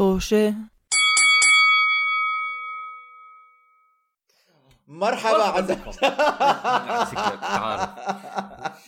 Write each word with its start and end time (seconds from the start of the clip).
طوشة 0.00 0.54
مرحبا 4.88 5.42
عزيزي 5.42 5.80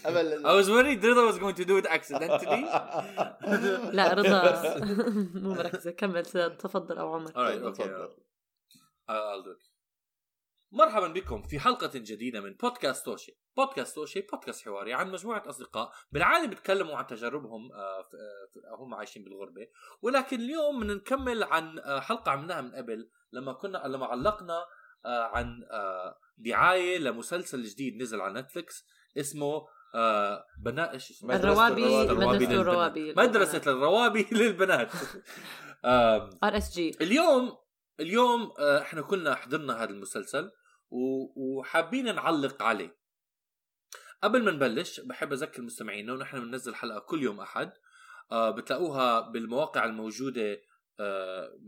I 0.05 0.55
was 0.59 0.71
worried 0.71 1.03
Rida 1.03 1.27
was 1.27 1.39
going 1.39 1.55
to 1.55 1.65
do 1.67 1.77
it 1.77 1.87
accidentally. 1.87 2.65
لا 3.93 4.15
رضا 4.15 4.81
مو 5.35 5.55
مركزة 5.55 5.91
كمل 5.91 6.25
تفضل 6.59 6.99
أو 6.99 7.15
عمر 7.15 7.31
Alright, 7.31 7.63
okay. 7.63 7.91
I'll 9.09 9.43
do 9.43 9.51
it. 9.51 9.72
مرحبا 10.73 11.09
بكم 11.09 11.43
في 11.43 11.59
حلقة 11.61 11.91
جديدة 11.95 12.41
من 12.41 12.55
بودكاست 12.55 13.05
توشي. 13.05 13.39
بودكاست 13.57 13.95
توشي 13.95 14.21
بودكاست 14.21 14.65
حواري 14.65 14.93
عن 14.95 15.11
مجموعة 15.11 15.43
أصدقاء 15.49 15.93
بالعادة 16.13 16.47
بيتكلموا 16.47 16.97
عن 16.97 17.07
تجاربهم 17.07 17.73
آه، 17.73 17.77
آه، 18.01 18.03
ف- 18.55 18.81
هم 18.81 18.95
عايشين 18.95 19.25
بالغربة. 19.25 19.67
ولكن 20.03 20.41
اليوم 20.41 20.81
بدنا 20.81 20.95
نكمل 20.95 21.43
عن 21.43 21.79
آه، 21.79 22.01
حلقة 22.01 22.31
عملناها 22.33 22.61
من 22.61 22.75
قبل 22.75 23.09
لما 23.33 23.53
كنا 23.53 23.83
لما 23.87 24.07
علقنا 24.07 24.65
آه، 25.05 25.23
عن 25.23 25.63
آه، 25.71 26.19
دعاية 26.39 26.99
لمسلسل 26.99 27.63
جديد 27.63 28.03
نزل 28.03 28.21
على 28.21 28.41
نتفليكس 28.41 28.87
اسمه 29.19 29.67
آه، 29.95 30.45
بناء 30.65 30.93
إيش 30.93 31.11
اسمه؟ 31.11 31.35
مدرسة 31.35 31.69
الروابي 31.69 31.85
مدرسة 31.85 32.13
للبنات. 32.13 32.51
الروابي 32.53 33.15
مدرسة 33.17 33.63
الروابي 33.67 34.27
للبنات. 34.33 34.91
RSG. 35.85 36.97
اليوم 37.01 37.57
اليوم 38.01 38.53
آه، 38.59 38.81
إحنا 38.81 39.03
كلنا 39.03 39.35
حضرنا 39.35 39.83
هذا 39.83 39.91
المسلسل. 39.91 40.51
وحابين 41.37 42.15
نعلق 42.15 42.63
عليه. 42.63 43.03
قبل 44.23 44.45
ما 44.45 44.51
نبلش 44.51 45.01
بحب 45.01 45.33
أذكر 45.33 45.63
مستمعينا 45.63 46.13
ونحن 46.13 46.41
بننزل 46.41 46.75
حلقة 46.75 46.99
كل 46.99 47.23
يوم 47.23 47.41
أحد 47.41 47.73
آه، 48.33 48.51
بتلاقوها 48.51 49.21
بالمواقع 49.21 49.85
الموجودة 49.85 50.61
آه، 51.01 51.59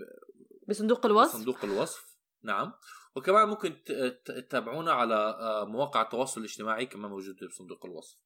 بصندوق 0.68 1.06
الوصف؟ 1.06 1.32
صندوق 1.32 1.64
الوصف 1.64 2.16
نعم. 2.42 2.72
وكمان 3.16 3.48
ممكن 3.48 3.84
تتابعونا 4.24 4.92
على 4.92 5.14
آه، 5.14 5.64
مواقع 5.64 6.02
التواصل 6.02 6.40
الاجتماعي 6.40 6.86
كمان 6.86 7.10
موجودة 7.10 7.46
بصندوق 7.46 7.86
الوصف. 7.86 8.18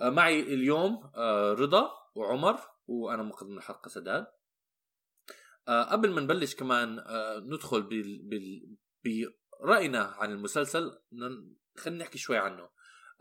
آه، 0.00 0.10
معي 0.10 0.40
اليوم 0.40 1.10
آه، 1.16 1.52
رضا 1.52 1.90
وعمر 2.14 2.60
وأنا 2.86 3.22
مقدم 3.22 3.58
الحلقة 3.58 3.88
سداد. 3.88 4.26
آه، 5.68 5.82
قبل 5.82 6.10
ما 6.10 6.20
نبلش 6.20 6.54
كمان 6.54 6.98
آه، 6.98 7.38
ندخل 7.38 7.82
بال... 7.82 8.22
بال... 8.22 8.76
برأينا 9.68 10.02
عن 10.18 10.30
المسلسل 10.32 10.98
خلينا 11.76 12.04
نحكي 12.04 12.18
شوي 12.18 12.38
عنه. 12.38 12.68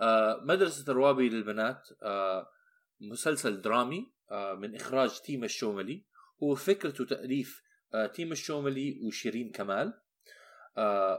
آه، 0.02 0.42
مدرسة 0.44 0.92
الروابي 0.92 1.30
للبنات 1.30 1.90
آه، 2.04 2.48
مسلسل 3.02 3.62
درامي 3.62 4.14
آه، 4.32 4.54
من 4.54 4.76
إخراج 4.76 5.20
تيم 5.22 5.44
الشوملي. 5.44 6.06
هو 6.44 6.56
فكرة 6.56 7.02
وتأليف 7.02 7.64
آه، 7.94 8.06
تيم 8.06 8.32
الشوملي 8.32 9.00
وشيرين 9.04 9.52
كمال. 9.52 9.94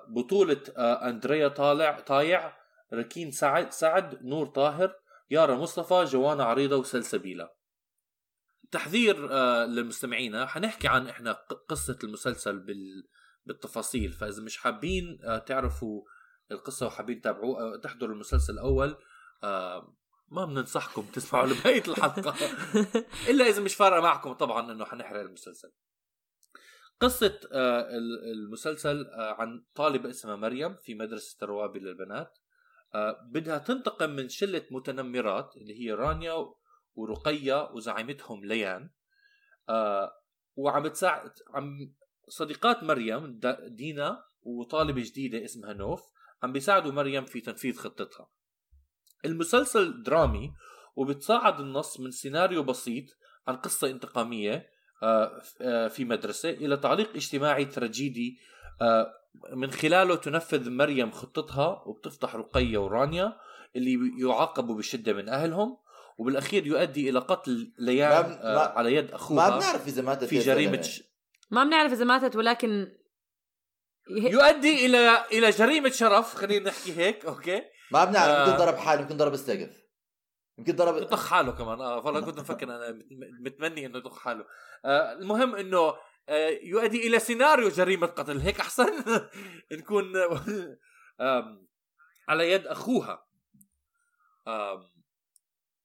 بطولة 0.08 0.62
آه، 0.77 1.08
أندريا 1.08 2.00
طايع 2.00 2.56
ركين 2.92 3.30
سعد 3.30 3.72
سعد 3.72 4.25
نور 4.25 4.47
طاهر 4.47 4.95
يارا 5.30 5.56
مصطفى 5.56 6.05
جوانا 6.05 6.45
عريضة 6.45 6.77
وسلسبيلا 6.77 7.50
تحذير 8.70 9.28
للمستمعين 9.64 10.47
حنحكي 10.47 10.89
عن 10.89 11.06
إحنا 11.08 11.33
ق- 11.33 11.64
قصة 11.69 11.98
المسلسل 12.05 12.58
بال 12.58 13.08
بالتفاصيل 13.46 14.12
فإذا 14.12 14.42
مش 14.42 14.56
حابين 14.56 15.18
آه، 15.24 15.38
تعرفوا 15.38 16.02
القصة 16.50 16.86
وحابين 16.86 17.20
تتابعوه 17.20 17.60
آه، 17.60 17.76
تحضروا 17.76 18.14
المسلسل 18.14 18.52
الأول 18.52 18.96
آه، 19.42 19.96
ما 20.28 20.44
بننصحكم 20.44 21.02
تسمعوا 21.02 21.46
لبقية 21.46 21.82
الحلقة. 21.88 22.34
إلا 23.30 23.48
إذا 23.48 23.62
مش 23.62 23.74
فارقة 23.74 24.00
معكم 24.00 24.32
طبعا 24.32 24.72
إنه 24.72 24.84
حنحرق 24.84 25.20
المسلسل. 25.20 25.72
قصة 27.00 27.40
ال- 27.52 28.32
المسلسل 28.32 29.06
عن 29.14 29.64
طالبة 29.74 30.10
اسمها 30.10 30.36
مريم 30.36 30.76
في 30.76 30.94
مدرسة 30.94 31.36
الروابي 31.42 31.78
للبنات. 31.78 32.38
بدها 33.30 33.58
تنتقم 33.58 34.10
من 34.10 34.28
شلة 34.28 34.66
متنمرات 34.70 35.56
اللي 35.56 35.80
هي 35.80 35.92
رانيا 35.92 36.34
ورقية 36.94 37.70
وزعيمتهم 37.70 38.44
ليان. 38.44 38.90
وعم 40.56 40.88
تساعد 40.88 41.33
عم 41.54 41.94
صديقات 42.29 42.83
مريم 42.83 43.40
دينا 43.68 44.24
وطالبة 44.42 45.02
جديدة 45.02 45.45
اسمها 45.45 45.73
نوف 45.73 46.02
عم 46.42 46.52
بيساعدوا 46.52 46.92
مريم 46.92 47.24
في 47.24 47.40
تنفيذ 47.40 47.77
خطتها 47.77 48.29
المسلسل 49.24 50.02
درامي 50.02 50.52
وبتصاعد 50.96 51.61
النص 51.61 52.01
من 52.01 52.11
سيناريو 52.11 52.63
بسيط 52.63 53.05
عن 53.48 53.57
قصة 53.57 53.90
انتقامية 53.90 54.67
آه، 55.02 55.42
آه، 55.61 55.89
في 55.89 56.05
مدرسة 56.05 56.51
إلى 56.51 56.77
تعليق 56.77 57.11
اجتماعي 57.17 57.64
تراجيدي 57.64 58.39
آه، 58.83 59.13
من 59.52 59.70
خلاله 59.70 60.14
تنفذ 60.17 60.70
مريم 60.70 61.11
خطتها 61.11 61.83
وبتفضح 61.86 62.36
رقية 62.36 62.79
ورانيا 62.79 63.36
اللي 63.77 63.98
يعاقبوا 64.20 64.77
بشدة 64.79 65.13
من 65.13 65.29
أهلهم 65.29 65.77
وبالأخير 66.18 66.67
يؤدي 66.67 67.11
إلى 67.11 67.18
قتل 67.18 67.73
ليان 67.79 68.23
ما- 68.23 68.55
ما- 68.55 68.61
على 68.61 68.95
يد 68.95 69.11
ما 69.11 69.14
أخوها 69.17 69.57
بنعرف 69.58 69.86
إذا 69.89 70.02
ماتت 70.02 70.24
في 70.24 70.39
جريمة. 70.39 70.83
ش... 70.83 71.02
ما 71.54 71.64
بنعرف 71.64 71.92
إذا 71.92 72.04
ماتت 72.04 72.36
ولكن 72.36 72.98
يؤدي 74.08 74.86
إلى 74.86 75.24
إلى 75.32 75.50
جريمة 75.50 75.90
شرف 75.90 76.34
خلينا 76.34 76.70
نحكي 76.70 76.96
هيك 76.96 77.24
أوكي؟ 77.24 77.62
ما 77.92 78.04
بنعرف 78.04 78.28
آه. 78.30 78.46
يمكن 78.46 78.58
ضرب 78.58 78.76
حاله 78.76 79.00
يمكن 79.02 79.16
ضرب 79.16 79.32
السقف 79.34 79.84
يمكن 80.58 80.76
ضرب 80.76 81.02
يطخ 81.02 81.28
حاله 81.28 81.52
كمان. 81.52 81.80
آه 81.80 82.00
فانا 82.00 82.20
كنت 82.20 82.38
مفكر 82.40 82.64
أنا 82.76 82.90
مت- 82.92 83.06
متمني 83.40 83.86
إنه 83.86 83.98
يطخ 83.98 84.18
حاله. 84.18 84.44
آه 84.84 85.12
المهم 85.12 85.54
إنه 85.54 85.94
آه 86.28 86.48
يؤدي 86.62 87.06
إلى 87.06 87.18
سيناريو 87.18 87.68
جريمة 87.68 88.06
قتل. 88.06 88.38
هيك 88.38 88.60
أحسن 88.60 89.04
نكون 89.72 90.12
آم، 91.20 91.68
على 92.28 92.52
يد 92.52 92.66
أخوها. 92.66 93.26
آم، 94.48 94.94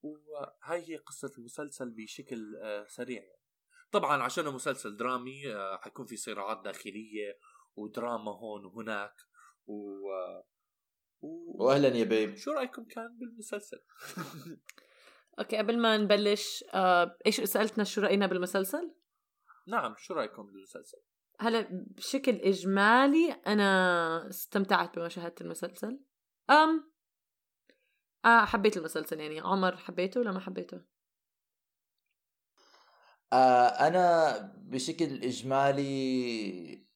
وهاي 0.02 0.90
هي 0.90 0.96
قصة 0.98 1.32
المسلسل 1.38 1.90
بشكل 1.90 2.56
آه 2.64 2.86
سريع 2.88 3.24
طبعا 3.92 4.24
عشان 4.24 4.46
مسلسل 4.46 4.98
درامي 4.98 5.54
آه 5.54 5.78
حيكون 5.78 6.06
في 6.06 6.16
صراعات 6.18 6.62
داخلية 6.64 7.40
ودراما 7.76 8.32
هون 8.32 8.66
وهناك 8.66 9.16
و 9.68 10.10
آه، 10.12 10.48
و... 11.22 11.64
واهلا 11.66 11.88
يا 11.88 12.04
بيب 12.04 12.36
شو 12.36 12.52
رأيكم 12.52 12.84
كان 12.86 13.18
بالمسلسل؟ 13.18 13.80
أوكي 15.40 15.58
قبل 15.58 15.80
ما 15.80 15.98
نبلش 15.98 16.64
آه، 16.74 17.18
إيش 17.26 17.42
سألتنا 17.42 17.84
شو 17.84 18.02
رأينا 18.02 18.28
بالمسلسل؟ 18.28 18.96
نعم 19.68 19.96
شو 19.98 20.14
رأيكم 20.14 20.44
بالمسلسل؟ 20.46 20.98
هلا 21.40 21.68
بشكل 21.72 22.32
إجمالي 22.32 23.32
أنا 23.32 24.30
استمتعت 24.30 25.00
بمشاهدة 25.00 25.36
المسلسل 25.42 26.00
أم 26.50 26.92
آه 28.26 28.46
حبيت 28.46 28.78
المسلسل 28.78 29.20
يعني 29.20 29.40
عمر 29.40 29.78
حبيته 29.78 30.20
ولا 30.20 30.32
ما 30.32 30.40
حبيته؟ 30.40 30.82
آه 33.34 33.68
أنا 33.68 34.38
بشكل 34.58 35.24
إجمالي 35.24 36.90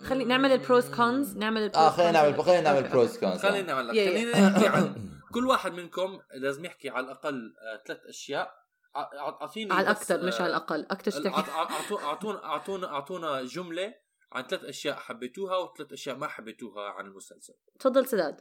خلي 0.00 0.24
نعمل 0.24 0.52
البروز 0.52 0.94
كونز 0.94 1.36
نعمل 1.36 1.62
البروز 1.62 1.84
آه 1.84 1.90
خلينا 1.90 2.12
نعمل 2.12 2.42
خلينا 2.44 2.60
نعمل 2.60 2.88
بروز 2.88 3.18
كونز 3.18 3.40
خلينا 3.40 3.62
نعمل. 3.74 3.88
خلينا 3.90 4.48
نحكي 4.50 4.68
عن 4.68 5.10
كل 5.34 5.46
واحد 5.46 5.72
منكم 5.72 6.20
لازم 6.34 6.64
يحكي 6.64 6.88
على 6.90 7.06
الأقل 7.06 7.54
آه، 7.62 7.82
ثلاث 7.86 8.00
أشياء. 8.08 8.64
أعطيني 8.96 9.72
على 9.72 9.82
بس، 9.82 9.90
الأكثر 9.90 10.26
مش 10.26 10.34
آه، 10.34 10.42
على 10.42 10.50
الأقل. 10.50 10.86
أكثر 10.90 11.10
شيء 11.10 11.20
أع- 11.20 11.24
تحكي. 11.24 11.50
أع- 11.50 11.68
أعطو- 11.70 12.02
أعطونا 12.04 12.44
أعطونا 12.44 12.86
أعطونا 12.86 13.42
جملة 13.42 13.94
عن 14.32 14.42
ثلاث 14.42 14.64
أشياء 14.64 14.96
حبيتوها 14.96 15.56
وثلاث 15.56 15.92
أشياء 15.92 16.16
ما 16.16 16.28
حبيتوها 16.28 16.90
عن 16.90 17.06
المسلسل. 17.06 17.54
تفضل 17.80 18.06
سداد. 18.06 18.40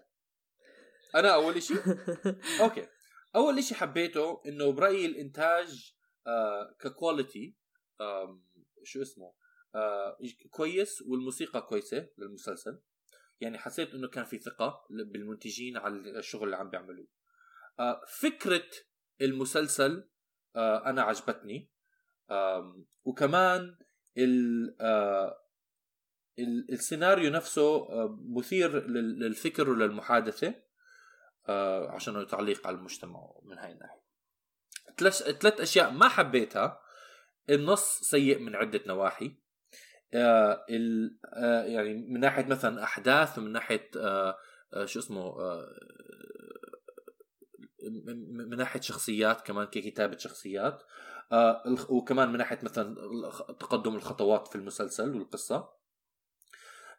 أنا 1.15 1.33
أول 1.33 1.63
شيء 1.63 1.77
أوكي. 2.61 2.87
أول 3.35 3.63
شيء 3.63 3.77
حبيته 3.77 4.41
إنه 4.45 4.71
برأيي 4.71 5.05
الإنتاج 5.05 5.93
آه 6.27 6.75
ك 6.79 6.89
quality 6.89 7.55
آم، 8.01 8.43
شو 8.83 9.01
اسمه 9.01 9.33
آه 9.75 10.17
كويس 10.49 11.01
والموسيقى 11.01 11.61
كويسة 11.61 12.09
للمسلسل. 12.17 12.79
يعني 13.41 13.57
حسيت 13.57 13.93
إنه 13.93 14.07
كان 14.07 14.23
في 14.25 14.37
ثقة 14.39 14.85
بالمنتجين 14.89 15.77
على 15.77 15.95
الشغل 16.19 16.43
اللي 16.43 16.55
عم 16.55 16.69
بيعملوه. 16.69 17.07
آه 17.79 18.01
فكرة 18.07 18.65
المسلسل 19.21 20.09
آه 20.55 20.89
أنا 20.89 21.01
عجبتني. 21.01 21.69
آم، 22.31 22.85
وكمان 23.05 23.77
ال 24.17 24.75
آه 24.81 25.39
ال- 26.39 26.71
السيناريو 26.71 27.31
نفسه 27.31 27.75
آه، 27.75 28.19
مثير 28.37 28.87
لل- 28.87 29.19
للفكر 29.19 29.69
وللمحادثة. 29.69 30.47
آه، 30.47 30.62
عشان 31.89 32.27
تعليق 32.27 32.67
على 32.67 32.75
المجتمع 32.77 33.19
من 33.43 33.57
هاي 33.57 33.71
الناحية. 33.71 34.03
ثلاث 35.39 35.61
أشياء 35.61 35.91
ما 35.91 36.07
حبيتها. 36.07 36.79
النص 37.49 37.99
سيء 38.01 38.39
من 38.39 38.55
عدة 38.55 38.81
نواحي. 38.87 39.37
آه 40.13 40.65
ال 40.69 41.17
آه 41.33 41.63
يعني 41.63 41.93
من 41.93 42.19
ناحية 42.19 42.45
مثلا 42.45 42.83
أحداث 42.83 43.37
ومن 43.37 43.51
ناحية 43.51 43.89
آه 43.97 44.37
آه 44.73 44.85
شو 44.85 44.99
اسمه 44.99 45.21
آه 45.21 45.67
من 48.49 48.57
ناحية 48.57 48.81
شخصيات 48.81 49.41
كمان 49.41 49.65
ككتابة 49.67 50.17
شخصيات. 50.17 50.83
آه 51.31 51.63
وكمان 51.89 52.29
من 52.29 52.37
ناحية 52.37 52.59
مثلا 52.63 52.95
تقدم 53.59 53.95
الخطوات 53.95 54.47
في 54.47 54.55
المسلسل 54.55 55.15
والقصة. 55.15 55.69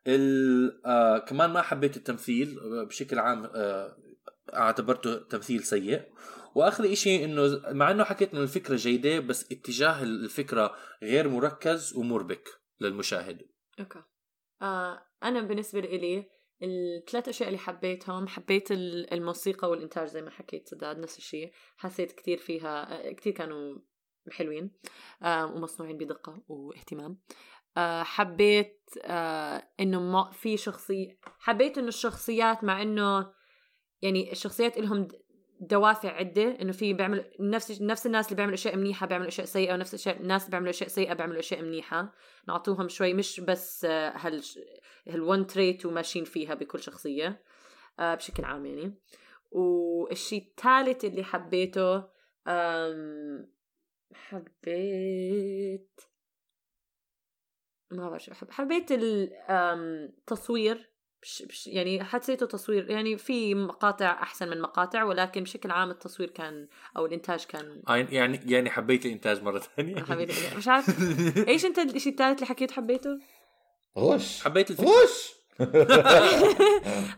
ال- 0.06 0.86
آه 0.86 1.18
كمان 1.18 1.50
ما 1.50 1.62
حبيت 1.62 1.96
التمثيل 1.96 2.58
آه، 2.60 2.84
بشكل 2.84 3.18
عام 3.18 3.50
آه 3.54 3.96
أعتبرته 4.54 5.14
تمثيل 5.18 5.64
سيء. 5.64 6.02
واخر 6.54 6.92
إشي 6.92 7.24
إنه 7.24 7.62
مع 7.68 7.90
إنه 7.90 8.04
حكيت 8.04 8.32
إنه 8.34 8.42
الفكرة 8.42 8.76
جيدة 8.76 9.18
بس 9.20 9.52
اتجاه 9.52 10.02
الفكرة 10.02 10.74
غير 11.02 11.28
مركز 11.28 11.96
ومربك 11.96 12.48
للمشاهد. 12.80 13.42
أوكي. 13.80 14.02
آه 14.62 15.06
أنا 15.22 15.40
بالنسبة 15.40 15.80
لي 15.80 16.28
الثلاث 16.62 17.28
أشياء 17.28 17.48
اللي 17.48 17.58
حبيتهم 17.58 18.26
حبيت 18.28 18.72
ال- 18.72 19.12
الموسيقى 19.14 19.70
والإنتاج 19.70 20.08
زي 20.08 20.22
ما 20.22 20.30
حكيت 20.30 20.68
سداد 20.68 20.98
نفس 20.98 21.18
الشيء. 21.18 21.52
حسيت 21.76 22.12
كتير 22.12 22.38
فيها 22.38 23.08
آه، 23.08 23.12
كتير 23.12 23.32
كانوا 23.32 23.78
حلوين 24.30 24.70
آه 25.22 25.46
ومصنوعين 25.46 25.96
بدقة 25.98 26.42
واهتمام. 26.48 27.18
آه 27.76 28.02
حبيت 28.02 28.80
آه 29.02 29.68
إنه 29.80 30.00
ما 30.00 30.30
في 30.32 30.56
شخصيه 30.56 31.18
حبيت 31.38 31.78
إنه 31.78 31.88
الشخصيات 31.88 32.64
مع 32.64 32.82
إنه 32.82 33.33
يعني 34.04 34.32
الشخصيات 34.32 34.78
لهم 34.78 35.08
دوافع 35.60 36.08
عدة 36.08 36.60
إنه 36.60 36.72
في 36.72 36.92
بيعمل 36.92 37.24
نفس 37.40 37.82
نفس 37.82 38.06
الناس 38.06 38.26
اللي 38.26 38.36
بيعملوا 38.36 38.54
أشياء 38.54 38.76
منيحة 38.76 39.06
بيعملوا 39.06 39.28
أشياء 39.28 39.46
سيئة 39.46 39.74
ونفس 39.74 39.94
الشيء 39.94 40.20
الناس 40.20 40.42
اللي 40.42 40.50
بيعملوا 40.50 40.70
أشياء 40.70 40.88
سيئة 40.88 41.14
بيعملوا 41.14 41.38
أشياء 41.38 41.62
منيحة. 41.62 42.12
نعطوهم 42.48 42.88
شوي 42.88 43.14
مش 43.14 43.40
بس 43.40 43.84
آه، 43.84 44.12
هال 44.16 44.42
هالون 45.08 45.46
تريت 45.46 45.86
وماشيين 45.86 46.24
فيها 46.24 46.54
بكل 46.54 46.82
شخصية 46.82 47.42
آه، 47.98 48.14
بشكل 48.14 48.44
عام 48.44 48.66
يعني. 48.66 48.94
والشيء 49.50 50.42
الثالث 50.42 51.04
اللي 51.04 51.24
حبيته 51.24 52.14
حبيت 54.14 56.00
ما 57.90 58.08
بعرف 58.10 58.50
حبيت 58.50 58.88
التصوير 59.50 60.93
بش 61.24 61.42
بش 61.42 61.66
يعني 61.66 62.04
حسيته 62.04 62.46
تصوير 62.46 62.90
يعني 62.90 63.16
في 63.18 63.54
مقاطع 63.54 64.10
أحسن 64.22 64.48
من 64.48 64.60
مقاطع 64.60 65.02
ولكن 65.04 65.42
بشكل 65.42 65.70
عام 65.70 65.90
التصوير 65.90 66.30
كان 66.30 66.68
أو 66.96 67.06
الإنتاج 67.06 67.44
كان 67.44 67.82
يعني 67.88 68.40
يعني 68.46 68.70
حبيت 68.70 69.06
الإنتاج 69.06 69.42
مرة 69.42 69.58
ثانية. 69.58 70.02
حبيت 70.10 70.30
مش 70.56 70.68
عارف. 70.68 70.86
إيش 71.48 71.64
أنت 71.64 71.78
الشيء 71.78 72.12
الثالث 72.12 72.34
اللي 72.36 72.46
حكيت 72.46 72.70
حبيته؟ 72.72 73.18
غش. 73.98 74.42
حبيت 74.44 74.70
الفكرة. 74.70 74.86
غش. 74.88 75.34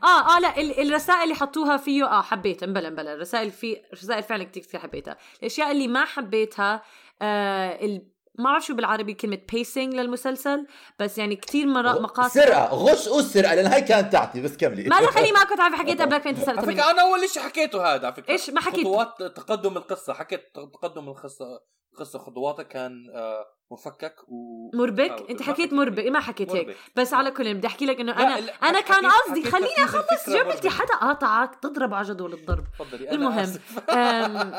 آه 0.05 0.37
آه 0.37 0.41
لا 0.41 0.61
ال- 0.61 0.81
الرسائل 0.88 1.23
اللي 1.23 1.35
حطوها 1.35 1.76
فيه 1.76 2.05
آه 2.05 2.23
حبيتها. 2.23 2.67
مبلا 2.67 2.91
مبلا 2.91 3.14
الرسائل 3.14 3.50
في 3.50 3.76
رسائل 3.93 4.23
فعلا 4.23 4.44
كتير 4.44 4.62
كتير 4.62 4.81
حبيتها. 4.81 5.17
الأشياء 5.41 5.73
اللي 5.73 5.88
ما 5.88 6.05
حبيتها 6.05 6.82
آه 7.23 7.85
ال... 7.85 8.06
ما 8.38 8.44
بعرف 8.44 8.67
شو 8.67 8.75
بالعربي 8.75 9.15
كلمة 9.15 9.38
pacing 9.53 9.94
للمسلسل 9.94 10.67
بس 10.99 11.19
يعني 11.19 11.37
كتير 11.37 11.67
مرات 11.67 12.00
مقاطع 12.00 12.29
سرقه 12.29 12.75
غش 12.75 13.06
والسرقه 13.06 13.55
لأن 13.55 13.67
هاي 13.67 13.83
كانت 13.83 14.12
تاعتي 14.12 14.41
بس 14.41 14.56
كملي. 14.56 14.83
ما 14.83 14.97
خليني 14.97 15.33
ما 15.33 15.44
كنت 15.44 15.61
عارفة 15.61 15.77
حكيتها 15.77 16.19
فانت 16.19 16.38
سألت 16.38 16.59
على 16.59 16.67
مني 16.67 16.77
فكرة 16.77 16.91
أنا 16.91 17.03
أول 17.03 17.29
شيء 17.29 17.43
حكيته 17.43 17.94
هذا 17.94 18.06
على 18.06 18.15
فكرة. 18.15 18.33
إيش 18.33 18.50
ما 18.50 18.61
حكيت؟ 18.61 18.87
خطوات 18.87 19.23
تقدم 19.23 19.77
القصة 19.77 20.15
حكيت 20.15 20.41
تقدم 20.55 21.09
القصة. 21.09 21.61
القصة 21.96 22.19
خطواتها 22.19 22.62
كان 22.62 23.10
آه، 23.14 23.46
مفكك 23.70 24.14
و 24.28 24.70
مربك؟ 24.75 25.31
أنت 25.31 25.43
حكيت 25.43 25.72
مربك 25.72 26.06
ما 26.06 26.20
حكيت 26.20 26.50
هيك. 26.50 26.66
مربك. 26.66 26.76
بس 26.96 27.14
على 27.14 27.31
كل 27.31 27.54
بدي 27.54 27.66
أحكي 27.66 27.87
لك 27.87 28.00
إنه 28.00 28.12
أنا 28.12 28.40
لا، 28.40 28.52
أنا 28.62 28.81
كان 28.81 29.06
قصدي 29.06 29.44
خليني 29.50 29.84
أخلص 29.84 30.31
جملتي. 30.31 30.70
حدا 30.70 30.94
قاطعك 30.94 31.54
تضرب 31.54 31.94
على 31.94 32.08
جدول 32.08 32.32
الضرب. 32.32 32.64
تفضلي 32.78 33.10
المهم 33.10 33.46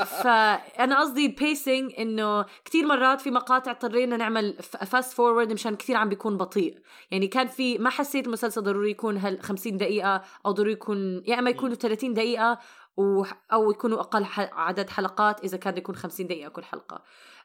فانا 0.06 1.00
قصدي 1.02 1.26
ال 1.26 1.35
pacing 1.35 1.94
إنه 2.00 2.46
كثير 2.66 2.86
مرات 2.86 3.22
في 3.22 3.32
مقاطع 3.32 3.72
اضطرينا 3.72 4.18
نعمل 4.18 4.58
fast 4.64 5.14
forward 5.14 5.54
مشان 5.54 5.76
كثير 5.76 5.98
عم 5.98 6.10
بيكون 6.10 6.38
بطيء. 6.38 6.78
يعني 7.12 7.28
كان 7.28 7.48
في 7.48 7.78
ما 7.78 7.90
حسيت 7.90 8.28
المسلسل 8.28 8.62
ضروري 8.64 8.92
يكون 8.92 9.18
هال 9.18 9.42
50 9.42 9.78
دقيقة 9.78 10.22
أو 10.46 10.52
ضروري 10.52 10.72
يكون 10.72 11.24
يا 11.28 11.40
إما 11.40 11.50
يكونوا 11.50 11.76
30 11.76 12.14
دقيقة 12.14 12.60
و... 12.98 13.26
أو 13.54 13.72
يكونوا 13.72 14.00
أقل 14.00 14.26
ح... 14.26 14.40
عدد 14.40 14.90
حلقات 14.90 15.44
إذا 15.44 15.58
كان 15.58 15.78
يكون 15.78 15.96
50 15.96 16.28
دقيقة 16.28 16.50
كل 16.50 16.64
حلقة. 16.64 17.04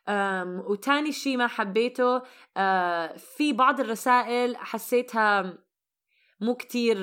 أم 0.09 0.59
وتاني 0.67 1.13
شيء 1.13 1.37
ما 1.37 1.47
حبيته 1.47 2.19
في 3.17 3.53
بعض 3.53 3.81
الرسائل 3.81 4.57
حسيتها 4.57 5.59
مو 6.41 6.55
كتير 6.55 6.99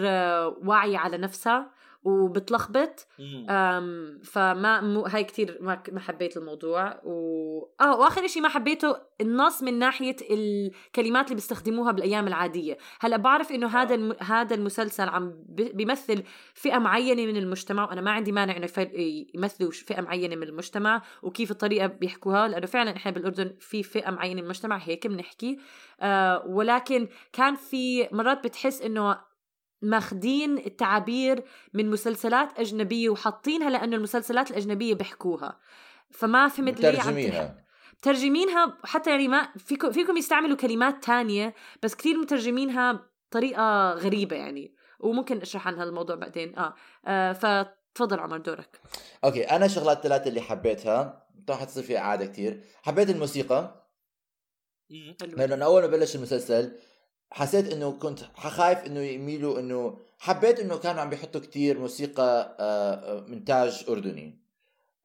واعية 0.63 0.97
على 0.97 1.17
نفسها. 1.17 1.71
وبتلخبط. 2.09 3.07
فما 4.23 4.81
مو 4.81 5.01
هاي 5.01 5.23
كتير 5.23 5.57
ما 5.61 5.83
ما 5.91 5.99
حبيت 5.99 6.37
الموضوع. 6.37 7.01
و 7.03 7.19
آه 7.81 7.99
وآخر 7.99 8.27
شيء 8.27 8.41
ما 8.41 8.49
حبيته 8.49 8.95
النص 9.21 9.63
من 9.63 9.79
ناحية 9.79 10.15
الكلمات 10.31 11.25
اللي 11.25 11.35
بيستخدموها 11.35 11.91
بالأيام 11.91 12.27
العادية. 12.27 12.77
هلأ 12.99 13.17
بعرف 13.17 13.51
إنه 13.51 13.67
هذا 13.67 13.95
الم... 13.95 14.15
هذا 14.19 14.55
المسلسل 14.55 15.09
عم 15.09 15.33
بيمثل 15.49 16.23
فئة 16.53 16.77
معينة 16.77 17.25
من 17.25 17.37
المجتمع 17.37 17.83
وأنا 17.83 18.01
ما 18.01 18.11
عندي 18.11 18.31
مانع 18.31 18.57
إنه 18.57 18.67
يمثلوا 19.35 19.71
فئة 19.71 20.01
معينة 20.01 20.35
من 20.35 20.43
المجتمع 20.43 21.01
وكيف 21.23 21.51
الطريقة 21.51 21.87
بيحكوها. 21.87 22.47
لأنه 22.47 22.65
فعلا 22.65 22.95
إحنا 22.95 23.11
بالأردن 23.11 23.55
في 23.59 23.83
فئة 23.83 24.11
معينة 24.11 24.35
من 24.35 24.43
المجتمع 24.43 24.77
هيك 24.77 25.07
بنحكي. 25.07 25.59
آه 26.01 26.43
ولكن 26.47 27.07
كان 27.33 27.55
في 27.55 28.07
مرات 28.11 28.43
بتحس 28.43 28.81
إنه 28.81 29.28
ماخدين 29.81 30.57
التعابير 30.57 31.43
من 31.73 31.89
مسلسلات 31.89 32.59
أجنبية 32.59 33.09
وحاطينها 33.09 33.69
لأنه 33.69 33.95
المسلسلات 33.95 34.51
الأجنبية 34.51 34.93
بيحكوها. 34.93 35.59
فما 36.11 36.47
فهمت 36.47 36.81
ليه 36.81 36.89
عم 36.89 36.95
ترجميها 36.95 37.65
مترجمينها 37.99 38.77
حتى 38.83 39.09
يعني 39.09 39.27
ما 39.27 39.49
فيكم 39.57 39.91
فيكم 39.91 40.17
يستعملوا 40.17 40.57
كلمات 40.57 41.03
تانية 41.03 41.53
بس 41.83 41.95
كثير 41.95 42.17
مترجمينها 42.17 43.09
بطريقة 43.29 43.93
غريبة 43.93 44.35
يعني. 44.35 44.75
وممكن 44.99 45.41
أشرح 45.41 45.67
عن 45.67 45.75
هذا 45.75 45.89
الموضوع 45.89 46.15
بعدين. 46.15 46.55
آه, 46.57 46.75
آه 47.05 47.33
فتفضل 47.33 48.19
عمر 48.19 48.37
دورك. 48.37 48.81
أوكي 49.23 49.43
أنا 49.43 49.67
شغلات 49.67 50.03
ثلاثة 50.03 50.27
اللي 50.29 50.41
حبيتها 50.41 51.27
طبعا 51.47 51.59
حتصير 51.59 51.83
فيها 51.83 51.99
إعادة 51.99 52.25
كتير. 52.25 52.63
حبيت 52.83 53.09
الموسيقى. 53.09 53.85
لأنه 55.21 55.65
أول 55.65 55.81
ما 55.81 55.87
بلش 55.87 56.15
المسلسل 56.15 56.79
حسيت 57.31 57.73
إنه 57.73 57.91
كنت 57.91 58.19
خايف 58.35 58.79
إنه 58.79 58.99
يميلوا 58.99 59.59
إنه 59.59 59.97
حبيت 60.19 60.59
إنه 60.59 60.77
كانوا 60.77 61.01
عم 61.01 61.09
بيحطوا 61.09 61.41
كتير 61.41 61.79
موسيقى 61.79 62.55
آه، 62.59 62.93
آه، 62.93 63.27
انتاج 63.27 63.85
أردني. 63.89 64.39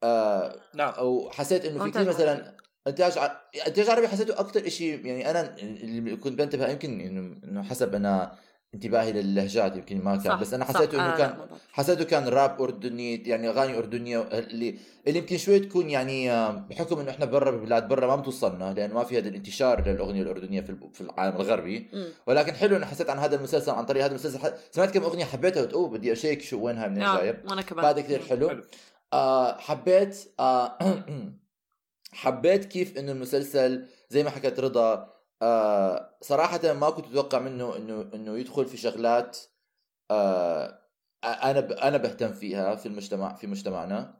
آه، 0.03 0.55
نعم. 0.75 0.93
أو 0.93 1.29
حسيت 1.31 1.65
إنه 1.65 1.83
في 1.83 1.91
كثير 1.91 2.07
مثلا 2.09 2.55
إنتاج 2.87 3.17
ع- 3.17 3.37
إنتاج 3.67 3.89
عربي 3.89 4.07
حسيته 4.07 4.39
أكثر 4.39 4.69
شيء 4.69 5.05
يعني 5.05 5.29
أنا 5.31 5.55
اللي 5.59 6.15
كنت 6.15 6.39
بنتبه 6.39 6.67
يمكن 6.69 6.99
إنه 7.43 7.63
حسب 7.63 7.95
أنا 7.95 8.35
انتباهي 8.75 9.11
للهجات 9.11 9.75
يمكن 9.75 10.03
ما 10.03 10.15
كان 10.15 10.23
صح، 10.23 10.41
بس 10.41 10.53
أنا. 10.53 10.65
حسيته 10.65 10.97
آه، 10.97 11.01
انه 11.05 11.11
لا، 11.11 11.17
كان. 11.17 11.37
حسيته 11.71 12.03
كان 12.03 12.27
راب 12.27 12.61
أردني 12.61 13.15
يعني 13.15 13.49
أغاني 13.49 13.77
أردنية 13.77 14.21
اللي 14.21 14.75
اللي 15.07 15.19
يمكن 15.19 15.37
شوي 15.37 15.59
تكون 15.59 15.89
يعني 15.89 16.31
آه، 16.31 16.51
بحكم 16.69 16.99
إنه 16.99 17.11
إحنا 17.11 17.25
برا 17.25 17.51
ببلاد 17.51 17.87
برا 17.87 18.07
ما 18.07 18.15
بتوصلنا 18.15 18.73
لأنه 18.73 18.93
ما 18.93 19.03
في 19.03 19.17
هذا 19.17 19.27
الانتشار 19.29 19.87
للأغنية 19.89 20.21
الأردنية 20.21 20.61
في 20.93 21.01
العالم 21.01 21.35
الغربي. 21.35 21.87
ولكن 22.27 22.53
حلو 22.53 22.77
انه 22.77 22.85
حسيت 22.85 23.09
عن 23.09 23.19
هذا 23.19 23.35
المسلسل 23.35 23.71
عن 23.71 23.85
طريق 23.85 24.03
هذا 24.03 24.11
المسلسل 24.11 24.53
سمعت 24.71 24.93
كم 24.93 25.03
أغنية 25.03 25.25
حبيتها 25.25 25.61
قلت 25.61 25.73
اوه 25.73 25.89
بدي 25.89 26.11
أشيك 26.13 26.41
شو 26.41 26.59
وينها 26.65 26.87
منين 26.87 27.03
آه، 27.03 27.17
جايب 27.17 27.35
وأنا 27.49 27.61
كمان 27.61 27.85
هذا 27.85 28.01
كثير 28.01 28.19
حلو 28.19 28.49
حلو. 28.49 28.63
آه 29.13 29.57
حبيت 29.57 30.17
آه 30.39 30.77
حبيت 32.13 32.65
كيف 32.65 32.97
إنه 32.97 33.11
المسلسل 33.11 33.85
زي 34.09 34.23
ما 34.23 34.29
حكت 34.29 34.59
رضا 34.59 35.14
آه 35.45 36.09
صراحة 36.21 36.73
ما 36.73 36.89
كنت 36.89 37.05
أتوقع 37.07 37.39
منه 37.39 37.75
انه 37.77 38.09
إنه 38.13 38.37
يدخل 38.37 38.65
في 38.65 38.77
شغلات 38.77 39.37
آه 40.11 40.79
أنا 41.23 41.59
ب- 41.59 41.71
أنا 41.71 41.97
بهتم 41.97 42.33
فيها 42.33 42.75
في 42.75 42.85
المجتمع 42.85 43.35
في 43.35 43.47
مجتمعنا. 43.47 44.13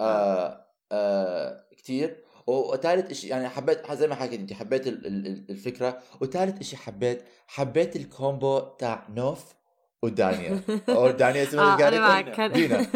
آه 0.00 0.66
آه 0.92 1.64
كثير 1.78 2.24
وثالث 2.46 3.12
شيء 3.12 3.30
يعني 3.30 3.48
حبيت 3.48 3.92
زي 3.92 4.06
ما 4.08 4.14
حكيت 4.14 4.40
أنت 4.40 4.52
حبيت 4.52 4.86
ال- 4.86 5.06
ال- 5.06 5.26
ال- 5.26 5.46
الفكرة. 5.50 5.98
وثالث 6.20 6.62
شيء 6.62 6.78
حبيت 6.78 7.24
حبيت 7.46 7.96
الكومبو 7.96 8.58
تاع 8.58 9.06
نوف 9.14 9.44
ودانيا 10.02 10.60
أو 10.88 11.10
دانيا 11.10 11.42
اسمها 11.42 11.84
آه 11.84 11.88
أنا 11.88 12.00
معك 12.00 12.40
دينا. 12.40 12.86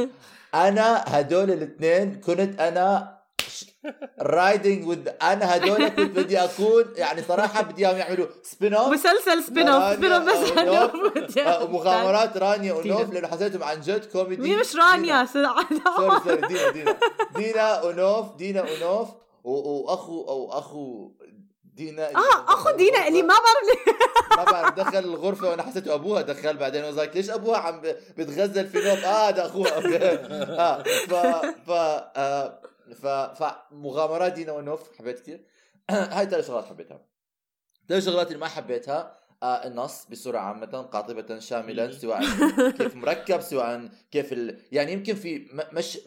أنا 0.55 1.05
هدول 1.07 1.51
الاثنين 1.51 2.21
كنت 2.21 2.61
أنا 2.61 3.19
riding 4.21 4.87
with 4.87 5.09
أنا 5.23 5.57
هدول 5.57 5.89
كنت 5.89 6.17
بدي 6.19 6.39
اكون 6.39 6.85
يعني 6.97 7.23
صراحة 7.23 7.63
بدي 7.63 7.87
إياهم 7.87 7.99
يعملوا 7.99 8.27
spin 8.43 8.75
off 8.75 8.93
مسلسل 8.93 9.43
spin 9.47 9.69
off 9.69 9.95
spin 9.97 10.13
off 10.13 10.25
بس 10.25 10.59
عنه. 10.59 10.71
ونوف. 10.71 11.71
مغامرات 11.71 12.37
رانيا. 12.37 12.73
ونوف 12.73 13.13
لأنه 13.13 13.29
حسيتهم 13.29 13.63
عن 13.63 13.81
جد 13.81 14.05
كوميدي 14.05 14.43
مين 14.43 14.59
مش 14.59 14.77
رانيا؟ 14.77 15.27
sorry 15.27 15.49
sorry 16.25 16.37
دينا 16.49 16.71
دينا. 16.71 16.97
دينا 17.37 17.83
ونوف 17.83 18.37
دينا 18.37 18.63
ونوف 18.63 19.09
واخو 19.45 20.29
أو 20.29 20.59
أخو 20.59 21.11
دينا 21.65 22.11
آه 22.17 22.45
أخو 22.49 22.71
دينا 22.71 23.09
اللي 23.09 23.23
ما 23.23 23.35
بعرف 23.35 23.99
ما 24.39 24.53
بعرف 24.53 24.75
دخل 24.75 24.99
الغرفة 24.99 25.49
وأنا 25.51 25.63
حسيته 25.63 25.95
أبوها 25.95 26.23
دخل 26.23 26.57
بعدين. 26.57 26.85
وزاك 26.85 27.17
ليش 27.17 27.31
أبوها 27.31 27.59
عم 27.59 27.83
بتغزل 28.19 28.67
في 28.67 28.79
نوف 28.79 29.05
آه 29.05 29.29
هذا 29.29 29.47
أخوها. 29.47 29.79
آه 29.79 30.83
ف 30.83 31.15
ف 31.67 31.71
آه. 31.71 32.64
فمغامرات 33.35 34.33
دينا 34.33 34.53
ونوف 34.53 34.99
حبيت 34.99 35.21
كثير 35.21 35.45
هاي 35.91 36.27
ثلاث 36.27 36.47
شغلات 36.47 36.65
حبيتها 36.65 37.07
ثلاث 37.89 38.05
شغلات 38.05 38.27
اللي 38.27 38.39
ما 38.39 38.49
حبيتها 38.49 39.17
آه 39.43 39.67
النص 39.67 40.07
بصورة 40.11 40.39
عامة 40.39 40.83
قاطبة 40.83 41.39
شاملا 41.39 41.93
سواء 41.93 42.21
كيف 42.79 42.97
مركب 42.97 43.41
سواء 43.41 43.89
كيف 44.11 44.33
ال... 44.33 44.59
يعني 44.73 44.93
يمكن 44.93 45.15
في 45.15 45.47
مش 45.73 45.99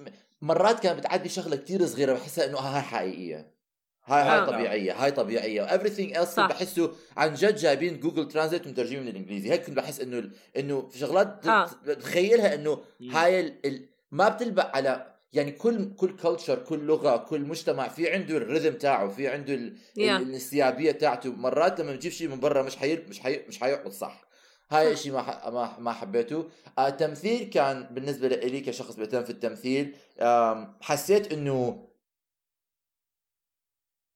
مرات 0.41 0.79
كانت 0.79 0.99
بتعدي 0.99 1.29
شغلة 1.29 1.55
كتير 1.55 1.85
صغيرة 1.85 2.13
بحسها 2.13 2.45
إنه 2.45 2.57
هاي 2.57 2.81
حقيقية 2.81 3.57
هاي 4.05 4.23
هاي 4.23 4.37
آه. 4.37 4.45
طبيعية 4.45 5.03
هاي 5.03 5.11
طبيعية 5.11 5.67
everything 5.67 6.17
else 6.17 6.23
صح. 6.23 6.49
بحسه 6.49 6.91
عن 7.17 7.33
جد 7.33 7.55
جايبين 7.55 7.99
Google 7.99 8.27
Translate 8.27 8.67
ومترجمين 8.67 9.01
من 9.01 9.07
الإنجليزي 9.07 9.51
هيك 9.51 9.65
كنت 9.65 9.77
بحس 9.77 9.99
إنه 9.99 10.29
إنه 10.57 10.87
في 10.87 10.99
شغلات 10.99 11.47
آه. 11.47 11.69
بتخيلها 11.85 12.55
إنه. 12.55 12.81
هاي 13.11 13.39
ال... 13.39 13.65
ال... 13.65 13.85
ما 14.11 14.29
بتلبق 14.29 14.75
على 14.75 15.16
يعني 15.33 15.51
كل 15.51 15.95
كل 15.95 16.15
culture 16.15 16.59
كل 16.63 16.79
لغة 16.79 17.17
كل 17.17 17.41
مجتمع 17.41 17.87
في 17.87 18.09
عنده 18.13 18.39
ال 18.39 18.45
rhythm 18.45 18.77
تاعه 18.77 19.07
في 19.07 19.27
عنده 19.27 19.53
ال... 19.53 19.77
Yeah. 19.77 19.99
ال- 19.99 20.09
الانسيابية 20.09 20.91
تاعته 20.91 21.31
مرات 21.31 21.79
لما 21.79 21.93
بتجيب 21.93 22.11
شيء 22.11 22.27
من 22.27 22.39
برا 22.39 22.61
مش 22.63 22.75
حي... 22.75 22.95
مش 22.95 23.19
حي... 23.19 23.41
مش 23.47 23.59
حيقعد 23.59 23.91
صح 23.91 24.27
هاي 24.71 24.95
صح. 24.95 25.01
شيء 25.01 25.11
ما 25.13 25.21
ح... 25.21 25.47
ما 25.47 25.79
ما 25.79 25.91
حبيته 25.91 26.49
آه 26.77 26.87
التمثيل 26.87 27.49
كان 27.49 27.83
بالنسبة 27.91 28.27
لي 28.27 28.61
كشخص 28.61 28.95
بيهتم 28.95 29.23
في 29.23 29.29
التمثيل 29.29 29.95
حسيت 30.81 31.33
إنه 31.33 31.87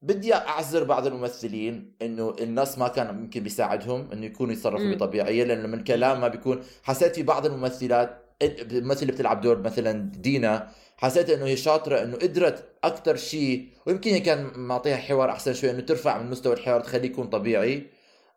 بدي 0.03 0.33
أعذر 0.35 0.83
بعض 0.83 1.07
الممثلين 1.07 1.95
إنه 2.01 2.35
النص 2.41 2.77
ما 2.77 2.87
كان 2.87 3.15
ممكن 3.15 3.43
بيساعدهم 3.43 4.11
إنه 4.13 4.25
يكونوا 4.25 4.53
يتصرفوا. 4.53 4.95
بطبيعية 4.95 5.43
لأنه 5.43 5.67
من 5.67 5.83
كلام 5.83 6.21
ما 6.21 6.27
بيكون 6.27 6.63
حسيت 6.83 7.15
في 7.15 7.23
بعض 7.23 7.45
الممثلات 7.45 8.17
الممثل 8.41 9.01
اللي 9.01 9.11
بتلعب 9.11 9.41
دور 9.41 9.57
مثلا 9.61 9.91
دينا 10.15 10.71
حسيت 11.01 11.29
إنه 11.29 11.45
هي 11.45 11.57
شاطرة 11.57 12.03
إنه 12.03 12.17
قدرت 12.17 12.63
أكثر 12.83 13.15
شيء 13.15 13.67
ويمكن 13.85 14.17
كان 14.17 14.51
معطيها 14.55 14.97
حوار 14.97 15.29
أحسن 15.29 15.53
شوي 15.53 15.71
إنه 15.71 15.79
ترفع 15.81 16.17
من 16.21 16.29
مستوى 16.29 16.53
الحوار 16.53 16.81
تخليه 16.81 17.09
يكون 17.09 17.27
طبيعي. 17.27 17.87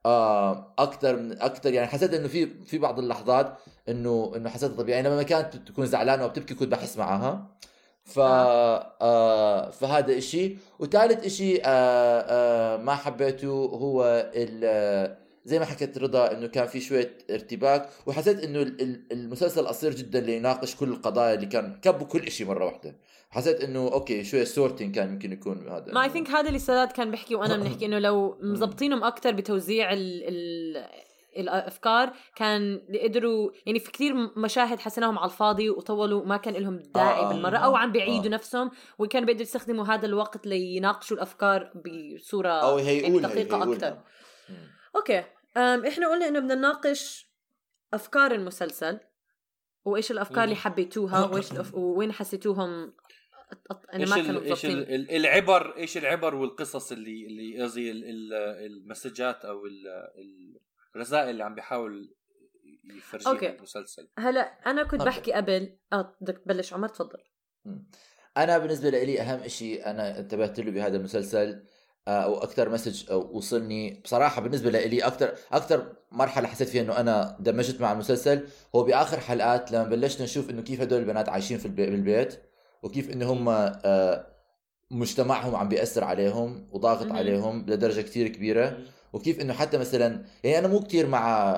آه 0.06 0.74
أكثر 0.78 1.16
من 1.16 1.42
أكثر 1.42 1.72
يعني 1.72 1.86
حسيت 1.88 2.14
إنه 2.14 2.28
في 2.28 2.46
في 2.64 2.78
بعض 2.78 2.98
اللحظات 2.98 3.52
انه 3.88 4.32
إنه 4.36 4.50
حسيتها 4.50 4.76
طبيعي. 4.76 5.02
لما 5.02 5.22
كانت 5.22 5.56
تكون 5.56 5.86
زعلانة 5.86 6.24
وبتبكي 6.24 6.54
كنت 6.54 6.68
بحس 6.72 6.96
معها 6.98 7.46
ف 8.04 8.18
آه 8.20 9.70
فهذا 9.70 10.18
إشي. 10.18 10.56
وثالث 10.78 11.24
إشي 11.24 11.56
آه 11.56 11.64
آه 11.66 12.76
ما 12.76 12.94
حبيته 12.94 13.48
هو 13.74 14.30
ال- 14.34 15.23
زي 15.44 15.58
ما 15.58 15.64
حكيت 15.64 15.98
رضا 15.98 16.32
إنه 16.32 16.46
كان 16.46 16.66
في 16.66 16.80
شوية 16.80 17.18
ارتباك 17.30 17.88
وحسيت 18.06 18.44
إنه 18.44 18.62
ال- 18.62 18.82
ال- 18.82 19.04
المسلسل 19.12 19.66
قصير 19.66 19.94
جدا 19.94 20.20
ليناقش 20.20 20.76
كل 20.76 20.88
القضايا 20.88 21.34
اللي 21.34 21.46
كان 21.46 21.80
كبوا 21.82 22.06
كل 22.06 22.30
شيء 22.30 22.46
مرة 22.46 22.64
واحدة 22.64 22.96
حسيت 23.30 23.60
إنه 23.60 23.92
okay 23.92 24.24
شوية 24.24 24.44
سورتين 24.44 24.92
كان 24.92 25.08
يمكن 25.12 25.32
يكون 25.32 25.68
هذا 25.68 25.92
ما 25.92 26.04
اي 26.04 26.08
ثينك 26.10 26.28
هذا 26.30 26.48
اللي 26.48 26.58
سداد 26.58 26.92
كان 26.92 27.10
بيحكي 27.10 27.34
وأنا 27.34 27.56
بنحكي 27.56 27.86
إنه 27.86 27.98
لو 27.98 28.38
مزبطينهم 28.42 29.04
أكثر 29.04 29.32
بتوزيع 29.32 29.92
ال 29.92 30.22
ال 30.28 30.84
الأفكار 31.36 32.12
كان 32.36 32.80
قدروا 33.02 33.50
يعني 33.66 33.78
في 33.78 33.90
كثير 33.92 34.14
مشاهد 34.36 34.80
حسناهم 34.80 35.18
على 35.18 35.30
الفاضي 35.30 35.70
وطولوا 35.70 36.24
ما 36.24 36.36
كان 36.36 36.54
لهم 36.54 36.82
داعي 36.94 37.20
آه، 37.20 37.24
آه، 37.24 37.32
بالمرة 37.32 37.56
آه، 37.56 37.60
أو 37.60 37.76
عم 37.76 37.92
بيعيدوا 37.92 38.26
آه. 38.26 38.34
نفسهم 38.34 38.70
وكانوا 38.98 39.26
بيقدروا 39.26 39.46
يستخدموا 39.46 39.84
هذا 39.84 40.06
الوقت 40.06 40.46
ليناقشوا 40.46 41.16
الأفكار 41.16 41.72
بصورة 41.74 42.48
أو 42.48 42.78
يعني 42.78 43.20
دقيقة. 43.20 43.72
أكثر. 43.72 43.98
أوكي 44.96 45.24
أم 45.56 45.86
إحنا 45.86 46.08
قلنا 46.08 46.28
إنه 46.28 46.38
بدنا 46.40 46.54
نناقش 46.54 47.30
أفكار 47.94 48.32
المسلسل 48.32 49.00
وإيش 49.84 50.10
الأفكار. 50.10 50.44
اللي 50.44 50.56
حبيتوها 50.56 51.24
وإيش 51.26 51.52
الأف... 51.52 51.74
وين 51.74 52.12
حسيتوهم 52.12 52.94
أنا 53.94 54.06
ما 54.06 54.16
كانوا 54.16 54.42
إيش 54.42 54.66
العبر 54.66 55.76
إيش 55.76 55.96
العبر 55.96 56.34
والقصص 56.34 56.92
اللي 56.92 57.26
اللي 57.26 57.62
قصدي 57.62 57.90
ال- 57.90 58.04
ال- 58.04 58.34
المسجات 58.66 59.44
أو 59.44 59.66
ال- 59.66 60.60
الرسائل 60.96 61.30
اللي 61.30 61.44
عم 61.44 61.54
بيحاول 61.54 62.14
يفرجيها 62.84 63.32
okay. 63.32 63.48
المسلسل 63.56 64.08
هلا 64.18 64.40
أنا 64.40 64.82
كنت 64.82 65.00
okay. 65.00 65.04
بحكي 65.04 65.32
قبل 65.32 65.76
آه 65.92 66.16
بدك 66.20 66.38
تبلش 66.38 66.72
عمر 66.72 66.88
تفضل. 66.88 67.18
أنا 68.36 68.58
بالنسبة 68.58 68.90
لي 68.90 69.20
أهم 69.20 69.48
شيء 69.48 69.86
أنا 69.86 70.18
انتبهت 70.18 70.60
له 70.60 70.70
بهذا 70.70 70.96
المسلسل 70.96 71.48
آه، 71.48 71.62
أو 72.08 72.38
أكثر 72.42 72.68
message 72.68 73.12
وصلني. 73.12 74.00
بصراحة 74.04 74.42
بالنسبة 74.42 74.70
لي 74.70 74.98
أكثر 75.06 75.34
أكثر 75.52 75.92
مرحلة 76.12 76.48
حسيت 76.48 76.68
فيها 76.68 76.82
إنه 76.82 77.00
أنا 77.00 77.36
دمجت 77.40 77.80
مع 77.80 77.92
المسلسل. 77.92 78.46
هو 78.74 78.82
بآخر 78.82 79.20
حلقات 79.20 79.72
لما 79.72 79.84
بلشنا 79.84 80.24
نشوف 80.24 80.50
إنه 80.50 80.62
كيف 80.62 80.80
هدول 80.80 81.00
البنات 81.00 81.28
عايشين 81.28 81.58
في 81.58 81.66
البي- 81.66 81.86
بالبيت 81.90 82.42
وكيف 82.82 83.10
إنه 83.10 83.32
هم 83.32 83.48
آه، 83.48 84.26
مجتمعهم 84.90 85.54
عم 85.56 85.68
بيأثر 85.68 86.04
عليهم 86.04 86.66
وضاغط. 86.72 87.12
عليهم 87.12 87.66
لدرجة 87.68 88.00
كثير 88.00 88.28
كبيرة. 88.28 88.78
وكيف 89.12 89.40
إنه 89.40 89.52
حتى 89.52 89.78
مثلا 89.78 90.24
يعني 90.44 90.58
أنا 90.58 90.68
مو 90.68 90.80
كتير 90.80 91.06
مع 91.06 91.54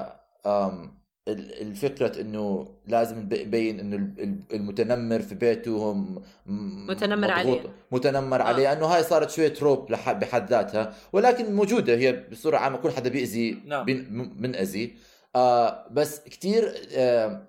الفكرة 1.28 2.20
إنه 2.20 2.68
لازم 2.86 3.18
نب- 3.18 3.34
نبين 3.34 3.80
إنه 3.80 3.96
ال- 3.96 4.14
ال- 4.22 4.56
المتنمر 4.56 5.20
في 5.22 5.34
بيته 5.34 5.70
هو 5.70 5.94
م- 5.94 6.22
م- 6.46 6.86
متنمر 6.86 7.30
عليه. 7.30 7.62
متنمر 7.92 8.40
آه. 8.40 8.44
عليه 8.44 8.72
انه 8.72 8.86
هاي 8.86 9.02
صارت 9.02 9.30
شوية 9.30 9.48
تروب 9.48 9.92
لح- 9.92 10.10
بحد 10.12 10.50
ذاتها 10.50 10.94
ولكن 11.12 11.54
موجودة 11.54 11.94
هي 11.96 12.12
بصورة 12.12 12.56
عامة 12.56 12.76
كل 12.78 12.90
حدا 12.90 13.10
بيأذي 13.10 13.62
نعم. 13.66 13.84
بين- 13.84 14.06
م- 14.18 14.34
بنأذي 14.42 14.94
آه 15.36 15.88
بس 15.90 16.20
كتير 16.20 16.74
آه 16.96 17.48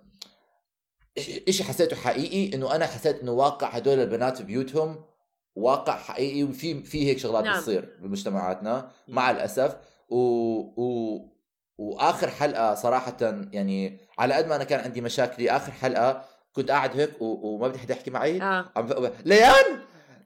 إشي 1.47 1.63
حسيته 1.63 1.95
حقيقي 1.95 2.55
إنه 2.55 2.75
أنا 2.75 2.85
حسيت 2.85 3.19
إنه 3.21 3.31
واقع 3.31 3.67
هدول 3.67 3.99
البنات 3.99 4.37
في 4.37 4.43
بيوتهم 4.43 4.95
واقع 5.55 5.97
حقيقي 5.97 6.43
وفي 6.43 6.83
في 6.83 7.05
هيك 7.07 7.17
شغلات 7.17 7.43
نعم. 7.43 7.57
بتصير 7.59 7.97
بمجتمعاتنا 8.01 8.91
مع 9.07 9.31
الأسف 9.31 9.75
و, 10.09 10.17
و 10.81 11.36
وآخر 11.77 12.29
حلقة 12.29 12.75
صراحة 12.75 13.17
يعني 13.51 13.99
على 14.19 14.33
قد 14.33 14.47
ما 14.47 14.55
أنا 14.55 14.63
كان 14.63 14.79
عندي 14.79 15.01
مشاكلي 15.01 15.51
آخر 15.51 15.71
حلقة 15.71 16.21
كنت 16.53 16.71
قاعد 16.71 16.99
هيك 16.99 17.21
و... 17.21 17.25
وما 17.47 17.67
بدي 17.67 17.79
حدا 17.79 17.93
يحكي 17.93 18.11
معي. 18.11 18.41
آه. 18.41 18.65
عم 18.75 18.85
ب... 18.85 19.13
ليان! 19.25 19.81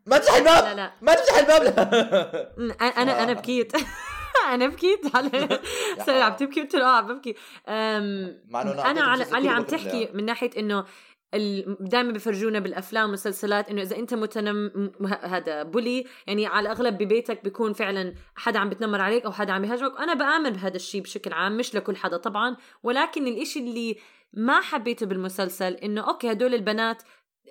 ما 0.05 0.17
تفتح 0.17 0.35
الباب! 0.35 0.63
لا 0.63 0.73
لا. 0.73 0.91
ما 1.01 1.13
تفتح 1.13 1.37
الباب! 1.37 1.63
لا 2.57 2.73
أنا 2.75 3.23
أنا 3.23 3.33
بكيت. 3.33 3.73
أنا 4.53 4.67
بكيت. 4.67 5.01
على 5.15 5.29
عم 6.23 6.33
تبكي 6.33 6.61
قلت 6.61 6.75
له 6.75 6.85
آه 6.85 6.97
عم 6.97 7.07
ببكي 7.07 7.35
أنا 8.85 9.01
على 9.01 9.25
كله 9.25 9.51
عم 9.51 9.63
تحكي. 9.63 10.09
من 10.13 10.25
ناحية 10.25 10.49
إنه 10.57 10.85
دائما 11.79 12.11
بفرجونا 12.11 12.59
بالأفلام 12.59 13.03
والمسلسلات 13.03 13.69
إنه 13.69 13.81
إذا 13.81 13.95
أنت 13.95 14.13
متنم 14.13 14.91
هذا 15.23 15.63
بولي 15.63 16.05
يعني 16.27 16.45
على 16.45 16.65
الأغلب 16.71 16.97
ببيتك 16.97 17.43
بيكون 17.43 17.73
فعلا 17.73 18.13
حدا 18.35 18.59
عم 18.59 18.69
بتنمر 18.69 19.01
عليك 19.01 19.25
أو 19.25 19.31
حدا 19.31 19.53
عم 19.53 19.63
يهاجمك 19.63 19.93
وأنا 19.93 20.13
بآمن 20.13 20.49
بهذا 20.49 20.75
الشيء 20.75 21.01
بشكل 21.01 21.33
عام 21.33 21.57
مش 21.57 21.75
لكل 21.75 21.95
حدا 21.95 22.17
طبعا. 22.17 22.57
ولكن 22.83 23.27
الإشي 23.27 23.59
اللي 23.59 23.97
ما 24.33 24.61
حبيته 24.61 25.05
بالمسلسل 25.05 25.73
إنه 25.73 26.07
أوكي 26.09 26.31
هدول 26.31 26.53
البنات 26.53 27.03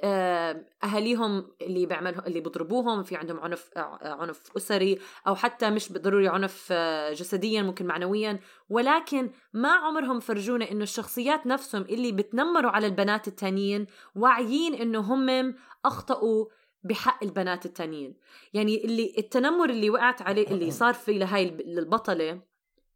أهاليهم 0.05 1.49
اللي 1.63 1.87
بيعملوا 1.87 2.27
اللي 2.27 2.41
بيضربوهم 2.41 3.03
في 3.03 3.17
عندهم 3.17 3.41
عنف 3.41 3.71
عنف 4.03 4.57
أسري 4.57 4.99
أو 5.27 5.35
حتى 5.35 5.71
مش 5.71 5.93
ضروري 5.93 6.29
عنف 6.29 6.69
آه، 6.73 7.13
جسديا 7.13 7.63
ممكن 7.63 7.87
معنويا. 7.87 8.41
ولكن 8.69 9.31
ما 9.53 9.69
عمرهم 9.73 10.21
فرجونا 10.21 10.71
إنه 10.71 10.83
الشخصيات 10.83 11.47
نفسهم 11.47 11.83
اللي 11.83 12.13
بتنمروا 12.13 12.71
على 12.71 12.87
البنات 12.87 13.29
التانيين 13.29 13.87
واعيين 14.17 14.75
إنه 14.75 15.01
هم 15.01 15.55
أخطأوا 15.85 16.47
بحق 16.85 17.25
البنات 17.25 17.67
التانيين. 17.67 18.15
يعني 18.55 18.85
اللي 18.85 19.15
التنمر 19.19 19.71
اللي 19.71 19.91
وقعت 19.91 20.23
عليه 20.23 20.47
اللي 20.51 20.71
صار 20.81 20.95
في 20.95 21.19
لهاي 21.19 21.43
الب- 21.49 21.61
البطلة 21.61 22.50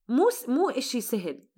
مو 0.08 0.28
مو 0.48 0.70
إشي 0.70 1.00
سهل. 1.00 1.48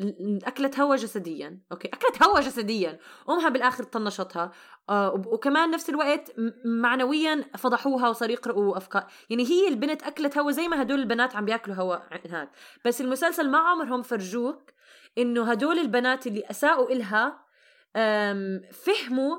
اكلت 0.44 0.80
هوا 0.80 0.96
جسديا. 0.96 1.60
أوكي؟ 1.72 1.88
اكلت 1.88 2.22
هوا 2.22 2.40
جسديا. 2.40 2.98
امها 3.28 3.48
بالآخر 3.48 3.84
طنشتها. 3.84 4.52
آه 4.88 5.24
وكمان 5.26 5.70
نفس 5.70 5.90
الوقت 5.90 6.32
معنويا 6.64 7.44
فضحوها 7.58 8.08
وصار 8.08 8.30
يقرأوا 8.30 8.76
أفكار. 8.76 9.06
يعني 9.30 9.46
هي 9.46 9.68
البنت 9.68 10.02
اكلت 10.02 10.38
هوا 10.38 10.50
زي 10.50 10.68
ما 10.68 10.82
هدول 10.82 11.00
البنات 11.00 11.36
عم 11.36 11.44
بياكلوا 11.44 11.76
هوا 11.76 11.96
هناك. 12.26 12.50
بس 12.84 13.00
المسلسل 13.00 13.50
ما 13.50 13.58
عمرهم 13.58 14.02
فرجوك 14.02 14.72
إنه 15.18 15.50
هدول 15.50 15.78
البنات 15.78 16.26
اللي 16.26 16.44
أساءوا 16.50 16.90
إلها 16.92 17.46
فهموا 18.72 19.36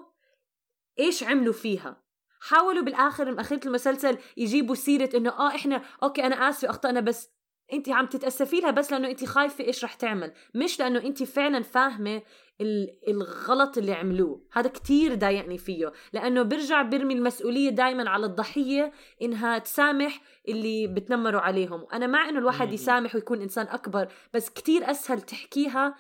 إيش 1.00 1.24
عملوا 1.24 1.54
فيها. 1.54 2.04
حاولوا 2.40 2.84
بالآخر 2.84 3.40
أخيرة 3.40 3.62
المسلسل 3.66 4.18
يجيبوا 4.38 4.76
سيرة 4.76 5.18
إنه 5.18 5.30
آه 5.30 5.48
إحنا 5.48 5.82
أوكي 6.04 6.26
أنا 6.26 6.50
آسفة 6.50 6.70
أخطأنا 6.70 7.00
بس 7.00 7.37
انت 7.74 7.90
عم 7.90 8.06
تتأسفي 8.06 8.60
لها 8.60 8.72
بس 8.72 8.92
لأنه 8.92 9.10
انت 9.10 9.26
خايفة 9.26 9.64
إيش 9.64 9.84
رح 9.84 9.94
تعمل 9.94 10.32
مش 10.56 10.80
لأنه 10.80 11.00
انت 11.00 11.24
فعلا 11.24 11.64
فاهمة 11.64 12.22
ال- 12.62 12.98
الغلط 13.08 13.78
اللي 13.78 13.92
عملوه. 13.94 14.42
هذا 14.54 14.70
كتير 14.70 15.16
ضايقني 15.16 15.58
فيه. 15.58 15.92
لأنه 16.14 16.44
برجع 16.44 16.82
برمي 16.82 17.14
المسؤولية 17.14 17.70
دائما 17.70 18.10
على 18.10 18.26
الضحية 18.26 18.92
إنها 19.22 19.58
تسامح 19.58 20.22
اللي 20.48 20.88
بتنمروا 20.88 21.42
عليهم. 21.42 21.82
وأنا 21.84 22.08
مع 22.08 22.30
إنه 22.30 22.40
الواحد. 22.40 22.74
يسامح 22.74 23.16
ويكون 23.16 23.42
إنسان 23.42 23.68
أكبر 23.68 24.08
بس 24.34 24.50
كتير 24.50 24.92
أسهل 24.92 25.22
تحكيها 25.22 25.96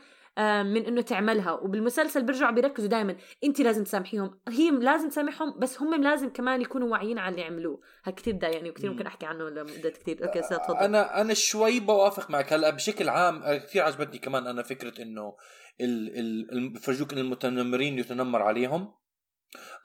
من 0.63 0.85
إنه 0.85 1.01
تعملها. 1.01 1.51
وبالمسلسل 1.51 2.23
بيرجعوا 2.23 2.51
بيركزوا 2.51 2.89
دائما 2.89 3.15
انت 3.43 3.61
لازم 3.61 3.83
تسامحيهم. 3.83 4.39
هي 4.47 4.71
لازم 4.71 5.09
تسامحهم 5.09 5.59
بس 5.59 5.81
هم 5.81 6.03
لازم 6.03 6.29
كمان 6.29 6.61
يكونوا 6.61 6.91
واعيين 6.91 7.17
على 7.17 7.31
اللي 7.31 7.45
عملوه 7.45 7.79
هذا 8.03 8.15
كثير 8.15 8.35
ضايقني 8.35 8.69
وكثير 8.69 8.91
ممكن 8.91 9.05
أحكي 9.05 9.25
عنه 9.25 9.49
لمده 9.49 9.89
كثير 9.89 10.25
أوكي 10.25 10.41
تفضل. 10.41 10.77
أنا 10.77 11.21
أنا 11.21 11.33
شوي 11.33 11.79
بوافق 11.79 12.31
معك. 12.31 12.53
هلأ 12.53 12.69
بشكل 12.69 13.09
عام 13.09 13.43
آه، 13.43 13.57
كثير 13.57 13.83
عجبتني 13.83 14.17
كمان 14.17 14.47
أنا 14.47 14.63
فكرة 14.63 15.01
إنه 15.01 15.35
بفرجوك 16.73 17.13
إن 17.13 17.19
المتنمرين 17.19 17.99
يتنمر 17.99 18.41
عليهم. 18.41 18.93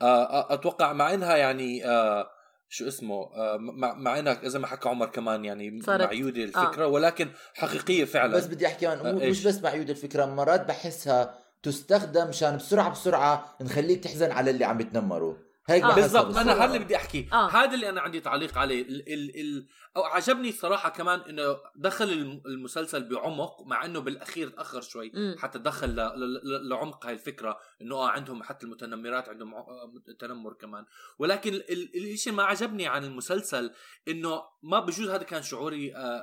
آه، 0.02 0.54
أتوقع 0.54 0.92
مع 0.92 1.14
إنها 1.14 1.36
يعني 1.36 1.86
آه 1.86 2.41
شو 2.72 2.88
اسمه 2.88 3.14
آه 3.34 3.56
مع, 3.60 3.94
مع 3.94 4.18
إنك 4.18 4.44
إذا 4.44 4.58
ما 4.58 4.66
حكى 4.66 4.88
عمر 4.88 5.06
كمان 5.06 5.44
يعني 5.44 5.80
معيوده 5.88 6.44
الفكرة 6.44 6.84
آه. 6.84 6.86
ولكن 6.86 7.28
حقيقية 7.54 8.04
فعلا 8.04 8.36
بس 8.36 8.46
بدي 8.46 8.66
أحكي 8.66 8.86
كمان 8.86 9.14
مو- 9.14 9.20
آه،؟ 9.20 9.28
مش 9.28 9.46
بس 9.46 9.62
معيود 9.62 9.90
الفكرة 9.90 10.24
مرات 10.24 10.66
بحسها 10.68 11.38
تستخدم 11.62 12.28
مشان 12.28 12.56
بسرعة 12.56 12.90
بسرعة 12.90 13.56
نخليك 13.60 14.04
تحزن 14.04 14.30
على 14.30 14.50
اللي 14.50 14.64
عم 14.64 14.80
يتنمروا 14.80 15.34
هيك 15.66 15.84
آه. 15.84 15.94
بالضبط. 15.94 16.36
أنا 16.36 16.52
هذا 16.52 16.64
اللي 16.64 16.78
بدي 16.78 16.96
أحكي 16.96 17.28
آه. 17.32 17.48
هذا 17.48 17.74
اللي 17.74 17.88
أنا 17.88 18.00
عندي 18.00 18.20
تعليق 18.20 18.58
عليه 18.58 18.82
ال 18.82 19.12
ال 19.12 19.40
ال 19.40 19.66
أو 19.96 20.02
عجبني 20.04 20.52
صراحة 20.52 20.88
كمان 20.90 21.20
إنه 21.20 21.56
دخل 21.76 22.04
الم- 22.04 22.42
المسلسل 22.46 23.08
بعمق 23.08 23.62
مع 23.66 23.84
إنه 23.84 23.98
بالأخير 24.00 24.48
تأخر 24.48 24.80
شوي 24.80 25.10
مم. 25.14 25.36
حتى 25.38 25.58
دخل 25.58 25.88
ل- 25.88 25.96
ل- 26.20 26.40
ل- 26.44 26.68
لعمق 26.68 27.06
هاي 27.06 27.12
الفكرة 27.14 27.58
إنه 27.82 27.94
آه 27.96 28.08
عندهم 28.08 28.42
حتى 28.42 28.66
المتنمرات 28.66 29.28
عندهم 29.28 29.54
آه، 29.54 29.92
تنمر 30.18 30.52
كمان 30.52 30.84
ولكن 31.18 31.54
ال- 31.54 31.72
ال- 31.72 32.12
الشيء 32.12 32.32
ما 32.32 32.42
عجبني 32.42 32.86
عن 32.86 33.04
المسلسل 33.04 33.70
إنه 34.08 34.42
ما 34.62 34.80
بجوز 34.80 35.08
هذا 35.10 35.22
كان 35.22 35.42
شعوري 35.42 35.94
آه، 35.94 35.98
آه، 35.98 36.22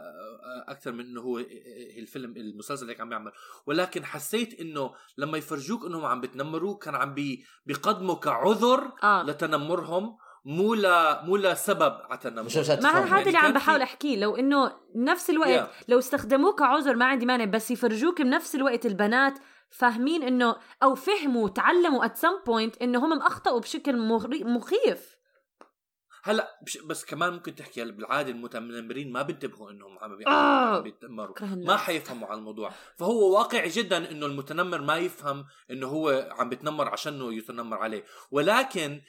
آه، 0.67 0.71
أكثر 0.71 0.91
من 0.91 1.05
إنه 1.05 1.21
هو 1.21 1.37
آه، 1.39 1.41
آه، 1.41 1.99
الفيلم 1.99 2.37
المسلسل 2.37 2.87
هيك 2.89 3.01
عم 3.01 3.11
يعمل 3.11 3.31
ولكن 3.65 4.05
حسيت 4.05 4.59
إنه 4.59 4.93
لما 5.17 5.37
يفرجوك 5.37 5.85
إنهم 5.85 6.05
عم 6.05 6.21
بتنمروا 6.21 6.77
كان 6.77 6.95
عم 6.95 7.13
بي 7.13 7.45
بيقدموا 7.65 8.15
كعذر 8.15 8.91
آه 9.03 9.23
لتنمرهم 9.29 10.17
مو 10.45 10.73
ل 10.73 10.87
مو 11.23 11.37
لسبب 11.37 11.97
على 12.09 12.19
تنمر 12.19 12.43
مش 12.43 12.57
مشان 12.57 12.83
ما. 12.83 12.89
هذا 12.89 13.27
اللي 13.27 13.37
عم 13.37 13.43
كان 13.43 13.53
بحاول 13.53 13.81
أحكيه 13.81 14.17
لو 14.19 14.35
إنه 14.35 14.71
نفس 14.95 15.29
الوقت 15.29 15.49
Yeah. 15.69 15.83
لو 15.87 15.99
استخدموه 15.99 16.53
كعذر 16.55 16.95
ما 16.95 17.05
عندي 17.05 17.25
مانع 17.25 17.45
بس 17.45 17.71
يفرجوك 17.71 18.21
بنفس 18.21 18.55
الوقت 18.55 18.85
البنات 18.85 19.33
فاهمين 19.69 20.23
إنه 20.23 20.55
أو 20.83 20.95
فهموا 20.95 21.49
تعلموا 21.49 22.05
at 22.07 22.11
some 22.11 22.45
point 22.49 22.81
إنه 22.81 23.05
هم 23.05 23.13
أخطأوا 23.21 23.59
بشكل 23.59 23.97
مخيف 24.45 25.18
هلأ 26.23 26.59
بش- 26.65 26.77
بس 26.77 27.05
كمان 27.05 27.33
ممكن 27.33 27.55
تحكي 27.55 27.83
هلأ 27.83 27.91
بالعادة 27.91 28.31
المتنمرين 28.31 29.11
ما 29.11 29.21
بينتبهوا 29.21 29.71
إنهم 29.71 29.99
عم 29.99 30.17
آه. 30.27 30.79
بيتنمروا. 30.79 31.35
ما 31.41 31.77
حيفهموا 31.77 32.27
على 32.27 32.37
الموضوع 32.39 32.71
فهو 32.97 33.37
واقعي 33.37 33.69
جدا 33.69 34.11
إنه 34.11 34.25
المتنمر 34.25 34.81
ما 34.81 34.97
يفهم 34.97 35.45
إنه 35.71 35.87
هو 35.87 36.29
عم 36.31 36.49
بيتنمر 36.49 36.87
عشانه 36.89 37.33
يتنمر 37.33 37.77
عليه 37.77 38.03
ولكن 38.31 39.01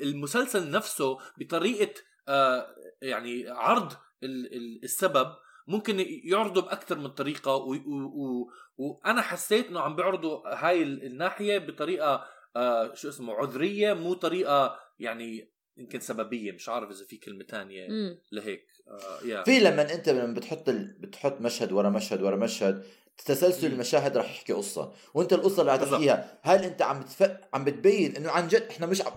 المسلسل 0.00 0.70
نفسه 0.70 1.18
بطريقة 1.38 1.94
آه 2.28 2.66
يعني 3.02 3.48
عرض 3.48 3.92
ال- 4.22 4.54
ال- 4.56 4.84
السبب 4.84 5.32
ممكن 5.68 5.96
يعرضوا 6.24 6.62
بأكثر 6.62 6.98
من 6.98 7.08
طريقة 7.08 7.56
وأنا 8.76 9.22
حسيت 9.22 9.66
إنه 9.68 9.80
عم 9.80 9.96
بيعرضوا 9.96 10.48
هاي 10.54 10.82
ال- 10.82 11.06
الناحية 11.06 11.58
بطريقة 11.58 12.24
آه 12.56 12.94
شو 12.94 13.08
اسمه 13.08 13.34
عذرية 13.34 13.92
مو 13.92 14.14
طريقة 14.14 14.78
يعني 14.98 15.52
يمكن 15.76 16.00
سببية 16.00 16.52
مش 16.52 16.68
عارف 16.68 16.90
إذا 16.90 17.04
في 17.04 17.16
كلمة 17.16 17.44
تانية 17.44 17.88
مم. 17.88 18.18
لهيك 18.32 18.66
آه 18.88 19.26
يا 19.26 19.42
في 19.42 19.60
لما 19.60 19.94
أنت 19.94 20.08
لما 20.08 20.34
بتحط 20.34 20.68
ال... 20.68 20.96
بتحط 21.00 21.40
مشهد 21.40 21.72
ورا 21.72 21.90
مشهد 21.90 22.22
ورا 22.22 22.36
مشهد 22.36 22.84
تسلسل. 23.24 23.66
المشاهد 23.66 24.16
رح 24.16 24.30
يحكي 24.30 24.52
قصة 24.52 24.92
وأنت 25.14 25.32
القصة 25.32 25.62
اللي. 25.62 25.78
تحكيها 25.78 26.38
هل 26.42 26.64
أنت 26.64 26.82
عم 26.82 27.00
بتف... 27.00 27.36
عم 27.54 27.64
بتبين 27.64 28.16
إنه 28.16 28.30
عن 28.30 28.48
جد 28.48 28.62
إحنا 28.70 28.86
مش 28.86 29.02
عم 29.02 29.12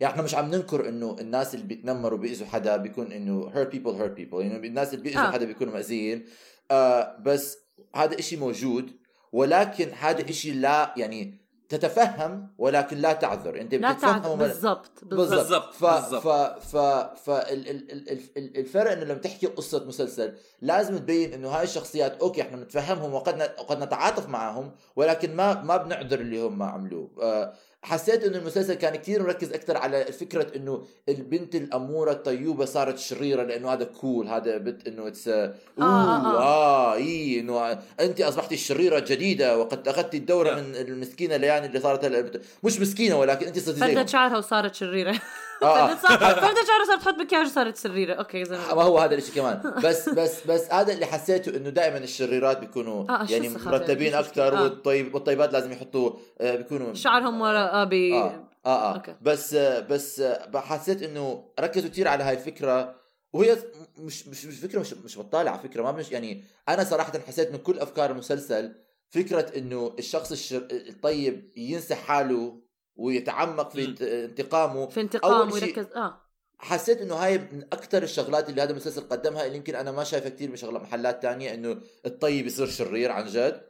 يعني 0.00 0.12
إحنا 0.12 0.22
مش 0.22 0.34
عم 0.34 0.50
ننكر 0.50 0.88
إنه 0.88 1.16
الناس 1.20 1.54
اللي 1.54 1.66
بيتنمروا 1.66 2.18
بيأذوا 2.18 2.46
حدا 2.46 2.76
بيكون 2.76 3.12
إنه 3.12 3.50
hurt 3.50 3.68
people 3.68 3.98
hurt 4.00 4.18
people 4.18 4.34
يعني 4.40 4.66
الناس 4.66 4.94
اللي 4.94 5.04
بيأذوا 5.04 5.22
آه. 5.22 5.30
حدا 5.30 5.44
بيكونوا 5.44 5.72
مأذيين 5.72 6.26
آه 6.70 7.16
بس 7.20 7.58
هذا 7.94 8.18
إشي 8.18 8.36
موجود 8.36 8.90
ولكن 9.32 9.88
هذا 9.88 10.30
إشي 10.30 10.50
لا 10.52 10.94
يعني 10.96 11.43
تتفهم 11.68 12.48
ولكن 12.58 12.96
لا 12.98 13.12
تعذر. 13.12 13.60
أنت 13.60 13.74
لا 13.74 13.92
بتتفهم 13.92 14.38
بالضبط 14.38 14.90
بالضبط. 15.04 15.74
ف. 15.74 15.84
ف 15.84 16.28
ف 16.72 16.76
ف 17.24 17.30
ال- 17.30 17.70
ال- 17.70 17.92
ال- 17.92 18.20
ال- 18.36 18.56
الفرق 18.58 18.92
إنه 18.92 19.04
لما 19.04 19.14
تحكي 19.14 19.46
قصة 19.46 19.84
مسلسل 19.84 20.34
لازم 20.62 20.98
تبين 20.98 21.32
إنه 21.32 21.48
هاي 21.48 21.64
الشخصيات 21.64 22.16
okay 22.20 22.42
إحنا 22.42 22.56
بنتفهمهم 22.56 23.14
وقد 23.14 23.34
ن- 23.42 23.60
وقد 23.60 23.82
نتعاطف 23.82 24.28
معهم 24.28 24.70
ولكن 24.96 25.36
ما 25.36 25.62
ما 25.62 25.76
بنعذر 25.76 26.20
اللي 26.20 26.42
هم 26.42 26.62
عملوه. 26.62 27.10
آه، 27.22 27.54
حسيت 27.84 28.24
إنه 28.24 28.38
المسلسل 28.38 28.74
كان 28.74 28.96
كتير 28.96 29.22
مركز 29.22 29.52
أكثر 29.52 29.76
على 29.76 30.04
فكرة 30.04 30.46
إنه 30.56 30.84
البنت 31.08 31.54
الأمورة 31.54 32.12
الطيوبة 32.12 32.64
صارت 32.64 32.98
شريرة 32.98 33.42
لأنه 33.42 33.72
هذا 33.72 33.84
cool 33.84 34.28
هذا 34.28 34.56
بنت 34.58 34.88
إنه 34.88 35.08
it's 35.08 35.28
oh 35.28 35.54
آه، 35.80 36.38
آه 36.42 36.94
اي 36.94 37.40
إنه 37.40 37.78
أنت 38.00 38.20
اصبحت 38.20 38.52
الشريره 38.52 38.98
الجديده 38.98 39.58
وقد 39.58 39.88
اخذت 39.88 40.14
الدورة 40.14 40.44
Yeah. 40.54 40.58
من 40.58 40.76
المسكينة 40.76 41.36
ليان 41.36 41.64
اللي 41.64 41.80
صارت 41.80 42.04
هلا 42.04 42.30
مش 42.62 42.80
مسكينة 42.80 43.18
ولكن 43.18 43.46
أنت 43.46 43.58
صرتي 43.58 43.80
فردت 43.80 44.08
شعرها 44.08 44.38
وصارت 44.38 44.74
شريرة 44.74 45.20
آه. 45.62 45.86
فردت 45.86 46.02
صار- 46.02 46.18
فردت 46.18 46.66
شعرها 46.66 46.84
صارت 46.86 47.00
تحط 47.02 47.14
مكياج 47.18 47.46
وصارت 47.46 47.76
شريرة 47.76 48.14
okay 48.14 48.44
زي 48.44 48.56
ما 48.56 48.82
هو 48.82 48.98
هذا 48.98 49.14
الشيء 49.14 49.34
كمان 49.34 49.60
بس 49.84 50.08
بس 50.08 50.46
بس 50.46 50.72
هذا 50.72 50.92
اللي 50.92 51.06
حسيته 51.06 51.56
إنه 51.56 51.68
دائما 51.70 51.98
الشريرات 51.98 52.58
بيكونوا 52.60 53.10
آه، 53.10 53.26
يعني؟ 53.30 53.48
مرتبين 53.48 54.14
أكثر 54.14 54.58
آه. 54.58 54.62
والطيب 54.62 55.14
والطيبات 55.14 55.52
لازم 55.52 55.72
يحطوا 55.72 56.10
آه، 56.40 56.54
بيكونوا 56.56 56.94
شعرهم 56.94 57.40
ورا 57.40 57.58
آه 57.74 57.84
بي 57.84 58.14
آه 58.14 58.48
آه, 58.66 58.90
آه. 58.90 58.94
okay. 58.94 59.14
بس 59.22 59.54
بس 59.54 60.22
حسيت 60.54 61.02
إنه 61.02 61.44
ركزوا 61.60 61.90
كثير 61.90 62.08
على 62.08 62.24
هاي 62.24 62.34
الفكرة 62.34 62.94
وهي 63.32 63.56
مش 63.98 64.28
مش 64.28 64.46
مش 64.46 64.58
فكرة 64.58 64.80
مش 64.80 64.94
مش 64.94 65.18
بطاله 65.18 65.50
على 65.50 65.58
فكرة 65.60 65.82
ما 65.82 65.92
مش 65.92 66.10
يعني 66.12 66.44
أنا 66.68 66.84
صراحة 66.84 67.18
حسيت 67.18 67.48
إنه 67.48 67.58
كل 67.58 67.78
أفكار 67.78 68.10
المسلسل 68.10 68.74
فكرة 69.10 69.58
إنه 69.58 69.94
الشخص 69.98 70.32
الشر... 70.32 70.68
الطيب 70.72 71.52
ينسى 71.56 71.94
حاله 71.94 72.60
ويتعمق 72.96 73.70
في 73.70 73.84
انتقامه 74.24 74.86
في 74.86 75.00
انتقام 75.00 75.32
أول 75.32 75.52
شيء- 75.52 75.62
ويركز 75.62 75.86
آه 75.96 76.20
حسيت 76.58 77.00
إنه 77.00 77.14
هاي 77.14 77.38
من 77.38 77.62
أكثر 77.72 78.02
الشغلات 78.02 78.48
اللي 78.48 78.62
هذا 78.62 78.70
المسلسل 78.70 79.00
قدمها 79.08 79.46
اللي 79.46 79.56
يمكن 79.56 79.74
أنا 79.74 79.92
ما 79.92 80.04
شايفها 80.04 80.28
كثير 80.28 80.50
من 80.50 80.56
شغلات 80.56 80.82
محلات 80.82 81.22
تانية 81.22 81.54
إنه 81.54 81.80
الطيب 82.06 82.46
يصير 82.46 82.66
شرير 82.66 83.12
عن 83.12 83.26
جد 83.26 83.60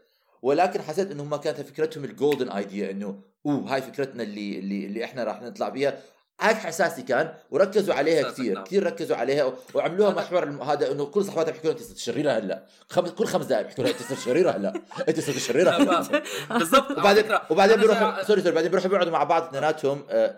ولكن 0.44 0.82
حسيت 0.82 1.10
إنه 1.10 1.22
هم 1.22 1.36
كانت 1.36 1.60
فكرتهم 1.60 2.04
الجولدن 2.04 2.48
ايديا 2.48 2.90
إنه 2.90 3.22
أوه 3.46 3.74
هاي 3.74 3.82
فكرتنا 3.82 4.22
اللي 4.22 4.58
اللي 4.58 4.86
اللي 4.86 5.04
إحنا 5.04 5.24
راح 5.24 5.42
نطلع 5.42 5.68
بيها. 5.68 5.98
هاي 6.40 6.52
احساسي 6.52 7.02
كان 7.02 7.34
وركزوا 7.50 7.94
عليها 7.94 8.30
كثير 8.30 8.54
نعم. 8.54 8.64
كثير 8.64 8.86
ركزوا 8.86 9.16
عليها 9.16 9.52
وعملوها 9.74 10.10
هذا- 10.10 10.16
محور 10.16 10.44
هذا 10.72 10.92
إنه 10.92 11.04
كل 11.04 11.24
صحباتها 11.24 11.50
بيحكوا 11.52 11.70
لها 11.70 11.78
أنت 11.78 11.82
صرت 11.86 11.98
شريرة 11.98 12.32
هلأ. 12.32 12.62
خمس 12.88 13.10
كل 13.10 13.26
خمس 13.26 13.44
دقائق 13.46 13.64
بيحكوا 13.66 13.84
لها 13.84 13.92
أنت 13.92 14.02
صرت 14.02 14.18
شريرة 14.18 14.50
هلأ. 14.50 14.72
أنت 15.08 15.20
صرت 15.20 15.38
شريرة 15.38 15.70
لا، 15.70 16.00
هلأ. 16.00 16.22
بالضبط 16.58 16.90
وبعدين 16.90 17.24
وبعدين 17.50 17.76
بيروحوا 17.76 18.22
sorry 18.22 18.42
sorry 18.42 18.54
بعدين 18.54 18.70
بيروحوا 18.70 18.90
بيقعدوا 18.90 19.12
مع 19.12 19.24
بعض 19.24 19.42
اثنيناتهم 19.42 20.02
آه، 20.10 20.36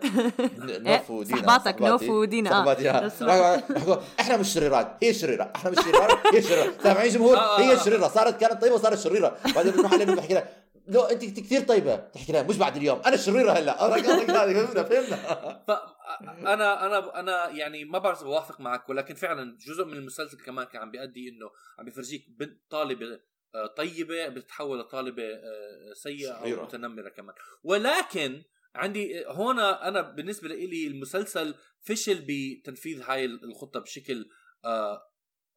ن- 0.57 0.83
نوف 0.83 1.09
ودينا 1.11 1.37
صحباتك، 1.39 1.81
نوف. 1.81 2.03
ودينا، 2.09 2.49
بيحكوا 3.69 3.97
إحنا 4.19 4.37
مش 4.37 4.53
شريرات 4.53 4.91
هي 5.03 5.13
شريرة 5.13 5.51
إحنا 5.55 5.71
مش 5.71 5.77
شريرات 5.77 6.17
هي 6.33 6.41
شريرة. 6.41 6.73
سامعين 6.83 7.11
جمهور 7.11 7.37
آه، 7.37 7.57
آه، 7.57 7.59
هي. 7.61 7.79
شريرة 7.85 8.07
صارت 8.07 8.41
كانت 8.41 8.61
طيبة 8.61 8.75
وصارت 8.75 8.99
شريرة. 8.99 9.37
بعدين 9.55 9.71
بنروح 9.71 9.93
عليهم 9.93 10.15
بحكي 10.15 10.33
لها 10.33 10.47
لو 10.87 11.01
انت 11.01 11.39
كثير 11.39 11.61
طيبة 11.61 11.95
تحكي 11.95 12.31
لها 12.31 12.43
مش 12.43 12.57
بعد 12.57 12.77
اليوم 12.77 13.01
أنا 13.05 13.17
شريرة 13.17 13.51
هلأ. 13.51 13.83
هذه 13.83 14.01
فهمنا. 14.01 14.83
فهمنا 14.89 15.15
فانا 15.67 16.85
أنا 16.85 17.19
أنا 17.19 17.49
يعني 17.49 17.85
ما 17.85 17.99
بعرف 17.99 18.23
بوافق 18.23 18.59
معك 18.61 18.89
ولكن 18.89 19.15
فعلا 19.15 19.57
جزء 19.67 19.85
من 19.85 19.93
المسلسل 19.93 20.37
كمان 20.37 20.65
كان 20.65 20.81
عم 20.81 20.91
بيأدي 20.91 21.29
إنه 21.29 21.49
عم 21.79 21.85
بيفرجيك 21.85 22.25
بنت 22.29 22.61
طالبة 22.69 23.19
آه، 23.55 23.67
طيبة 23.67 24.27
بتتحول 24.27 24.79
لطالبه 24.79 25.23
آه، 25.23 25.93
سيئة 25.93 26.31
أو. 26.31 26.63
متنمرة 26.63 27.09
كمان. 27.09 27.35
ولكن 27.63 28.43
عندي 28.75 29.25
هون 29.27 29.59
أنا 29.59 30.01
بالنسبة 30.01 30.47
لي 30.47 30.87
المسلسل 30.87 31.55
فشل 31.81 32.25
بتنفيذ 32.27 33.01
هاي 33.01 33.25
الخطة 33.25 33.79
بشكل 33.79 34.29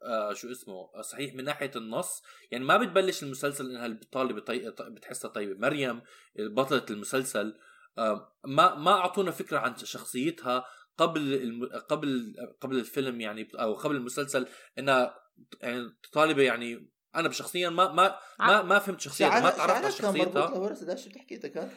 آه 0.02 0.32
شو 0.32 0.50
اسمه؟ 0.50 0.90
آه، 0.94 1.02
صحيح 1.02 1.34
من 1.34 1.44
ناحية 1.44 1.70
النص. 1.76 2.22
يعني 2.50 2.64
ما 2.64 2.76
بتبلش 2.76 3.22
المسلسل 3.22 3.70
إنها 3.70 3.86
الطالبه 3.86 4.40
طي... 4.40 4.70
بتحسها 4.80 5.30
طيبة. 5.30 5.58
مريم 5.68 6.02
بطلة 6.38 6.86
المسلسل 6.90 7.58
آه 7.98 8.36
ما 8.44 8.74
ما 8.74 8.90
أعطونا 8.90 9.30
فكرة 9.30 9.58
عن 9.58 9.76
شخصيتها 9.76 10.64
قبل 10.98 11.34
الم... 11.34 11.64
قبل 11.64 12.34
قبل 12.60 12.78
الفيلم 12.78 13.20
يعني 13.20 13.48
أو 13.54 13.74
قبل 13.74 13.96
المسلسل 13.96 14.46
إنها 14.78 15.14
يعني 15.60 15.88
طالبة 16.12 16.42
يعني 16.42 16.90
أنا 17.16 17.28
بشخصيا 17.28 17.68
ما 17.68 17.92
ما 17.92 18.16
ما, 18.40 18.62
ما 18.62 18.78
فهمت 18.78 19.00
شخصيتها 19.00 19.40
ما 19.40 19.50
تعرفت 19.50 19.60
على 19.60 19.82
مربوط 19.82 19.98
شخصيتها 19.98 20.50
لورا 20.50 20.74
ده 20.74 20.96
شو 20.96 21.08
بتحكي 21.08 21.34
انت 21.34 21.46
كانت 21.46 21.70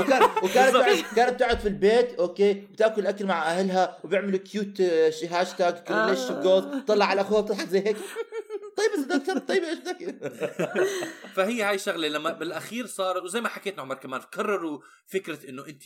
وكان 0.00 0.22
وكانت 0.42 0.76
تقعد 0.76 1.04
كانت 1.16 1.40
تقعد 1.40 1.58
في 1.58 1.68
البيت 1.68 2.14
okay 2.14 2.52
بتأكل 2.52 3.06
أكل 3.06 3.26
مع 3.26 3.42
أهلها 3.42 3.98
وبيعملوا 4.04 4.38
cute 4.38 4.80
hashtag 5.30 5.82
relation 5.90 6.42
goals 6.42 6.84
طلع 6.86 7.04
على 7.04 7.20
أخوها 7.20 7.40
بتضحك 7.40 7.68
زي 7.68 7.78
هيك. 7.86 7.96
طيب 8.76 8.90
يا 9.10 9.16
دكتور 9.16 9.38
طيب 9.38 9.62
إيش 9.64 9.78
بدك 9.78 10.32
فهي 11.36 11.62
هاي 11.62 11.78
شغلة 11.78 12.08
لما 12.08 12.32
بالأخير 12.32 12.86
صار 12.86 13.24
وزي 13.24 13.40
ما 13.40 13.48
حكيت 13.48 13.78
عمر 13.78 13.94
كمان 13.94 14.20
كرروا 14.20 14.80
فكرة 15.06 15.48
إنه 15.48 15.66
انت 15.66 15.82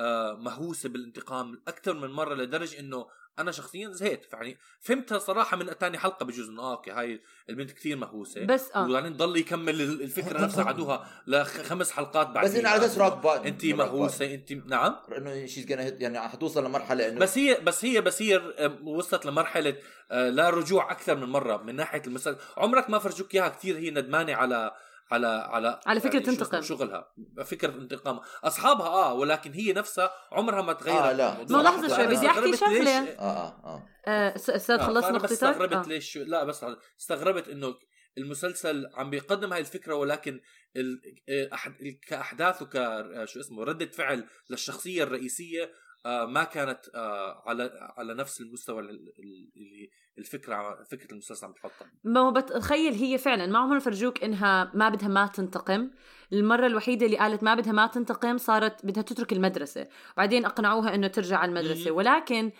آه، 0.00 0.34
مهووسة 0.34 0.88
بالانتقام 0.88 1.62
أكثر 1.68 1.94
من 1.94 2.10
مرة 2.10 2.34
لدرجة 2.34 2.78
إنه 2.80 3.06
أنا 3.38 3.52
شخصيا 3.52 3.88
زهقت 3.88 4.32
يعني 4.32 4.58
فهمتها 4.80 5.18
صراحة 5.18 5.56
من 5.56 5.66
ثاني 5.66 5.98
حلقة 5.98 6.24
بجوز 6.24 6.48
انه 6.48 6.70
okay 6.70 6.90
هاي 6.90 7.20
البنت 7.50 7.70
كثير 7.70 7.96
مهووسة. 7.96 8.44
بس 8.44 8.70
آه. 8.74 8.88
وبعدين 8.88 9.16
ضل 9.16 9.36
يكمل 9.36 9.80
الفكرة 9.80 10.40
نفسها 10.40 10.64
عدوها 10.68 11.08
لخمس 11.26 11.90
حلقات 11.90 12.26
بعد 12.26 12.44
بس 12.44 12.54
انه 12.54 12.68
على 12.68 12.86
أساس 12.86 12.98
روك 12.98 13.26
انت 13.26 13.64
مهووسة 13.64 14.34
انت 14.34 14.52
نعم؟ 14.52 14.96
انه 15.16 15.46
she's 15.46 15.70
يعني 15.70 16.20
حتوصل 16.20 16.64
لمرحلة 16.64 17.08
إنه 17.08 17.20
بس 17.20 17.38
هي 17.38 17.60
بس 17.60 17.84
هي 17.84 18.00
بس 18.00 18.22
هي 18.22 18.36
آه، 18.36 18.78
وصلت 18.82 19.26
لمرحلة 19.26 19.76
آه، 20.10 20.30
لا 20.30 20.50
رجوع 20.50 20.90
أكثر 20.90 21.16
من 21.16 21.28
مرة 21.28 21.56
من 21.56 21.76
ناحية 21.76 22.02
المسلسل 22.06 22.38
عمرك 22.56 22.90
ما 22.90 22.98
فرجوك 22.98 23.34
إياها 23.34 23.48
كثير 23.48 23.78
هي 23.78 23.90
ندمانة 23.90 24.34
على 24.34 24.72
على 25.10 25.26
على 25.26 25.80
على 25.86 26.00
فكرة 26.00 26.12
يعني 26.20 26.24
تنتقم 26.36 26.62
شغلها 26.62 27.12
فكرة 27.44 27.74
انتقام 27.74 28.20
أصحابها 28.44 28.86
آه 28.86 29.14
ولكن 29.14 29.52
هي 29.52 29.72
نفسها 29.72 30.10
عمرها 30.32 30.62
ما 30.62 30.72
تغيرت 30.72 30.98
آه، 31.02 31.12
لا. 31.12 31.32
الموضوع. 31.32 31.56
ما 31.56 31.62
لحظة 31.62 31.96
شوي، 31.96 32.06
بدي 32.06 32.50
ليش- 32.50 32.60
شغلة. 32.60 32.98
آه 32.98 33.20
آه 33.20 33.60
آه 33.64 33.88
آه، 34.08 34.36
س- 34.36 34.50
أستاذ 34.50 34.78
آه، 34.80 34.86
خلصت 34.86 35.06
بس 35.08 35.12
نقطتك 35.14 35.32
استغربت 35.32 35.72
آه. 35.72 35.88
ليش 35.88 36.16
لا 36.18 36.44
بس 36.44 36.64
استغربت 37.00 37.48
إنه 37.48 37.74
المسلسل 38.18 38.86
عم 38.94 39.10
بيقدم 39.10 39.52
هاي 39.52 39.60
الفكرة 39.60 39.94
ولكن 39.94 40.40
ال... 40.76 41.00
آه، 41.28 41.54
أحد... 41.54 41.74
كاحداث 42.08 42.62
وك 42.62 42.76
آه، 42.76 43.24
شو 43.24 43.40
اسمه 43.40 43.64
ردة 43.64 43.86
فعل 43.86 44.26
للشخصية 44.50 45.02
الرئيسية 45.02 45.62
آه، 45.64 45.70
ما 46.26 46.44
كانت 46.44 46.80
آه، 46.94 47.42
على 47.46 47.70
على 47.96 48.14
نفس 48.14 48.40
المستوى 48.40 48.80
ال- 48.80 48.90
ال- 48.90 49.50
اللي 49.56 49.90
الفكرة 50.18 50.84
فكرة 50.90 51.12
المسلسل 51.12 51.46
عم 51.46 51.52
تحطها 51.52 51.90
ما 52.04 52.20
هو 52.20 52.30
بتخيل 52.32 52.92
هي 52.94 53.18
فعلا 53.18 53.46
ما 53.46 53.58
عمرهم 53.58 53.78
فرجوك 53.80 54.24
إنها 54.24 54.70
ما 54.74 54.88
بدها 54.88 55.08
ما 55.08 55.26
تنتقم. 55.26 55.90
المرة 56.32 56.66
الوحيدة 56.66 57.06
اللي 57.06 57.18
قالت 57.18 57.42
ما 57.42 57.54
بدها 57.54 57.72
ما 57.72 57.86
تنتقم 57.86 58.38
صارت 58.38 58.86
بدها 58.86 59.02
تترك 59.02 59.32
المدرسة. 59.32 59.88
وبعدين 60.12 60.44
أقنعوها 60.44 60.94
إنه 60.94 61.06
ترجع 61.06 61.36
على 61.38 61.48
المدرسة. 61.48 61.90
مم. 61.90 61.96
ولكن 61.96 62.52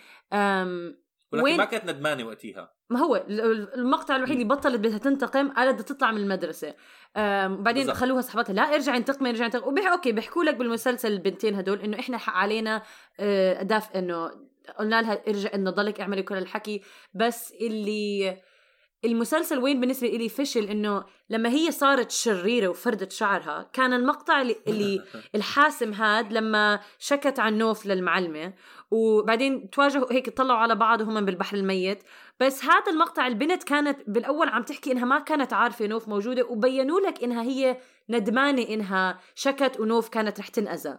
ولكن 1.31 1.43
وين- 1.43 1.57
ما 1.57 1.65
كانت 1.65 1.85
ندمانة 1.85 2.23
وقتها. 2.23 2.73
ما 2.89 2.99
هو 2.99 3.15
ال- 3.15 3.41
ال- 3.41 3.73
المقطع 3.73 4.15
الوحيد 4.15 4.39
اللي 4.39 4.55
بطلت 4.55 4.79
بدها 4.79 4.97
تنتقم 4.97 5.49
قالت 5.51 5.73
بدها 5.73 5.85
تطلع 5.85 6.11
من 6.11 6.21
المدرسة. 6.21 6.75
بالضبط. 7.83 7.95
خلوها 7.95 8.21
صحبتها 8.21 8.53
لا 8.53 8.61
ارجع 8.61 8.97
انتقمي 8.97 9.29
ارجع 9.29 9.45
انتقمي 9.45 9.67
وبيح 9.67 9.87
أوكي 9.91 10.11
بيحكوا 10.11 10.43
لك 10.43 10.55
بالمسلسل 10.55 11.11
البنتين 11.11 11.55
هدول 11.55 11.81
إنه 11.81 11.99
إحنا 11.99 12.17
حق 12.17 12.33
علينا 12.33 12.81
آه، 13.19 13.63
دافع 13.63 13.99
إنه 13.99 14.31
قلنا 14.79 15.01
لها 15.01 15.21
ارجع 15.27 15.49
إنه 15.53 15.71
ضلك 15.71 16.01
اعملي 16.01 16.23
كل 16.23 16.37
الحكي 16.37 16.81
بس 17.13 17.53
اللي 17.61 18.37
المسلسل 19.05 19.59
وين 19.59 19.79
بالنسبة 19.79 20.07
لي 20.07 20.29
فشل 20.29 20.63
إنه 20.63 21.05
لما 21.29 21.49
هي 21.49 21.71
صارت 21.71 22.11
شريرة 22.11 22.67
وفردت 22.67 23.11
شعرها 23.11 23.69
كان 23.73 23.93
المقطع 23.93 24.41
اللي, 24.41 25.01
الحاسم 25.35 25.93
هاد 25.93 26.33
لما 26.33 26.79
شكت 26.99 27.39
عن 27.39 27.57
نوف 27.57 27.85
للمعلمة 27.85 28.53
وبعدين 28.91 29.69
تواجهوا 29.69 30.13
هيك 30.13 30.29
طلعوا 30.29 30.59
على 30.59 30.75
بعض 30.75 31.01
وهم 31.01 31.25
بالبحر 31.25 31.57
الميت. 31.57 32.03
بس 32.39 32.63
هذا 32.63 32.91
المقطع 32.91 33.27
البنت 33.27 33.63
كانت 33.63 33.99
بالأول 34.07 34.49
عم 34.49 34.63
تحكي 34.63 34.91
إنها 34.91 35.05
ما 35.05 35.19
كانت 35.19 35.53
عارفة 35.53 35.87
نوف 35.87 36.07
موجودة 36.07 36.45
وبينوا 36.45 36.99
لك 36.99 37.23
إنها 37.23 37.43
هي 37.43 37.77
ندمانة 38.09 38.61
إنها 38.61 39.19
شكت 39.35 39.79
ونوف 39.79 40.09
كانت 40.09 40.39
رح 40.39 40.47
تنأذى. 40.47 40.97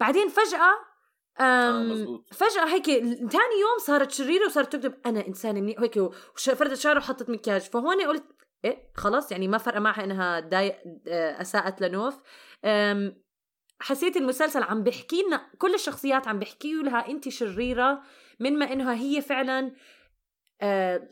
بعدين 0.00 0.26
آه، 0.26 0.91
أم 1.40 1.90
مزبوط. 1.90 2.34
فجأة 2.34 2.66
هيك 2.66 2.84
ثاني 3.16 3.54
يوم 3.60 3.78
صارت 3.86 4.10
شريرة 4.10 4.46
وصارت 4.46 4.76
تكتب 4.76 4.94
أنا 5.06 5.26
إنسانة 5.26 5.60
منيح 5.60 5.80
هيك 5.80 5.96
وفردت 5.96 6.74
شعرها 6.74 6.98
وحطت 6.98 7.30
مكياج. 7.30 7.60
فهون 7.60 8.02
قلت 8.06 8.24
إيه 8.64 8.90
خلاص 8.94 9.32
يعني 9.32 9.48
ما 9.48 9.58
فرق 9.58 9.78
معها 9.78 10.04
إنها 10.04 10.40
داي... 10.40 10.68
آه، 11.08 11.40
أساءت 11.40 11.80
لنوف. 11.80 12.20
أم، 12.64 13.22
حسيت 13.80 14.16
المسلسل 14.16 14.62
عم 14.62 14.82
بيحكي 14.82 15.22
لنا 15.22 15.50
كل 15.58 15.74
الشخصيات 15.74 16.28
عم 16.28 16.38
بيحكيوا 16.38 16.82
لها 16.82 17.08
انت 17.08 17.28
شريرة 17.28 18.02
من 18.40 18.58
ما 18.58 18.72
إنها 18.72 18.94
هي 18.94 19.20
فعلا 19.22 19.72
آه، 20.60 21.08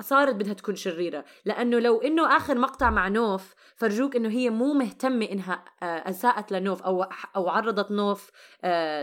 صارت 0.00 0.34
بدها 0.34 0.52
تكون 0.52 0.76
شريرة. 0.76 1.24
لأنه 1.44 1.78
لو 1.78 2.00
إنه 2.00 2.36
آخر 2.36 2.58
مقطع 2.58 2.90
مع 2.90 3.08
نوف 3.08 3.54
فرجوك 3.76 4.16
إنه 4.16 4.28
هي 4.28 4.50
مو 4.50 4.72
مهتمة 4.72 5.24
إنها 5.24 5.64
أساءت 5.82 6.52
لنوف 6.52 6.82
أو 6.82 7.02
أو 7.36 7.48
عرضت 7.48 7.90
نوف 7.90 8.30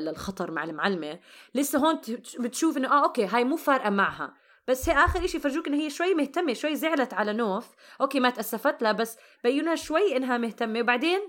للخطر 0.02 0.52
مع 0.52 0.64
المعلمة. 0.64 1.20
لسه 1.56 1.80
هون 1.80 2.02
بتشوف 2.40 2.78
إنه 2.78 2.92
آه 2.92 3.04
okay 3.04 3.26
هاي 3.26 3.44
مو 3.44 3.56
فارقة 3.56 3.90
معها. 3.90 4.34
بس 4.68 4.90
هي 4.90 4.96
آخر 4.96 5.26
إشي 5.26 5.40
فرجوك 5.40 5.68
إنه 5.68 5.78
هي 5.78 5.90
شوي 5.90 6.14
مهتمة 6.14 6.54
شوي 6.54 6.76
زعلت 6.76 7.14
على 7.14 7.34
نوف. 7.34 7.76
okay 8.02 8.20
ما 8.20 8.30
تأسفت 8.30 8.82
لها 8.82 8.92
بس 8.92 9.18
بينها 9.44 9.76
شوي 9.76 10.18
إنها 10.18 10.38
مهتمة. 10.38 10.80
وبعدين 10.80 11.20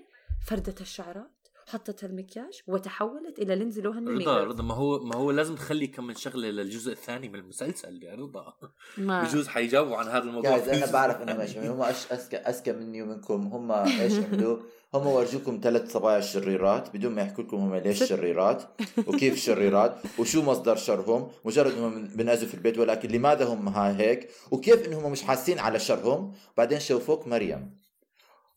فردت 0.49 0.81
الشعرات 0.81 1.40
حطت 1.71 2.05
المكياج 2.05 2.61
وتحولت 2.67 3.39
إلى 3.39 3.57
لينزي 3.57 3.81
لوهان 3.83 4.09
رضا. 4.09 4.45
رضا 4.45 4.63
ما 4.63 4.75
هو 4.75 4.99
ما 4.99 5.17
هو 5.17 5.31
لازم 5.31 5.55
تخلي 5.55 5.87
كم 5.87 6.07
من 6.07 6.15
شغلة 6.15 6.49
للجزء 6.51 6.93
الثاني 6.93 7.29
من 7.29 7.35
المسلسل 7.35 8.03
يا 8.03 8.15
رضا. 8.15 8.55
ما 8.99 9.23
بجوز 9.23 9.49
حيجاوبوا 9.49 9.97
عن 9.97 10.07
هذا 10.09 10.19
الموضوع. 10.25 10.59
جايز 10.59 10.69
أنا 10.69 10.93
بعرف. 10.93 11.23
انهم 11.23 11.41
إيش 11.41 11.57
هم 11.59 11.83
أش- 11.85 12.13
اذكى 12.13 12.37
اذكى 12.37 12.73
مني 12.73 13.03
ومنكم. 13.03 13.47
هم 13.47 13.73
إيش 13.73 14.13
عملوا 14.13 14.59
هم 14.95 15.07
ورجوكم 15.07 15.61
ثلاث 15.63 15.93
صبايا 15.93 16.21
شريرات 16.21 16.97
بدون 16.97 17.15
ما 17.15 17.23
يحكوا 17.23 17.45
لكم 17.45 17.57
هم 17.57 17.75
ليش. 17.75 18.03
شريرات 18.05 18.63
وكيف 19.07 19.37
شريرات 19.39 19.97
وشو 20.19 20.43
مصدر 20.43 20.77
شرهم. 20.77 21.29
مجرد 21.45 21.73
إنهم 21.73 22.09
بنأذوا 22.09 22.49
في 22.49 22.55
البيت 22.55 22.79
ولكن 22.79 23.09
لماذا 23.09 23.45
هم 23.45 23.69
ها 23.69 23.97
هيك؟ 24.01 24.31
وكيف 24.51 24.87
إنهم 24.87 25.13
مش 25.13 25.23
حاسين 25.23 25.59
على 25.59 25.79
شرهم؟ 25.79 26.33
بعدين 26.57 26.81
شوفوك 26.81 27.29
مريم. 27.29 27.80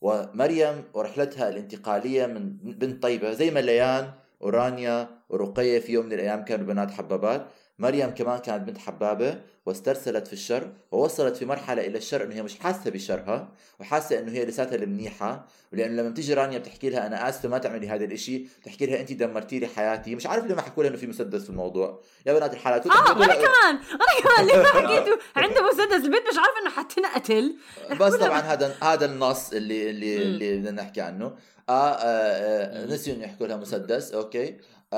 ومريم 0.04 0.84
ورحلتها 0.94 1.50
الانتقالية 1.50 2.26
من 2.26 2.58
بنت 2.58 3.04
طيبة 3.04 3.34
زي 3.34 3.52
ما 3.52 3.60
ليان 3.60 4.12
ورانيا 4.40 5.10
ورقيه 5.30 5.80
في 5.80 5.92
يوم 5.94 6.06
من 6.06 6.14
الأيام 6.14 6.46
كانوا 6.46 6.66
بنات 6.66 6.92
حبابات. 6.92 7.48
مريم 7.84 8.10
كمان 8.10 8.40
كانت 8.40 8.68
بنت 8.68 8.78
حبابة 8.78 9.40
واسترسلت 9.66 10.28
في 10.28 10.34
الشر 10.34 10.74
ووصلت 10.92 11.38
في 11.38 11.46
مرحلة 11.46 11.86
إلى 11.88 11.98
الشر 11.98 12.24
إنه 12.24 12.36
هي 12.36 12.44
مش 12.44 12.60
حاسة 12.60 12.92
بشرها 12.92 13.52
وحاسة 13.80 14.20
إنه 14.20 14.32
هي 14.32 14.46
لساتها 14.46 14.76
المنيحة 14.76 15.48
ولأنه 15.74 16.02
لما 16.02 16.10
بتيجي 16.10 16.34
رانيا 16.34 16.58
بتحكي 16.58 16.90
لها 16.90 17.08
أنا 17.08 17.30
آسفة 17.30 17.50
ما 17.50 17.58
تعملي 17.58 17.90
هذا 17.90 18.06
الإشي 18.06 18.48
بتحكي 18.62 18.86
لها 18.86 19.00
انت 19.00 19.14
دمرتي 19.14 19.60
لي 19.60 19.68
حياتي 19.68 20.16
مش 20.16 20.28
عارف 20.28 20.46
ليه 20.46 20.56
ما 20.56 20.62
حكوا 20.62 20.84
لها 20.84 20.90
إنه 20.92 21.00
في 21.00 21.08
مسدس 21.08 21.44
في 21.44 21.50
الموضوع. 21.50 22.02
يا 22.26 22.34
بنات 22.34 22.54
الحلال 22.54 22.92
آه 22.92 23.12
أنا 23.12 23.36
كمان 23.36 23.80
أنا 23.92 24.22
كمان 24.24 24.46
ليه 24.48 24.58
ما 24.58 24.66
حكيتوا؟ 24.66 25.18
عنده 25.36 25.62
مسدس 25.68 26.06
البيت 26.06 26.24
مش 26.32 26.38
عارفة 26.38 26.62
إنه 26.62 26.70
حتنقتل 26.70 27.56
بس 28.02 28.14
طبعا 28.14 28.40
هذا 28.54 28.76
هذا 28.84 29.06
النص 29.06 29.54
اللي 29.54 29.90
اللي. 29.90 30.18
اللي 30.18 30.58
بدنا 30.58 30.72
نحكي 30.82 31.02
عنه. 31.02 31.26
آه, 31.70 31.92
آه, 31.92 31.98
آه 32.02 32.86
نسيوا 32.86 33.16
إنه 33.16 33.24
يحكوا 33.26 33.48
لها 33.48 33.58
مسدس 33.58 34.12
أوكي. 34.12 34.58
آه 34.94 34.98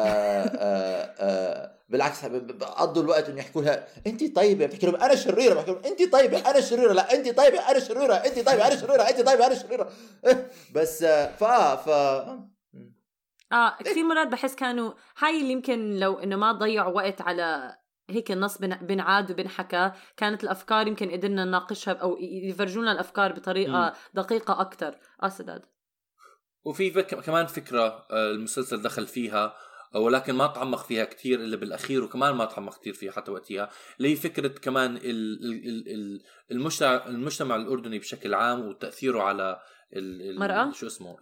آه 0.68 1.14
آه 1.20 1.75
بالعكس 1.88 2.26
ب- 2.26 2.48
ب- 2.48 2.64
قضوا 2.64 3.04
الوقت 3.04 3.30
إنه 3.30 3.40
يحكوا 3.40 3.62
لها 3.62 3.88
انت 4.08 4.36
طيبة 4.36 4.66
بحكي 4.66 4.86
لهم 4.86 4.96
أنا 4.96 5.16
شريرة. 5.16 5.54
بحكي 5.54 5.72
لهم 5.72 5.82
انت 5.86 6.12
طيبة 6.14 6.52
أنا 6.52 6.62
شريرة. 6.62 6.94
لا 6.94 7.14
انت 7.14 7.38
طيبة 7.38 7.72
أنا 7.72 7.80
شريرة. 7.80 8.14
انت 8.14 8.36
طيبة 8.40 8.68
أنا 8.68 8.76
شريرة. 8.76 9.02
انت 9.10 9.22
طيبة 9.22 9.48
أنا 9.48 9.56
شريرة. 9.56 9.92
بس 10.76 11.04
آه 11.04 11.32
فا 11.36 11.76
ف 11.76 11.90
آه. 13.52 13.78
كثير 13.80 14.04
مرات 14.04 14.28
بحس 14.28 14.56
كانوا 14.56 14.94
هاي 15.20 15.42
اللي 15.42 15.52
يمكن 15.52 16.00
لو 16.00 16.20
إنه 16.20 16.36
ما 16.36 16.52
ضيعوا 16.52 16.94
وقت 16.96 17.22
على 17.22 17.78
هيك 18.10 18.32
النص 18.32 18.58
بن- 18.58 18.76
بنعاد 18.86 19.32
وبنحكى 19.32 19.92
كانت 20.18 20.44
الأفكار 20.44 20.88
يمكن 20.88 21.12
قدرنا 21.12 21.46
نناقشها 21.46 21.94
أو 21.94 22.18
يفرجونا 22.22 22.92
الأفكار 22.92 23.34
بطريقة. 23.34 23.94
دقيقة 24.14 24.62
أكثر 24.62 24.98
آه 25.24 25.30
سداد. 25.30 25.66
وفي 26.66 26.92
فك... 26.92 27.16
كمان 27.16 27.46
فكرة 27.46 28.08
آه، 28.12 28.32
المسلسل 28.32 28.82
دخل 28.82 29.08
فيها 29.08 29.46
آه، 29.46 29.54
ولكن 29.96 30.36
ما 30.36 30.48
تعمق 30.48 30.84
فيها 30.86 31.06
كتير 31.06 31.40
إلا 31.40 31.56
بالأخير 31.58 32.04
وكمان 32.04 32.36
ما 32.36 32.46
تعمق 32.46 32.80
كتير 32.80 32.94
فيها 32.94 33.12
حتى 33.12 33.32
وقتها 33.32 33.70
اللي 33.98 34.12
هي 34.12 34.16
فكرة 34.16 34.48
كمان 34.48 34.96
ال... 34.98 35.04
ال... 35.06 35.68
ال... 35.70 35.94
ال- 35.94 36.22
المجتمع 36.52 37.06
المجتمع 37.08 37.56
الأردني 37.56 38.00
بشكل 38.00 38.34
عام 38.34 38.68
وتأثيره 38.68 39.22
على 39.22 39.60
ال... 39.94 40.22
ال... 40.30 40.40
مرأة؟ 40.40 40.72
شو 40.72 40.88
اسمه. 40.88 41.18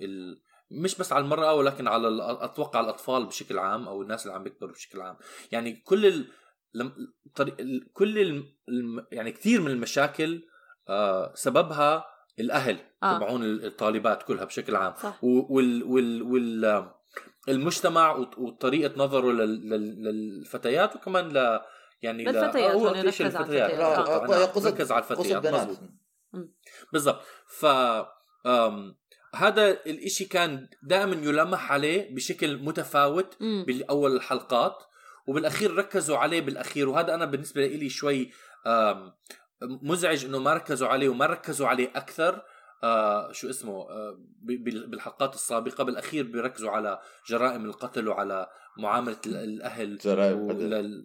مش 0.71 0.97
بس 0.97 1.13
على 1.13 1.23
المرأة 1.23 1.53
ولكن 1.53 1.87
على 1.87 2.07
ال- 2.07 2.21
أتوقع 2.21 2.79
الأطفال 2.79 3.25
بشكل 3.25 3.59
عام 3.59 3.87
أو 3.87 4.01
الناس 4.01 4.23
اللي 4.23 4.33
عم 4.35 4.43
بيكبروا 4.43 4.73
بشكل 4.73 5.01
عام 5.01 5.17
يعني 5.51 5.73
كل 5.73 6.05
ال... 6.05 6.25
لم... 6.73 6.91
طريق... 7.35 7.55
كل 7.93 8.17
ال... 8.19 8.43
يعني 9.11 9.31
كثير 9.31 9.61
من 9.61 9.71
المشاكل 9.71 10.41
آه 10.89 11.33
سببها 11.35 12.05
الأهل 12.39 12.77
آه. 13.03 13.17
تبعون 13.17 13.43
الطالبات 13.43 14.23
كلها 14.23 14.45
بشكل 14.45 14.75
عام 14.75 14.93
صح 14.95 15.23
وال 15.23 15.83
وال 15.83 16.21
وال 16.21 16.89
المجتمع 17.49 18.15
وط- 18.15 18.37
وطريقة 18.37 18.93
نظره 18.97 19.31
لل- 19.31 19.69
لل- 19.69 20.03
للفتيات 20.03 20.95
وكمان 20.95 21.29
ل 21.29 21.59
يعني 22.01 22.23
للفتيات، 22.43 22.71
هو 22.75 22.87
ركز 22.87 23.35
على 23.35 23.45
الفتيات. 23.45 23.71
آه، 23.71 23.95
آه، 24.07 24.67
ركز 24.67 24.91
على 24.91 25.03
الفتيات 25.03 25.45
مزبوط 25.69 25.77
بالضبط. 26.93 27.21
ف 27.47 27.65
هذا 29.35 29.69
الإشي 29.69 30.25
كان 30.25 30.67
دائما 30.83 31.15
يلمح 31.15 31.71
عليه 31.71 32.15
بشكل 32.15 32.57
متفاوت 32.57 33.37
مم. 33.39 33.63
بالأول 33.67 34.15
الحلقات 34.15 34.75
وبالأخير 35.27 35.75
ركزوا 35.75 36.17
عليه 36.17 36.41
بالأخير. 36.41 36.89
وهذا 36.89 37.13
أنا 37.13 37.25
بالنسبة 37.25 37.67
لي 37.67 37.89
شوي 37.89 38.31
مزعج 39.61 40.25
إنه 40.25 40.39
ما 40.39 40.53
ركزوا 40.53 40.87
عليه 40.87 41.09
وما 41.09 41.25
ركزوا 41.25 41.67
عليه 41.67 41.91
أكثر. 41.95 42.41
آه 42.83 43.31
شو 43.31 43.49
اسمه 43.49 43.73
آه 43.89 44.17
ب- 44.41 44.63
بال- 44.63 44.87
بالحلقات 44.87 45.33
السابقة 45.35 45.83
بالأخير 45.83 46.23
بيركزوا 46.27 46.69
على 46.71 46.99
جرائم 47.27 47.65
القتل 47.65 48.07
وعلى 48.07 48.47
معاملة 48.77 49.17
ال- 49.27 49.35
الأهل 49.35 49.97
جرائم. 49.97 51.03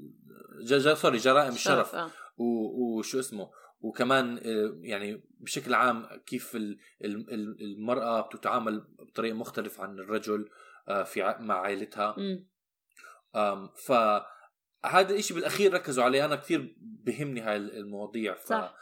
ج... 0.62 0.93
سوري 0.95 1.19
جرائم 1.19 1.53
الشرف 1.53 1.95
آه. 1.95 2.11
و- 2.37 2.99
وشو 2.99 3.19
اسمه 3.19 3.51
وكمان 3.81 4.38
آه، 4.38 4.73
يعني 4.83 5.23
بشكل 5.41 5.75
عام 5.75 6.07
كيف 6.27 6.57
ال- 6.57 6.79
ال- 7.05 7.35
ال- 7.35 7.62
المرأة 7.62 8.21
بتتعامل 8.21 8.87
بطريقة 8.99 9.35
مختلفة 9.37 9.83
عن 9.83 9.99
الرجل 9.99 10.49
آه، 10.88 11.03
في 11.03 11.23
ع- 11.23 11.38
مع 11.41 11.61
عائلتها 11.61 12.17
فهذا 13.87 15.14
الشيء 15.14 15.37
بالأخير 15.37 15.75
ركزوا 15.75 16.05
عليه 16.05 16.25
أنا 16.25 16.37
كثير 16.37 16.75
بهمني 16.81 17.41
هاي 17.41 17.57
المواضيع 17.57 18.35
ف 18.35 18.47
صح. 18.47 18.75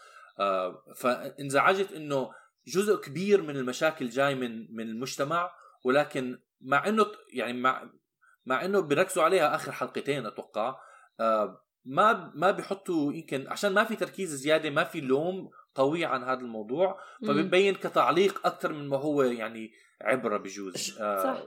فانزعجت 0.96 1.92
إنه 1.92 2.30
جزء 2.68 2.96
كبير 3.00 3.42
من 3.42 3.56
المشاكل 3.56 4.08
جاي 4.08 4.34
من 4.34 4.74
من 4.76 4.88
المجتمع 4.88 5.50
ولكن 5.84 6.38
مع 6.60 6.88
إنه 6.88 7.06
يعني 7.32 7.60
مع 7.60 7.90
مع 8.46 8.64
إنه 8.64 8.80
بيركزوا 8.80 9.22
عليها 9.22 9.54
آخر 9.54 9.72
حلقتين 9.72 10.26
أتوقع 10.26 10.76
آه، 11.20 11.62
ما 11.84 12.32
ما 12.34 12.50
بيحطوا 12.50 13.12
يمكن 13.12 13.48
عشان 13.48 13.72
ما 13.72 13.84
في 13.84 13.96
تركيز 13.96 14.34
زيادة 14.34 14.70
ما 14.70 14.84
في 14.84 15.00
لوم 15.00 15.50
قوي 15.74 16.04
عن 16.04 16.22
هذا 16.22 16.40
الموضوع. 16.40 17.00
فبيبين 17.26 17.74
كتعليق 17.74 18.46
أكثر 18.46 18.72
من 18.72 18.88
ما 18.88 18.96
هو 18.96 19.22
يعني 19.22 19.70
عبرة 20.00 20.36
بجوز 20.36 20.96
آه، 21.00 21.22
صح. 21.22 21.42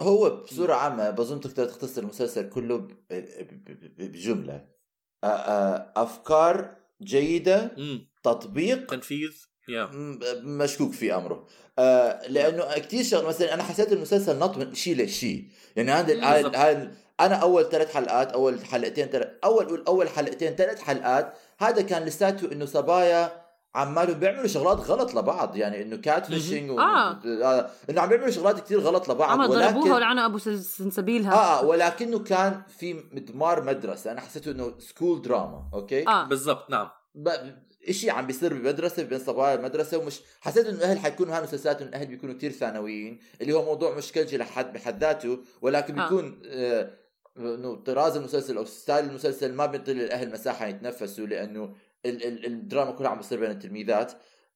هو 0.00 0.42
بصورة 0.42 0.74
عامة 0.74 1.10
بظن 1.10 1.40
تقدر 1.40 1.64
تختصر 1.64 2.02
المسلسل 2.02 2.48
كله 2.48 2.76
ب- 2.78 2.88
ب- 3.10 3.64
ب- 3.64 4.12
بجملة 4.12 4.58
آ- 4.58 5.28
آ- 5.28 5.82
أفكار 5.96 6.76
جيدة 7.02 7.74
مم. 7.78 8.10
تطبيق 8.22 8.86
تنفيذ 8.86 9.46
م- 9.68 10.18
مشكوك 10.44 10.92
في 10.92 11.14
أمره. 11.14 11.46
آه 11.78 12.26
لأنه 12.28 12.64
كثير 12.78 13.04
شغل 13.04 13.26
مثلا 13.26 13.54
أنا 13.54 13.62
حسيت 13.62 13.92
المسلسل 13.92 14.38
نط 14.38 14.56
من 14.56 14.74
شيء 14.74 15.04
لشيء 15.04 15.44
يعني 15.76 15.90
هذا 15.92 16.90
أنا 17.20 17.34
أول 17.34 17.68
ثلاث 17.70 17.94
حلقات 17.94 18.32
أول 18.32 18.64
حلقتين 18.64 19.06
ثلاث 19.06 19.28
اول 19.44 19.84
اول 19.88 20.08
حلقتين 20.08 20.50
ثلاث 20.54 20.80
حلقات 20.82 21.34
هذا 21.58 21.82
كان 21.82 22.02
لساته 22.04 22.52
إنه 22.52 22.64
صبايا 22.64 23.42
عمالهم 23.74 24.18
بيعملوا 24.18 24.46
شغلات 24.46 24.78
غلط 24.90 25.14
لبعض. 25.14 25.56
يعني 25.56 25.82
إنه 25.82 25.96
catfishing 25.96 26.70
و... 26.70 26.80
آه. 26.80 27.10
آه. 27.42 27.70
إنه 27.90 28.00
عم 28.00 28.08
بيعملوا 28.08 28.30
شغلات 28.30 28.60
كثير 28.60 28.80
غلط 28.80 29.08
لبعض. 29.08 29.30
عم 29.30 29.46
ضربوها 29.46 29.76
ولكن 29.76 29.90
ولعنوا 29.92 30.26
أبو 30.26 30.38
سنسفيلها. 30.38 31.32
آه 31.32 31.60
آه، 31.60 31.64
ولكنه 31.64 32.18
كان 32.18 32.62
في 32.78 32.94
مضمار 33.12 33.62
مدرسة. 33.62 34.12
أنا 34.12 34.20
حسيته 34.20 34.50
إنه 34.50 34.72
school 34.78 35.22
drama 35.22 35.62
okay؟ 35.74 36.08
آه. 36.08 36.24
بالضبط 36.24 36.70
نعم. 36.70 36.88
ب- 37.14 37.30
إشي 37.88 38.10
عم 38.10 38.26
بيصير 38.26 38.54
بمدرسة 38.54 39.02
بين 39.02 39.18
صبايا 39.18 39.54
المدرسة 39.54 39.98
ومش 39.98 40.20
حسيت 40.40 40.66
إنه 40.66 40.78
الأهل 40.78 40.98
حيكونوا 40.98 41.32
هاي 41.32 41.38
المسلسلات 41.38 41.80
إنه 41.80 41.88
الأهل 41.88 42.06
بيكونوا 42.06 42.34
كتير 42.34 42.52
ثانويين 42.52 43.18
اللي 43.40 43.52
هو 43.52 43.64
موضوع 43.64 43.94
مش 43.96 44.12
كلجي 44.12 44.36
لحد 44.38 44.72
بحد 44.72 45.00
ذاته 45.00 45.38
ولكن 45.62 45.98
آه. 45.98 46.02
بيكون 46.04 46.42
آه، 46.46 46.90
إنه 47.36 47.74
طراز 47.74 48.16
المسلسل 48.16 48.56
أو 48.56 48.64
style 48.64 49.04
المسلسل 49.04 49.52
ما 49.54 49.66
بيعطي 49.66 49.92
للأهل 49.94 50.32
مساحة 50.32 50.66
يتنفسوا 50.66 51.26
لأنه 51.26 51.74
ال- 52.06 52.24
ال- 52.26 52.46
الدراما 52.46 52.90
كلها 52.92 53.10
عم 53.10 53.16
بيصير 53.16 53.40
بين 53.40 53.50
التلميذات 53.50 54.12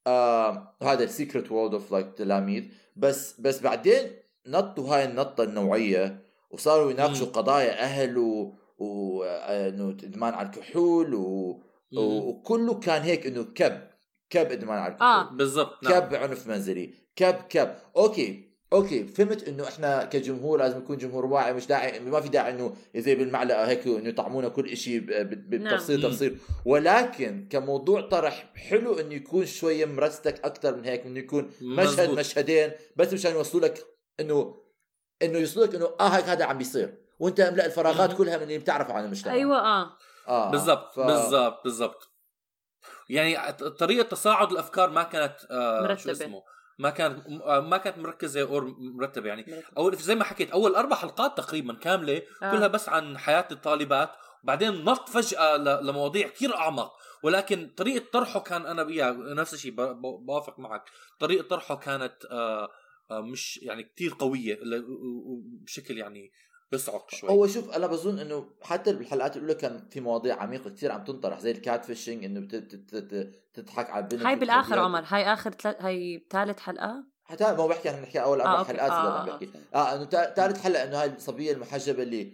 آه 0.07 0.77
هذا 0.83 1.05
ال 1.05 1.12
secret 1.12 1.53
world 1.53 1.75
of 1.75 1.93
like 1.93 2.07
تلاميذ 2.17 2.65
بس 2.97 3.41
بس 3.41 3.61
بعدين 3.61 4.11
نطوا 4.47 4.95
هاي 4.97 5.05
النطة 5.05 5.45
النوعية 5.45 6.23
وصاروا 6.51 6.91
يناقشوا. 6.91 7.27
قضايا 7.27 7.83
أهل 7.83 8.19
و 8.19 8.55
وانه 8.79 9.89
إدمان 9.91 10.35
على 10.35 10.47
الكحول 10.47 11.15
و... 11.15 11.63
وكله 11.97 12.75
كان 12.81 13.03
هيك 13.03 13.27
إنه 13.27 13.45
كب 13.45 13.89
كب 14.31 14.53
ادمان 14.53 14.79
على 14.79 14.93
الكحول 14.93 15.09
آه. 15.09 15.31
بالضبط 15.31 15.85
نعم. 15.85 15.93
كب 15.93 16.15
عنف 16.15 16.47
منزلي 16.47 16.95
كب 17.17 17.35
كب. 17.35 17.75
okay 17.97 18.47
okay 18.73 19.07
فهمت 19.07 19.49
إنه 19.49 19.65
إحنا 19.65 20.05
كجمهور 20.05 20.59
لازم 20.59 20.79
نكون 20.79 20.97
جمهور 20.97 21.27
واعي 21.27 21.53
مش 21.53 21.67
داعي 21.67 22.01
ما 22.01 22.21
في 22.21 22.29
داعي 22.29 22.53
إنه 22.53 22.77
زي 22.97 23.15
بالمعلقة 23.15 23.69
هيك 23.69 23.87
إنه 23.87 24.09
يطعمونا 24.09 24.49
كل 24.49 24.77
شيء 24.77 25.01
بالتفصيل 25.23 26.01
نعم. 26.01 26.11
تفصيل. 26.11 26.39
ولكن 26.65 27.49
كموضوع 27.51 28.01
طرح 28.01 28.53
حلو 28.55 28.99
إنه 28.99 29.15
يكون 29.15 29.47
شوية 29.47 29.85
مرستك 29.85 30.45
أكثر 30.45 30.77
من 30.77 30.85
هيك 30.85 31.07
إنه 31.07 31.19
يكون 31.19 31.51
مشهد 31.63 32.01
مزبوط. 32.01 32.19
مشهدين 32.19 32.71
بس 32.97 33.13
مشان 33.13 33.33
يوصلوا 33.33 33.67
لك 33.67 33.85
إنه 34.21 34.63
إنه 35.23 35.39
يوصلوا 35.39 35.67
لك 35.67 35.75
إنه 35.75 35.91
آه 36.01 36.09
هيك 36.09 36.25
هذا 36.25 36.45
عم 36.45 36.59
بيصير. 36.59 36.95
وأنت 37.19 37.41
املا 37.41 37.67
الفراغات 37.67 38.11
مم. 38.11 38.17
كلها 38.17 38.37
من 38.37 38.43
اللي 38.43 38.59
بتعرفه 38.59 38.95
عن 38.95 39.05
المجتمع. 39.05 39.33
أيوه 39.33 39.59
آه. 39.59 39.91
آه 40.29 40.51
بالضبط 40.51 40.93
ف... 40.95 41.01
بالضبط 41.01 41.65
بالضبط 41.65 42.11
يعني 43.09 43.53
ط- 43.53 43.65
طريقة 43.65 44.09
تصاعد 44.09 44.53
الأفكار 44.53 44.91
ما 44.91 45.03
كانت 45.03 45.37
آه 45.51 45.81
شو 45.81 46.09
مرتبة. 46.09 46.13
اسمه 46.13 46.43
ما 46.79 46.91
كانت 46.91 47.27
آه 47.43 47.61
ما 47.61 47.77
كانت 47.77 47.99
مركزة 47.99 48.41
أو 48.41 48.61
مرتبة 48.79 49.29
يعني 49.29 49.45
مرتب. 49.49 49.65
اول 49.79 49.97
زي 49.97 50.15
ما 50.15 50.25
حكيت 50.25 50.51
أول 50.51 50.75
أربع 50.75 50.97
حلقات 50.97 51.37
تقريبا 51.39 51.75
كاملة 51.75 52.23
آه. 52.43 52.51
كلها 52.53 52.67
بس 52.69 52.89
عن 52.89 53.19
حياة 53.19 53.49
الطالبات 53.53 54.11
وبعدين 54.45 54.85
نط 54.85 55.09
فجأة 55.09 55.57
ل- 55.57 55.87
لمواضيع 55.87 56.29
كثير 56.29 56.57
أعمق 56.57 56.93
ولكن 57.23 57.71
طريقة 57.77 58.07
طرحه 58.13 58.41
كان 58.41 58.67
أنا 58.67 58.83
بيها 58.83 59.11
نفس 59.13 59.55
الشيء 59.55 59.73
بوافق 60.27 60.59
معك 60.59 60.83
طريقة 61.21 61.49
طرحه 61.49 61.75
كانت 61.77 62.25
آه 62.31 62.69
آه 63.11 63.21
مش 63.21 63.57
يعني 63.63 63.83
كثير 63.83 64.15
و- 64.23 65.41
بشكل 65.65 65.99
يعني 65.99 66.33
بيصعق 66.73 67.11
شوي 67.11 67.31
هو 67.31 67.47
شوف 67.47 67.71
أنا 67.71 67.87
بظن 67.87 68.19
إنه 68.19 68.47
حتى 68.63 68.93
بالحلقات 68.93 69.37
الأولى 69.37 69.55
كان 69.55 69.89
في 69.91 70.01
مواضيع 70.01 70.43
عميقة 70.43 70.71
كثير 70.71 70.93
عم 70.93 71.05
تنطرح 71.05 71.39
زي 71.41 71.51
ال 71.51 71.85
catfishing 71.85 72.25
إنه 72.25 72.41
بت- 72.41 72.55
بت- 72.55 72.95
بت- 72.95 73.43
تضحك 73.55 73.91
على 73.91 74.05
البنت 74.05 74.23
هاي 74.27 74.37
بالآخر. 74.37 74.79
عمر 74.79 75.05
هاي 75.09 75.33
آخر 75.33 75.53
تل... 75.53 75.75
هاي 75.81 76.27
ثالث 76.31 76.59
حلقة 76.61 77.05
حتى 77.25 77.45
ما 77.45 77.51
هو 77.57 77.69
بحكي 77.69 77.89
عن 77.89 78.03
نحكي 78.03 78.23
أول 78.23 78.41
أربع 78.41 78.59
أوكي. 78.59 78.69
حلقات 78.73 78.91
اللي 78.93 79.03
آه، 79.09 79.19
عم 79.21 79.29
آه، 79.29 79.33
بحكي. 79.33 79.51
آه 79.75 79.95
إنه 79.95 80.05
تا- 80.05 80.35
ثالث 80.35 80.63
حلقة 80.63 80.85
إنه 80.85 81.03
هاي 81.03 81.07
الصبية 81.17 81.53
المحجبة 81.53 82.03
اللي 82.03 82.33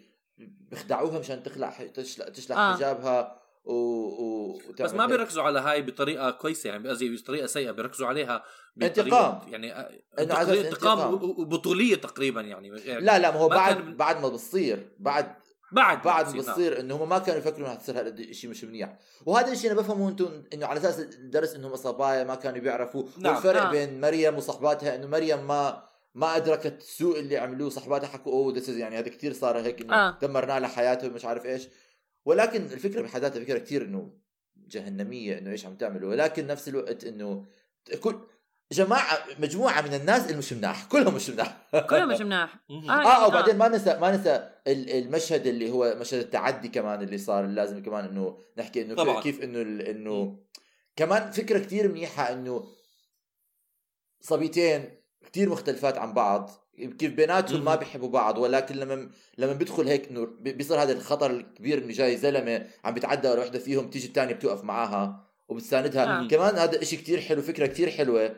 بيخدعوها 0.71 1.19
مشان 1.19 1.43
تخلع 1.43 1.71
ح- 1.71 1.83
تشلح, 1.83 2.29
تشلح 2.29 2.59
آه. 2.59 2.75
حجابها 2.75 3.42
و... 3.65 3.73
و... 3.73 4.59
بس 4.81 4.93
ما. 4.95 5.07
بيركزوا 5.07 5.43
على 5.43 5.61
هاي 5.61 5.83
بطريقة 5.83 6.31
كويسة 6.31 6.71
يعني 6.71 6.89
قصدي 6.89 7.17
بطريقة 7.17 7.47
سيئة 7.47 7.71
بيركزوا 7.71 8.07
عليها 8.07 8.45
انتقام. 8.83 9.41
يعني 9.49 9.73
أساس 10.19 10.49
انتقام 10.49 11.15
وبطولية 11.15 11.95
تقريبا 11.95 12.41
يعني, 12.41 12.69
يعني 12.69 13.05
لا 13.05 13.19
لا 13.19 13.31
ما 13.31 13.37
هو 13.37 13.49
ما 13.49 13.57
بعد 13.57 13.75
كان- 13.75 13.97
بعد 13.97 14.23
ما 14.23 14.29
بتصير 14.29 14.89
بعد 14.99 15.35
بعد 15.73 16.03
بعد 16.03 16.25
بتصير، 16.25 16.43
نعم. 16.43 16.53
بتصير 16.53 16.81
إنه 16.81 16.97
هم 16.97 17.09
ما 17.09 17.19
كانوا 17.19 17.41
يفكروا 17.41 17.67
إنها 17.67 17.75
تصير 17.75 18.01
هذا 18.01 18.09
الشيء 18.09 18.51
مش 18.51 18.65
منيح 18.65 18.99
وهذا 19.27 19.53
الشيء 19.53 19.73
أنا 19.73 19.81
بفهمه 19.81 20.09
أنتم 20.09 20.43
إنه 20.55 20.67
على 20.67 20.81
أساس 20.81 21.01
الدرس 21.01 21.55
إنهم 21.55 21.77
صبايا 21.77 22.25
ما 22.25 22.35
كانوا 22.35 22.61
بيعرفوا 22.61 23.05
نعم. 23.19 23.35
والفرق 23.35 23.63
آه. 23.63 23.71
بين 23.71 24.01
مريم 24.01 24.37
وصحباتها 24.37 24.95
إنه 24.95 25.07
مريم 25.07 25.47
ما 25.47 25.93
ما 26.15 26.37
أدركت 26.37 26.79
السوء 26.79 27.21
اللي 27.21 27.37
عملوه 27.37 27.71
صحباتها 27.71 28.07
حكوا 28.07 28.33
أوه 28.33 28.53
ذس 28.57 28.69
يعني 28.69 28.99
هذا 28.99 29.09
كثير 29.09 29.33
صار 29.33 29.59
هيك 29.59 29.81
إنه 29.81 29.95
آه. 29.95 30.19
دمرنا 30.23 30.61
لها 30.61 30.69
حياته 30.69 31.09
ومش 31.09 31.25
عارف 31.25 31.47
إيش 31.47 31.69
ولكن 32.25 32.63
الفكرة 32.63 33.03
بحد 33.03 33.21
ذاتها 33.21 33.41
فكرة 33.45 33.59
كثير 33.59 33.83
إنه 33.85 34.11
جهنمية 34.57 35.39
إنه 35.39 35.51
إيش 35.51 35.67
عم 35.67 35.75
تعملوا 35.77 36.11
ولكن 36.11 36.47
نفس 36.47 36.69
الوقت 36.69 37.05
إنه 37.05 37.45
كل 38.01 38.19
جماعة 38.73 39.19
مجموعة 39.39 39.81
من 39.83 39.95
الناس 39.95 40.25
اللي 40.27 40.37
مش 40.37 40.53
مناح 40.53 40.85
كلهم 40.85 41.15
مش 41.15 41.31
مناح 41.31 41.67
كلهم 41.91 42.09
مش 42.09 42.21
مناح 42.21 42.59
مهم. 42.71 42.91
آه. 42.91 43.25
آه 43.25 43.27
وبعدين 43.27 43.57
ما 43.59 43.69
ننسى 43.69 43.99
ما 43.99 44.17
ننسى 44.17 44.51
ال- 44.67 44.91
المشهد 44.91 45.47
اللي 45.47 45.71
هو 45.71 45.97
مشهد 46.01 46.19
التعدي 46.21 46.69
كمان 46.69 47.03
اللي 47.03 47.19
صار 47.19 47.47
لازم 47.47 47.83
كمان 47.83 48.05
إنه 48.05 48.39
نحكي 48.59 48.83
إنه 48.83 48.95
طبعاً. 48.95 49.21
كيف 49.23 49.43
إنه 49.43 49.61
ال- 49.63 49.83
إنه 49.83 50.39
كمان 50.97 51.31
فكرة 51.31 51.59
كتير 51.59 51.89
منيحة 51.89 52.33
إنه 52.33 52.65
صبيتين 54.21 54.91
كتير 55.27 55.49
مختلفات 55.49 55.99
عن 55.99 56.13
بعض 56.13 56.51
كيف 56.99 57.13
بيناتهم 57.15 57.65
ما. 57.65 57.75
بيحبوا 57.75 58.09
بعض 58.09 58.39
ولكن 58.39 58.75
لما 58.77 59.11
لما 59.39 59.53
بيدخل 59.53 59.89
هيك 59.89 60.09
انه 60.09 60.25
بي- 60.41 60.53
بيصير 60.53 60.83
هذا 60.83 60.93
الخطر 60.93 61.31
الكبير 61.31 61.79
إنه 61.79 61.93
جاي 61.93 62.17
زلمة 62.17 62.67
عم 62.85 62.95
بيتعدى 62.95 63.29
على 63.29 63.41
وحده 63.41 63.59
فيهم 63.59 63.91
تيجي 63.91 64.07
الثانية 64.07 64.35
بتوقف 64.35 64.65
معاها 64.65 65.27
وبتساندها 65.49 66.21
آه. 66.21 66.29
كمان 66.29 66.55
هذا 66.55 66.83
إشي 66.83 66.97
كتير 66.97 67.21
حلو 67.21 67.43
فكرة 67.43 67.67
كتير 67.67 67.91
حلوة 67.91 68.37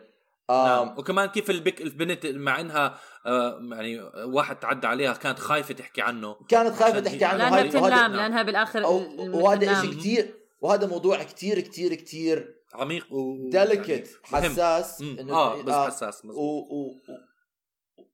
نعم. 0.51 0.88
آم 0.88 0.99
وكمان 0.99 1.29
كيف 1.29 1.81
البنت 1.81 2.27
مع 2.27 2.61
إنها 2.61 2.99
آه 3.27 3.61
يعني 3.73 4.01
واحد 4.25 4.57
تعدى 4.57 4.87
عليها 4.87 5.12
كانت 5.12 5.38
خايفة 5.38 5.75
تحكي 5.75 6.03
عنه 6.03 6.37
كانت 6.49 6.75
خايفة 6.75 7.01
تحكي 7.01 7.25
عنه 7.25 7.38
لأنها 7.38 7.62
بتنام 7.62 7.88
نعم. 7.90 8.12
لأنها 8.16 8.42
بالآخر 8.42 8.83
وهذا. 8.87 9.81
شيء 9.81 9.90
كتير 10.01 10.35
وهذا 10.61 10.87
موضوع 10.87 11.23
كتير 11.23 11.61
كتير 11.61 11.94
كتير 11.94 12.55
عميق 12.75 13.12
و 13.12 13.49
delicate 13.50 13.88
يعني. 14.33 14.49
حساس. 14.49 15.01
إنه 15.01 15.35
آه 15.35 15.62
بس 15.62 15.75
حساس 15.75 16.25
و... 16.25 16.29
مزبوط. 16.29 16.70
و... 16.70 16.75
و... 16.77 16.94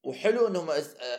وحلو 0.03 0.47
إنهم 0.47 0.67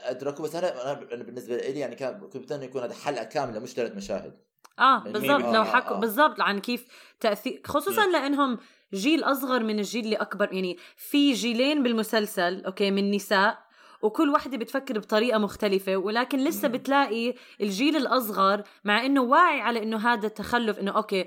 أدركوا 0.03 0.45
بس 0.45 0.55
أنا 0.55 0.93
أنا 1.13 1.23
بالنسبة 1.23 1.55
لي 1.55 1.79
يعني 1.79 1.95
كان 1.95 2.19
كنت 2.19 2.51
يكون 2.51 2.81
هذا 2.81 2.93
حلقة 2.93 3.23
كاملة 3.23 3.59
مش 3.59 3.69
ثلاث 3.69 3.95
مشاهد 3.95 4.33
آه 4.79 5.03
يعني 5.05 5.13
بالضبط 5.13 5.53
لو 5.53 5.63
حكوا 5.63 5.95
آه. 5.95 5.99
بالضبط 5.99 6.41
عن 6.41 6.59
كيف 6.59 6.85
تأثير 7.19 7.61
خصوصا 7.65 8.07
لإنهم 8.07 8.59
جيل 8.93 9.23
أصغر 9.23 9.63
من 9.63 9.79
الجيل 9.79 10.05
اللي 10.05 10.15
أكبر 10.15 10.53
يعني 10.53 10.77
في 10.95 11.33
جيلين 11.33 11.83
بالمسلسل 11.83 12.65
أوكي 12.65 12.91
من 12.91 13.11
نساء 13.11 13.71
وكل 14.01 14.29
وحده 14.29 14.57
بتفكر 14.57 14.99
بطريقة 14.99 15.39
مختلفة 15.39 15.97
ولكن 15.97 16.39
لسه. 16.39 16.67
بتلاقي 16.67 17.33
الجيل 17.61 17.95
الأصغر 17.95 18.63
مع 18.83 19.05
إنه 19.05 19.21
واعي 19.21 19.61
على 19.61 19.83
إنه 19.83 19.97
هذا 19.97 20.27
التخلف 20.27 20.79
إنه 20.79 20.91
أوكي 20.91 21.25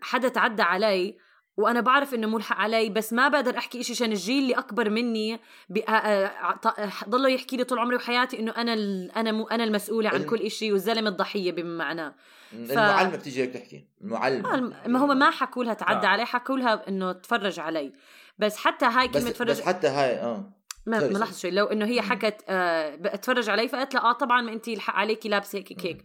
حدا 0.00 0.28
تعدى 0.28 0.62
علي 0.62 1.16
وأنا 1.56 1.80
بعرف 1.80 2.14
إنه 2.14 2.26
ملحق 2.28 2.56
علي 2.56 2.88
بس 2.88 3.12
ما 3.12 3.28
بقدر 3.28 3.58
أحكي 3.58 3.80
إشي 3.80 3.92
عشان 3.92 4.12
الجيل 4.12 4.42
اللي 4.42 4.54
أكبر 4.54 4.90
مني 4.90 5.40
بي- 5.68 5.82
آ- 5.82 5.84
آ- 5.84 6.58
ط- 6.58 7.08
ضلوا 7.08 7.28
يحكي 7.28 7.56
لي 7.56 7.64
طول 7.64 7.78
عمري 7.78 7.96
وحياتي 7.96 8.38
إنه 8.40 8.52
أنا 8.56 8.74
ال- 8.74 9.10
أنا 9.16 9.32
مو 9.32 9.46
أنا 9.48 9.64
المسؤولة 9.64 10.08
عن 10.10 10.16
الم- 10.16 10.30
كل 10.30 10.36
إشي 10.40 10.72
والزلمة 10.72 11.10
الضحية 11.10 11.52
بما 11.52 11.76
معناه 11.84 12.14
المعلمة 12.52 13.16
بتيجي 13.16 13.42
هيك 13.42 13.50
تحكي 13.54 13.84
المعلم. 14.00 14.46
آه، 14.46 14.88
ما 14.88 14.98
هم 15.04 15.18
ما 15.18 15.30
حكوا 15.30 15.64
لها 15.64 15.74
تعدى 15.74 16.06
آه. 16.06 16.10
علي 16.10 16.24
حكوا 16.24 16.56
لها 16.58 16.88
إنه 16.88 17.12
تفرج 17.12 17.60
علي. 17.60 17.92
بس 18.38 18.56
حتى 18.56 18.84
هاي 18.86 19.08
بس 19.08 19.14
كلمة 19.18 19.30
تفرج 19.30 19.50
بس 19.50 19.60
حتى 19.60 19.86
هاي 19.86 20.20
آه. 20.20 20.52
ما 20.86 20.98
ما. 20.98 21.18
لحظه 21.18 21.38
شوي 21.38 21.50
لو 21.50 21.66
إنه 21.66 21.84
هي. 21.86 22.02
حكت 22.02 22.44
آه 22.48 22.94
بتفرج 22.96 23.50
علي 23.50 23.68
فقلت 23.68 23.94
لها 23.94 24.02
آه 24.02 24.12
طبعا 24.12 24.42
ما 24.42 24.52
انت 24.52 24.68
الحق 24.68 24.94
عليكي 24.94 25.28
لابسة 25.28 25.58
هيك 25.58 25.86
هيك. 25.86 26.04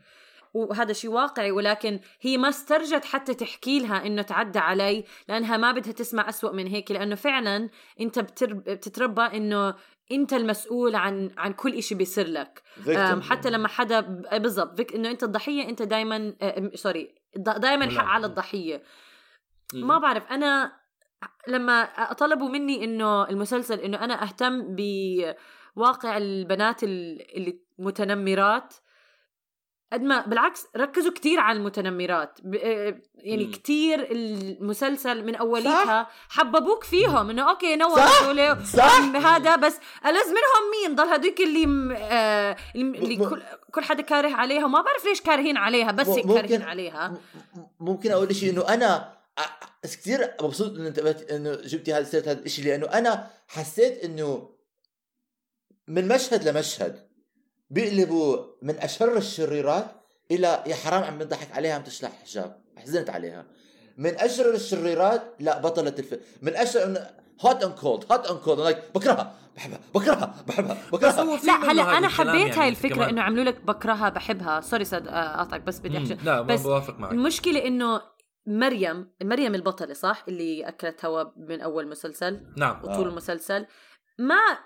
وهذا 0.53 0.93
شيء 0.93 1.12
واقعي 1.12 1.51
ولكن 1.51 1.99
هي 2.21 2.38
ما 2.38 2.49
استرجت 2.49 3.05
حتى 3.05 3.33
تحكي 3.33 3.79
لها 3.79 4.05
إنه 4.05 4.21
تعدى 4.21 4.60
علي 4.60 5.03
لأنها 5.29 5.57
ما 5.57 5.71
بدها 5.71 5.91
تسمع 5.93 6.29
أسوأ 6.29 6.51
من 6.51 6.67
هيك 6.67 6.91
لأنه 6.91 7.15
فعلا 7.15 7.69
أنت. 8.01 8.19
بتتربى 8.43 9.21
إنه 9.21 9.75
أنت 10.12 10.33
المسؤول 10.33 10.95
عن 10.95 11.31
عن 11.38 11.53
كل 11.53 11.73
إشي 11.73 11.95
بيصير 11.95 12.27
لك. 12.27 12.62
حتى 13.21 13.49
لما 13.49 13.67
حدا 13.67 13.99
ب- 13.99 14.41
بالضبط 14.41 14.93
إنه 14.95 15.10
أنت 15.12 15.23
الضحية 15.23 15.69
أنت 15.69 15.81
دايما 15.81 16.33
سوري 16.75 17.15
دائما 17.36 17.86
ملام. 17.86 18.05
على 18.05 18.25
الضحية. 18.25 18.83
ما 19.73 19.97
بعرف 19.99 20.31
أنا 20.31 20.71
لما 21.47 21.89
طلبوا 22.13 22.49
مني 22.49 22.83
إنه 22.83 23.29
المسلسل 23.29 23.79
إنه 23.79 24.03
أنا 24.03 24.23
أهتم 24.23 24.75
بواقع 24.75 26.17
البنات 26.17 26.83
ال- 26.83 27.36
اللي 27.38 27.60
متنمرات 27.79 28.73
قد 29.93 30.02
ما 30.02 30.26
بالعكس 30.26 30.65
ركزوا 30.78 31.12
كتير 31.12 31.39
على 31.39 31.58
المتنمرات. 31.60 32.39
ب- 32.43 32.56
آه، 32.56 33.02
يعني 33.15 33.45
مم. 33.45 33.52
كتير 33.52 34.12
المسلسل 34.12 35.23
من 35.26 35.36
أوليتها 35.36 36.08
حببوك 36.30 36.84
فيهم 36.84 37.30
إنه 37.30 37.50
أوكي 37.50 37.76
نور 37.76 37.95
صح. 37.95 38.34
صح. 38.63 39.00
هذا 39.15 39.56
بس 39.56 39.78
ألز 40.06 40.28
منهم 40.28 40.71
مين؟ 40.84 40.95
ضل 40.95 41.04
هدول 41.13 41.36
اللي 41.39 41.65
م- 41.65 41.91
آه 41.91 42.56
اللي 42.76 43.17
م- 43.17 43.30
كل, 43.30 43.41
كل 43.73 43.84
حدا 43.84 44.02
كاره 44.02 44.34
عليها 44.34 44.65
وما 44.65 44.82
بعرف 44.82 45.06
ليش 45.06 45.21
كارهين 45.21 45.58
عليها 45.58 45.91
بس 45.91 46.08
ممكن- 46.08 46.34
كارهين 46.34 46.62
عليها 46.62 47.17
ممكن 47.80 48.12
أقول 48.12 48.36
شيء 48.36 48.50
إنه 48.54 48.67
أنا 48.69 49.17
كثير 49.84 50.34
مبسوط 50.41 50.76
إنه 50.76 50.88
انتبهت 50.88 51.32
إنه 51.32 51.56
جبتي 51.56 51.93
هذا 51.93 52.04
سيره 52.04 52.21
هذا 52.32 52.45
الشيء 52.45 52.65
لأنه 52.65 52.86
أنا 52.88 53.28
حسيت 53.47 54.04
إنه 54.04 54.50
من 55.88 56.08
مشهد 56.08 56.47
لمشهد. 56.47 57.06
بيقلبوا 57.69 58.45
من 58.62 58.75
أشر 58.75 59.17
الشريرات 59.17 59.86
إلى 60.32 60.63
يا 60.67 60.75
حرام 60.75 61.03
عم 61.03 61.17
بنضحك 61.17 61.51
عليها 61.51 61.75
عم 61.75 61.84
تشلح 61.84 62.12
حجاب. 62.23 62.62
حزنت 62.77 63.10
عليها. 63.10 63.45
من 63.97 64.15
أشر 64.19 64.53
الشريرات 64.53 65.36
لا 65.39 65.62
بطلة 65.62 65.93
الفيلم 65.99 66.21
من 66.41 66.56
أشر 66.56 67.08
hot 67.41 67.63
and 67.63 67.73
cold 67.73 68.05
hot 68.12 68.27
and 68.27 68.39
cold 68.39 68.83
بكرهها. 68.95 69.36
بحبها. 69.56 69.80
بكرهها. 69.95 70.36
بحبها. 70.47 70.73
بس 70.73 70.89
بكرهها. 70.93 71.45
لا 71.45 71.71
هلا 71.71 71.97
أنا 71.97 72.08
حبيت 72.08 72.36
يعني 72.36 72.51
هاي 72.51 72.69
الفكرة 72.69 72.95
كمان. 72.95 73.10
إنه 73.10 73.21
عملوا 73.21 73.43
لك 73.43 73.62
بكرهها 73.62 74.10
بحبها. 74.10 74.62
sorry 74.62 74.86
بدي 74.86 75.07
اقطعك 75.08 75.62
بس 75.62 75.80
بدي 75.80 75.97
أحكي. 75.97 76.17
لا 76.25 76.41
بس 76.41 76.62
بوافق 76.62 76.99
معك. 76.99 77.12
المشكلة 77.12 77.65
إنه 77.65 78.01
مريم 78.47 79.12
مريم 79.23 79.56
البطلة 79.56 79.93
صح؟ 79.93 80.25
اللي 80.27 80.67
اكلت 80.67 81.06
هوا 81.06 81.23
من 81.38 81.62
أول 81.62 81.88
مسلسل 81.88 82.41
نعم. 82.58 82.80
وطول 82.84 83.06
آه. 83.06 83.10
المسلسل. 83.10 83.65
ما 84.19 84.58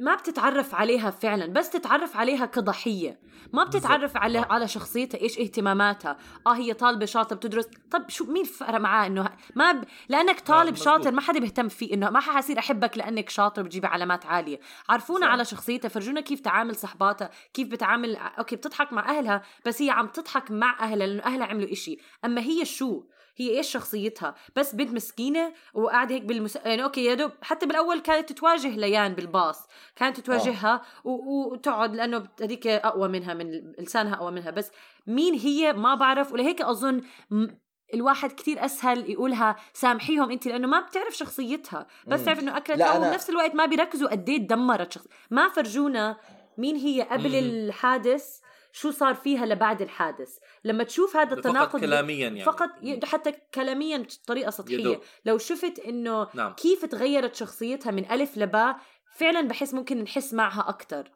ما 0.00 0.14
بتتعرف 0.14 0.74
عليها 0.74 1.10
فعلا 1.10 1.46
بس 1.46 1.70
تتعرف 1.70 2.16
عليها 2.16 2.46
كضحية 2.46 3.18
ما 3.52 3.64
بتتعرف 3.64 4.16
على. 4.16 4.38
على 4.38 4.68
شخصيتها 4.68 5.20
إيش 5.20 5.38
اهتماماتها 5.38 6.16
آه 6.46 6.54
هي 6.54 6.74
طالبة 6.74 7.06
شاطرة 7.06 7.36
بتدرس 7.36 7.68
طب 7.90 8.08
شو 8.08 8.24
مين 8.24 8.44
فرق 8.44 8.80
معاه 8.80 9.06
إنه 9.06 9.28
ما 9.54 9.72
ب... 9.72 9.84
لأنك 10.08 10.40
طالب. 10.40 10.74
شاطر 10.74 11.12
ما 11.12 11.20
حدا 11.20 11.40
بيهتم 11.40 11.68
فيه 11.68 11.94
إنه 11.94 12.10
ما 12.10 12.20
حصير 12.20 12.58
أحبك 12.58 12.98
لأنك 12.98 13.30
شاطر 13.30 13.62
بتجيب 13.62 13.86
علامات 13.86 14.26
عالية 14.26 14.60
عرفونا 14.88 15.26
صح. 15.26 15.32
على 15.32 15.44
شخصيتها 15.44 15.88
فرجونا 15.88 16.20
كيف 16.20 16.40
تعامل 16.40 16.76
صحباتها 16.76 17.30
كيف 17.54 17.68
بتعامل 17.68 18.16
أوكي 18.16 18.56
بتضحك 18.56 18.92
مع 18.92 19.18
أهلها 19.18 19.42
بس 19.66 19.82
هي 19.82 19.90
عم 19.90 20.06
تضحك 20.06 20.50
مع 20.50 20.76
أهلها 20.80 21.06
لأنه 21.06 21.22
أهلها 21.22 21.46
عملوا 21.46 21.72
إشي 21.72 21.98
أما 22.24 22.40
هي 22.40 22.64
شو 22.64 23.02
هي 23.36 23.56
إيش 23.58 23.70
شخصيتها؟ 23.72 24.34
بس 24.56 24.74
بنت 24.74 24.92
مسكينة 24.92 25.52
وقاعدة 25.74 26.14
هيك 26.14 26.22
بالمس... 26.22 26.56
يعني 26.56 26.84
أوكي 26.84 27.04
يا 27.04 27.14
دوب 27.14 27.30
حتى 27.42 27.66
بالأول 27.66 28.00
كانت 28.00 28.32
تواجه 28.32 28.68
ليان 28.76 29.14
بالباص. 29.14 29.66
كانت 29.96 30.20
تواجهها 30.20 30.82
و... 31.04 31.10
وتقعد 31.52 31.94
لأنه 31.96 32.26
هذيك 32.42 32.66
أقوى 32.66 33.08
منها 33.08 33.34
من 33.34 33.72
لسانها 33.78 34.14
أقوى 34.14 34.30
منها. 34.30 34.50
بس 34.50 34.70
مين 35.06 35.34
هي؟ 35.34 35.72
ما 35.72 35.94
بعرف. 35.94 36.32
ولهيك 36.32 36.62
أظن 36.62 37.00
م... 37.30 37.46
الواحد 37.94 38.32
كتير 38.32 38.64
أسهل 38.64 39.10
يقولها 39.10 39.56
سامحيهم 39.72 40.30
انت 40.30 40.46
لأنه 40.46 40.66
ما 40.68 40.80
بتعرف 40.80 41.16
شخصيتها. 41.16 41.86
بس. 42.06 42.24
تعرف 42.24 42.38
إنه 42.40 42.56
اكلت 42.56 42.78
لا، 42.78 42.96
هوا 42.96 43.04
أنا- 43.04 43.08
وبنفس 43.08 43.30
الوقت 43.30 43.54
ما 43.54 43.66
بيركزوا 43.66 44.08
قد 44.10 44.28
إيه 44.28 44.38
دمرت 44.38 44.92
شخص 44.92 45.06
ما 45.30 45.48
فرجونا 45.48 46.16
مين 46.58 46.76
هي 46.76 47.02
قبل 47.02 47.28
مم. 47.28 47.34
الحادث 47.34 48.40
شو 48.76 48.90
صار 48.90 49.14
فيها 49.14 49.46
لبعد 49.46 49.82
الحادث. 49.82 50.38
لما 50.64 50.84
تشوف 50.84 51.16
هذا 51.16 51.28
فقط 51.28 51.38
التناقض 51.38 51.80
كلاميا 51.80 52.16
يعني. 52.16 52.44
فقط 52.44 52.70
حتى 53.04 53.32
كلاميا 53.54 54.06
بطريقه 54.24 54.50
سطحية. 54.50 54.78
يدوب. 54.78 54.98
لو 55.24 55.38
شفت 55.38 55.78
إنه 55.78 56.28
نعم. 56.34 56.52
كيف 56.52 56.84
تغيرت 56.84 57.34
شخصيتها 57.34 57.90
من 57.90 58.10
ألف 58.10 58.38
لباء 58.38 58.76
فعلا 59.16 59.48
بحس 59.48 59.74
ممكن 59.74 60.02
نحس 60.02 60.34
معها 60.34 60.68
أكثر 60.68 61.10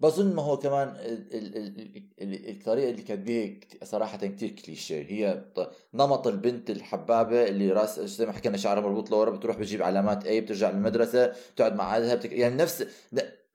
بظن 0.00 0.34
ما 0.34 0.42
هو 0.42 0.56
كمان 0.56 0.88
ال 0.88 1.34
ال 1.34 1.56
ال 1.56 2.02
ال 2.22 2.50
الطريقة 2.50 2.90
اللي 2.90 3.02
كانت 3.02 3.26
بيها 3.26 3.60
صراحة 3.84 4.16
كثير 4.16 4.50
كليشيه. 4.50 5.02
هي 5.08 5.44
نمط 5.94 6.26
البنت 6.26 6.70
الحبابة 6.70 7.48
اللي 7.48 7.70
راس 7.72 8.00
زي 8.00 8.26
ما 8.26 8.32
حكينا 8.32 8.56
شعرها 8.56 8.80
مربوط 8.80 9.10
لورا 9.10 9.30
بتروح 9.30 9.56
بتجيب 9.56 9.82
علامات 9.82 10.26
اي 10.26 10.40
بترجع 10.40 10.70
للمدرسة 10.70 11.32
بتقعد 11.54 11.76
مع 11.76 11.96
اهلها 11.96 12.14
بتك... 12.14 12.32
يعني 12.32 12.56
نفس 12.56 12.86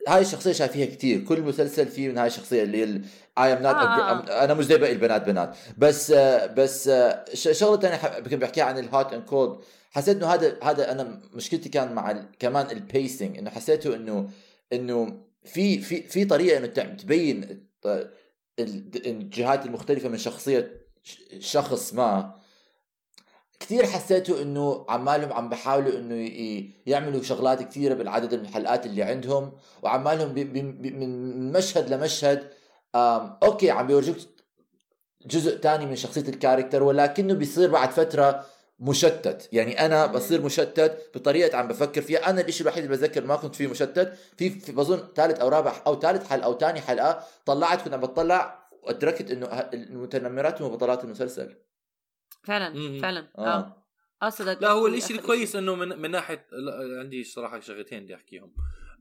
هاي 0.08 0.22
الشخصية 0.22 0.52
شايفيها 0.52 0.86
كثير 0.86 1.20
كل 1.24 1.42
مسلسل 1.42 1.88
فيه 1.88 2.10
من 2.10 2.18
هاي 2.18 2.28
الشخصية 2.28 2.64
اللي 2.64 2.84
ال... 2.84 3.04
I 3.40 3.44
am 3.58 3.64
not 3.64 3.66
آه، 3.66 3.72
a 3.72 4.00
آه. 4.00 4.26
gr- 4.26 4.32
أنا 4.32 4.54
مش 4.54 4.66
زي 4.66 4.78
باقي 4.78 4.92
البنات 4.94 5.26
بنات 5.26 5.58
بس 5.78 6.12
آه، 6.12 6.46
بس 6.46 6.88
آه، 6.88 7.26
شغلة 7.34 7.80
ثانية. 7.82 8.20
كنت 8.20 8.34
بحكيها 8.34 8.64
عن 8.64 8.78
ال 8.78 8.87
hot 8.87 9.14
and 9.14 9.24
cold 9.24 9.60
حسيت 9.92 10.18
إنه 10.18 10.28
هذا 10.28 10.58
هذا 10.64 10.92
أنا 10.92 11.22
مشكلتي 11.34 11.70
كان 11.70 11.94
مع 11.94 12.12
ال... 12.12 12.26
كمان 12.40 12.72
ال 12.72 12.81
pacing 12.81 13.38
إنه 13.38 13.50
حسيته 13.50 13.96
انه 13.96 14.30
إنه 14.74 15.24
في 15.44 15.80
في 15.80 16.04
في 16.04 16.26
طريقة 16.26 16.58
إنه 16.58 16.68
تبين 16.68 17.68
الجهات 19.06 19.66
المختلفة 19.66 20.10
من 20.10 20.18
شخصية 20.18 20.88
شخص 21.40 21.94
ما 21.94 22.36
كثير 23.64 23.86
حسيته 23.86 24.42
إنه 24.42 24.86
عمالهم 24.90 25.34
عم 25.34 25.50
بحاولوا 25.50 25.98
إنه 25.98 26.30
يعملوا 26.86 27.24
شغلات 27.24 27.64
كثيره 27.64 27.94
بالعدد 27.94 28.36
من 28.36 28.42
الحلقات 28.42 28.86
اللي 28.86 29.04
عندهم 29.04 29.52
وعمالهم 29.82 30.34
بي 30.34 30.44
بي 30.44 30.92
من 30.92 31.52
مشهد 31.52 31.94
لمشهد 31.94 32.50
أوكي 32.96 33.72
عم 33.72 33.88
بيورجوك 33.88 34.18
جزء 35.26 35.58
تاني 35.58 35.86
من 35.86 35.96
شخصية 35.96 36.22
الكاركتر 36.30 36.84
ولكنه 36.84 37.34
بيصير 37.34 37.72
بعد 37.72 37.92
فترة 37.92 38.46
مشتت. 38.80 39.50
يعني 39.52 39.86
أنا 39.86 40.06
بصير 40.06 40.42
مشتت 40.42 40.98
بطريقة 41.16 41.58
عم 41.58 41.68
بفكر 41.68 42.02
فيها. 42.02 42.30
أنا 42.30 42.42
الشيء 42.42 42.62
الوحيد 42.62 42.84
اللي 42.84 42.98
بتذكر 42.98 43.26
ما 43.26 43.36
كنت 43.36 43.56
فيه 43.56 43.68
مشتت 43.68 44.14
في, 44.38 44.50
في 44.50 44.72
بظن 44.72 45.04
ثالث 45.16 45.40
أو 45.40 45.48
رابع 45.48 45.74
أو 45.88 46.00
ثالث 46.00 46.28
حلقة 46.28 46.46
أو 46.46 46.58
ثاني 46.58 46.82
حلقة 46.82 47.24
طلعت 47.46 47.82
كنت 47.82 47.94
عم 47.94 48.00
بطلع 48.00 48.70
وأدركت 48.84 49.32
إنه 49.32 49.48
المتنمرات 49.74 50.62
هم 50.62 50.72
بطلات 50.72 51.04
المسلسل. 51.04 51.56
فعلا 52.44 52.70
مم. 52.70 53.00
فعلا. 53.02 53.32
آه, 53.38 53.42
آه. 53.48 53.84
آه 54.24 54.30
صدق. 54.30 54.62
لا 54.62 54.72
هو 54.72 54.88
آخر 54.88 55.16
الكويس 55.16 55.56
إنه 55.56 55.76
من 55.76 56.02
من 56.02 56.12
ناحية 56.12 56.48
لا 56.52 57.00
عندي 57.00 57.24
صراحة 57.24 57.60
شغلتين 57.60 58.04
بدي 58.04 58.16
أحكيهم. 58.16 58.54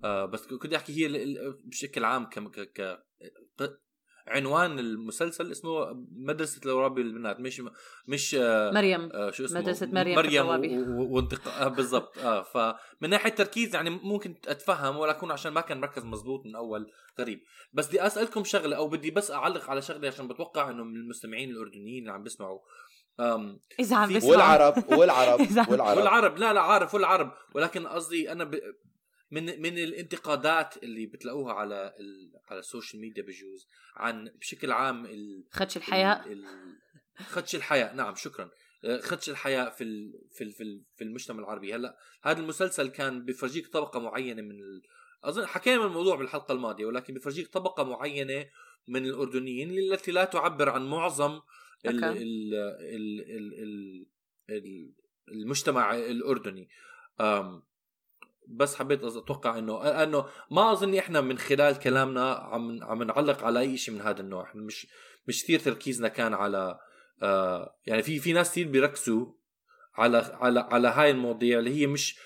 آه 0.05 0.25
بس 0.27 0.47
كنت 0.47 0.75
أحكي 0.75 0.93
هي 1.07 1.35
بشكل 1.65 2.05
عام 2.05 2.25
ك 2.27 2.39
ك 2.61 3.03
عنوان 4.27 4.79
المسلسل 4.79 5.51
اسمه 5.51 5.93
مدرسة 6.13 6.61
الروابي 6.67 7.01
البنات 7.03 7.41
مش 7.41 7.63
مش 8.09 8.35
آه 8.35 8.71
مريم. 8.71 9.11
آه 9.13 9.31
شو 9.31 9.45
اسمه؟ 9.45 9.61
مدرسة 9.61 9.87
مريم 9.87 10.17
مريم 10.17 10.43
الروابي. 10.43 10.79
و- 10.79 11.01
و- 11.03 11.17
وانتقاء 11.17 11.65
آه 11.67 11.69
بالضبط. 11.69 12.19
آه 12.19 12.43
فمن 12.43 13.11
ناحية 13.11 13.31
تركيز 13.31 13.75
يعني 13.75 13.91
ممكن 13.91 14.35
أتفهم 14.49 14.97
ولكن 14.97 15.31
عشان 15.31 15.53
ما 15.53 15.61
كان 15.61 15.81
مركز 15.81 16.05
مزبوط 16.05 16.47
من 16.47 16.57
أول 16.57 16.91
غريب 17.21 17.41
بس 17.73 17.89
بدي 17.89 18.07
أسألكم 18.07 18.45
شغلة 18.45 18.77
أو 18.77 18.89
بدي 18.89 19.11
بس 19.11 19.31
أعلق 19.31 19.71
على 19.71 19.83
شغلة 19.83 20.09
عشان 20.09 20.29
بتوقع 20.29 20.71
إنه 20.71 20.85
من 20.85 20.97
المستمعين 20.97 21.51
الأردنيين 21.51 22.03
اللي 22.03 22.13
عم 22.13 22.23
بيسمعوا. 22.23 22.59
إذا 23.81 23.97
عم 23.97 24.15
بسمع. 24.15 24.31
والعرب 24.31 24.75
والعرب 24.99 25.41
والعرب. 25.69 25.99
والعرب 25.99 26.39
لا 26.39 26.53
لا 26.53 26.61
عارف 26.61 26.95
والعرب. 26.95 27.33
ولكن 27.55 27.87
قصدي 27.87 28.33
أنا 28.33 28.45
ب... 28.45 28.61
من 29.31 29.63
من 29.63 29.79
الانتقادات 29.79 30.83
اللي 30.83 31.07
بتلاقوها 31.07 31.53
على 31.53 31.95
ال... 32.01 32.33
على 32.51 32.59
السوشيال 32.61 33.01
ميديا 33.01 33.23
بجوز 33.23 33.69
عن 33.97 34.33
بشكل 34.41 34.73
عام 34.73 35.07
ال... 35.07 35.45
خدش 35.51 35.77
الحياء. 35.77 36.27
ال... 36.27 36.33
ال... 36.33 36.79
خدش 37.27 37.55
الحياء. 37.55 37.95
نعم 37.95 38.15
شكرا. 38.15 38.51
آه، 38.85 39.01
خدش 39.01 39.31
الحياء 39.31 39.71
في 39.71 39.85
ال... 39.85 40.13
في 40.33 40.45
ال... 40.45 40.53
في, 40.53 40.63
ال... 40.63 40.83
في 40.97 41.05
المجتمع 41.05 41.39
العربي. 41.39 41.75
هلأ 41.75 41.97
هذا 42.23 42.41
المسلسل 42.41 42.89
كان 42.89 43.25
بفرجيك 43.25 43.69
طبقة 43.69 44.01
معينة 44.01 44.43
من 44.43 44.61
ال... 44.61 44.83
أظن 45.25 45.47
حكينا 45.47 45.79
من 45.79 45.87
الموضوع 45.87 46.17
بالحلقة 46.17 46.53
الماضية 46.53 46.85
ولكن 46.85 47.15
بفرجيك 47.15 47.49
طبقة 47.49 47.85
معينة 47.85 48.47
من 48.89 49.07
الأردنيين 49.07 49.71
التي 49.71 50.13
لا 50.13 50.25
تعبر 50.25 50.69
عن 50.69 50.87
معظم 50.87 51.41
ال. 51.87 52.05
ال 52.05 52.55
ال 52.55 53.21
ال 53.21 53.55
ال 53.63 54.07
ال 54.51 54.93
المجتمع 55.29 55.95
الأردني. 55.95 56.69
بس 58.49 58.77
حبيت 58.77 59.05
أتوقع 59.05 59.59
إنه 59.59 59.83
أنه 60.03 60.27
ما 60.51 60.73
أظن 60.73 60.95
إحنا 60.95 61.21
من 61.21 61.39
خلال 61.39 61.79
كلامنا 61.79 62.33
عم 62.33 62.83
عم 62.83 63.03
نعلق 63.03 63.45
على 63.45 63.61
أي 63.61 63.77
شيء 63.77 63.95
من 63.95 64.01
هذا 64.01 64.21
النوع. 64.21 64.43
إحنا 64.43 64.63
مش 64.63 64.87
مش 65.29 65.43
كثير 65.45 65.61
تركيزنا 65.61 66.09
كان 66.09 66.35
على 66.35 66.79
يعني 67.87 68.03
في 68.03 68.19
في 68.19 68.33
ناس 68.33 68.51
كثير 68.51 68.69
بيركزوا 68.69 69.27
على 69.95 70.19
على 70.19 70.61
على 70.61 70.89
هاي 70.89 71.11
المواضيع 71.11 71.59
اللي 71.59 71.81
هي 71.81 71.87
مش 71.87 72.19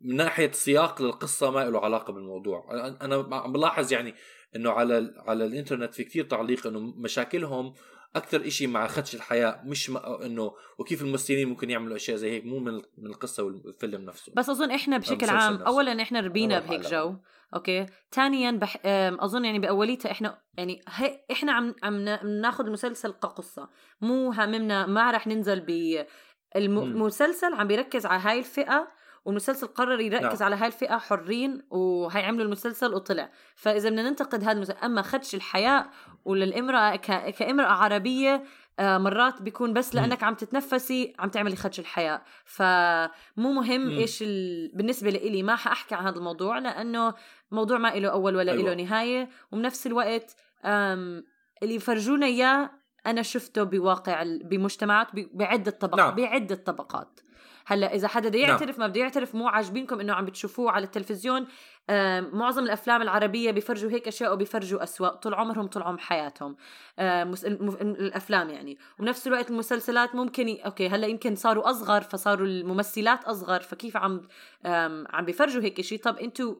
من 0.00 0.16
ناحية 0.16 0.50
سياق 0.50 1.02
للقصة 1.02 1.50
ما 1.50 1.70
له 1.70 1.80
علاقة 1.80 2.12
بالموضوع. 2.12 2.68
أنا 3.02 3.18
بلاحظ 3.46 3.92
يعني 3.92 4.14
إنه 4.56 4.70
على 4.70 5.14
على 5.16 5.44
الإنترنت 5.44 5.94
في 5.94 6.04
كثير 6.04 6.24
تعليق 6.24 6.66
إنه 6.66 6.80
مشاكلهم 6.80 7.74
أكثر 8.16 8.46
إشي 8.46 8.66
مع 8.66 8.86
خدش 8.86 9.14
الحياء 9.14 9.62
مش 9.64 9.90
إنه 10.24 10.52
وكيف 10.78 11.02
الممثلين 11.02 11.48
ممكن 11.48 11.70
يعملوا 11.70 11.96
أشياء 11.96 12.16
زي 12.16 12.30
هيك 12.30 12.44
مو 12.44 12.58
من 12.58 12.74
من 12.74 13.06
القصة 13.06 13.42
والفيلم 13.42 14.04
نفسه 14.04 14.32
بس 14.36 14.48
أظن 14.50 14.70
إحنا 14.70 14.98
بشكل 14.98 15.28
عام 15.28 15.52
نفسه. 15.54 15.66
اولا 15.66 16.02
إحنا 16.02 16.20
ربينا 16.20 16.58
بهيك. 16.60 16.80
جو 16.80 17.14
أوكي 17.54 17.86
ثانيا 18.12 18.50
بح... 18.50 18.76
أظن 19.20 19.44
يعني 19.44 19.58
بأوليتها 19.58 20.10
إحنا 20.10 20.38
يعني 20.56 20.80
هي... 20.88 21.20
إحنا 21.32 21.52
عم 21.52 21.74
عم 21.82 21.96
نا- 22.00 22.24
ناخذ 22.24 22.64
المسلسل 22.66 23.10
كقصة 23.12 23.68
مو 24.00 24.32
هاممنا 24.32 24.86
ما 24.86 25.10
رح 25.10 25.26
ننزل 25.26 25.60
ب 25.60 25.70
مم. 25.70 26.04
المسلسل 26.56 27.54
عم 27.54 27.66
بيركز 27.68 28.06
على 28.06 28.22
هاي 28.22 28.38
الفئة 28.38 28.88
والمسلسل 29.28 29.66
قرر 29.66 30.00
يركز 30.00 30.42
نعم. 30.42 30.42
على 30.42 30.56
هاي 30.56 30.66
الفئة 30.66 30.98
حرين 30.98 31.62
وهي 31.70 32.22
عملوا 32.22 32.44
المسلسل 32.44 32.94
وطلع 32.94 33.30
فإذا 33.56 33.90
بدنا 33.90 34.10
ننتقد 34.10 34.42
هذا 34.42 34.52
المسلسل 34.52 34.78
أما 34.78 35.02
خدش 35.02 35.34
الحياء 35.34 35.90
وللإمرأة 36.24 36.96
ك... 36.96 37.34
كإمرأة 37.34 37.72
عربية 37.72 38.44
آه، 38.78 38.98
مرات 38.98 39.42
بيكون 39.42 39.72
بس. 39.72 39.94
لأنك 39.94 40.22
عم 40.22 40.34
تتنفسي 40.34 41.14
عم 41.18 41.28
تعملي 41.28 41.56
خدش 41.56 41.80
الحياء 41.80 42.22
فمو 42.44 43.52
مهم 43.52 43.80
مم. 43.80 43.98
إيش 43.98 44.22
ال... 44.22 44.70
بالنسبة 44.74 45.10
لإلي 45.10 45.42
ما 45.42 45.56
حأحكي 45.56 45.94
عن 45.94 46.04
هذا 46.04 46.16
الموضوع 46.16 46.58
لأنه 46.58 47.14
موضوع 47.50 47.78
ما 47.78 47.88
له 47.88 48.08
أول 48.08 48.36
ولا 48.36 48.52
أيوة. 48.52 48.74
له 48.74 48.82
نهايه 48.82 49.28
وبنفس 49.52 49.86
الوقت 49.86 50.36
أم... 50.64 51.24
اللي 51.62 51.74
يفرجونا 51.74 52.26
إياه 52.26 52.70
أنا 53.06 53.22
شفته 53.22 53.62
بواقع 53.62 54.22
بمجتمعات 54.44 55.08
بعدة 55.14 55.70
طبقات. 55.70 55.98
نعم. 55.98 56.14
بعدة 56.14 56.54
طبقات 56.54 57.20
هلا 57.70 57.94
إذا 57.94 58.08
حدا 58.08 58.28
بده 58.28 58.38
نعم. 58.38 58.48
يعترف 58.48 58.78
ما 58.78 58.86
بده 58.86 59.00
يعترف 59.00 59.34
مو 59.34 59.48
عاجبينكم 59.48 60.00
إنه 60.00 60.12
عم 60.12 60.24
بتشوفوه 60.24 60.70
على 60.70 60.84
التلفزيون 60.84 61.46
معظم 62.32 62.64
الأفلام 62.64 63.02
العربية 63.02 63.50
بيفرجوا 63.50 63.90
هيك 63.90 64.08
أشياء 64.08 64.32
وبيفرجوا 64.32 64.82
أسوأ 64.82 65.14
طول 65.14 65.34
عمرهم 65.34 65.66
طول 65.66 65.82
عمر 65.82 65.98
حياتهم. 65.98 66.56
الأفلام 67.80 68.50
يعني. 68.50 68.78
وبنفس 68.98 69.26
الوقت 69.26 69.50
المسلسلات 69.50 70.14
ممكن 70.14 70.48
ي... 70.48 70.60
أوكي 70.60 70.88
هلا 70.88 71.06
يمكن 71.06 71.34
صاروا 71.34 71.70
أصغر 71.70 72.00
فصاروا 72.00 72.46
الممثلات 72.46 73.24
أصغر 73.24 73.60
فكيف 73.60 73.96
عم 73.96 74.28
عم 75.10 75.24
بيفرجوا 75.24 75.62
هيك 75.62 75.80
شيء 75.80 75.98
طب 75.98 76.16
أنتوا 76.16 76.54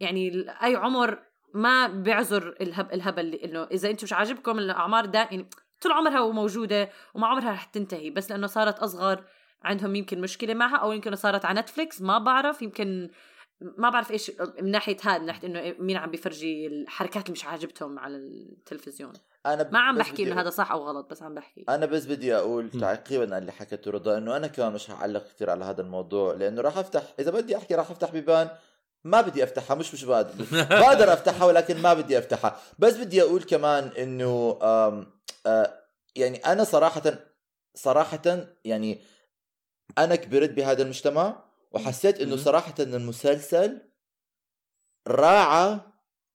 يعني 0.00 0.46
أي 0.62 0.76
عمر 0.76 1.18
ما 1.54 1.86
بيعذر 1.86 2.56
الهب 2.60 2.92
الهبل 2.92 3.34
إنه 3.34 3.62
إذا 3.64 3.90
أنتم 3.90 4.04
مش 4.04 4.12
عاجبكم 4.12 4.58
الأعمار 4.58 5.06
دا 5.06 5.18
يعني 5.18 5.48
طول 5.80 5.92
عمرها 5.92 6.20
وموجوده 6.20 6.90
وما 7.14 7.26
عمرها 7.26 7.52
رح 7.52 7.64
تنتهي 7.64 8.10
بس 8.10 8.30
لأنه 8.30 8.46
صارت 8.46 8.78
أصغر 8.78 9.24
عندهم 9.64 9.94
يمكن 9.94 10.20
مشكلة 10.20 10.54
معها 10.54 10.76
أو 10.76 10.92
يمكن 10.92 11.16
صارت 11.16 11.44
على 11.44 11.60
نتفليكس 11.60 12.02
ما 12.02 12.18
بعرف 12.18 12.62
يمكن 12.62 13.10
ما 13.62 13.90
بعرف 13.90 14.10
إيش 14.10 14.32
من 14.60 14.70
ناحية 14.70 14.96
هذا 15.02 15.18
من 15.18 15.26
ناحية 15.26 15.48
إنه 15.48 15.74
مين 15.78 15.96
عم 15.96 16.10
بيفرجي 16.10 16.66
الحركات 16.66 17.22
اللي 17.22 17.32
مش 17.32 17.44
عاجبتهم 17.44 17.98
على 17.98 18.16
التلفزيون. 18.16 19.12
أنا 19.46 19.70
ما 19.72 19.78
عم 19.78 19.98
بحكي 19.98 20.22
إنه 20.22 20.40
هذا 20.40 20.50
صح 20.50 20.72
أو 20.72 20.88
غلط 20.88 21.10
بس 21.10 21.22
عم 21.22 21.34
بحكي. 21.34 21.64
أنا 21.68 21.86
بس 21.86 22.06
بدي 22.06 22.36
أقول. 22.36 22.70
تعقيبا 22.70 23.24
على 23.24 23.38
اللي 23.38 23.52
حكته 23.52 23.90
رضا 23.90 24.18
إنه 24.18 24.36
أنا 24.36 24.46
كمان 24.46 24.72
مش 24.72 24.90
هعلق 24.90 25.26
كثير 25.26 25.50
على 25.50 25.64
هذا 25.64 25.82
الموضوع 25.82 26.34
لأنه 26.34 26.62
راح 26.62 26.78
أفتح 26.78 27.02
إذا 27.18 27.30
بدي 27.30 27.56
أحكي 27.56 27.74
راح 27.74 27.90
أفتح 27.90 28.10
بيبان 28.10 28.48
ما 29.04 29.20
بدي 29.20 29.44
أفتحها 29.44 29.76
مش 29.76 29.94
مش 29.94 30.04
بقدر 30.04 30.44
بقدر 30.80 31.12
أفتحها 31.12 31.44
ولكن 31.44 31.82
ما 31.82 31.94
بدي 31.94 32.18
أفتحها. 32.18 32.56
بس 32.78 32.96
بدي 32.96 33.22
أقول 33.22 33.42
كمان 33.42 33.90
إنه 33.98 34.58
آه، 34.62 35.06
يعني 36.16 36.36
أنا 36.36 36.64
صراحة 36.64 37.02
صراحة 37.74 38.46
يعني 38.64 39.02
أنا 39.98 40.16
كبرت 40.16 40.50
بهذا 40.50 40.82
المجتمع 40.82 41.44
وحسيت 41.72 42.20
إنه. 42.20 42.36
صراحة 42.36 42.74
إن 42.80 42.94
المسلسل 42.94 43.80
راعى 45.08 45.80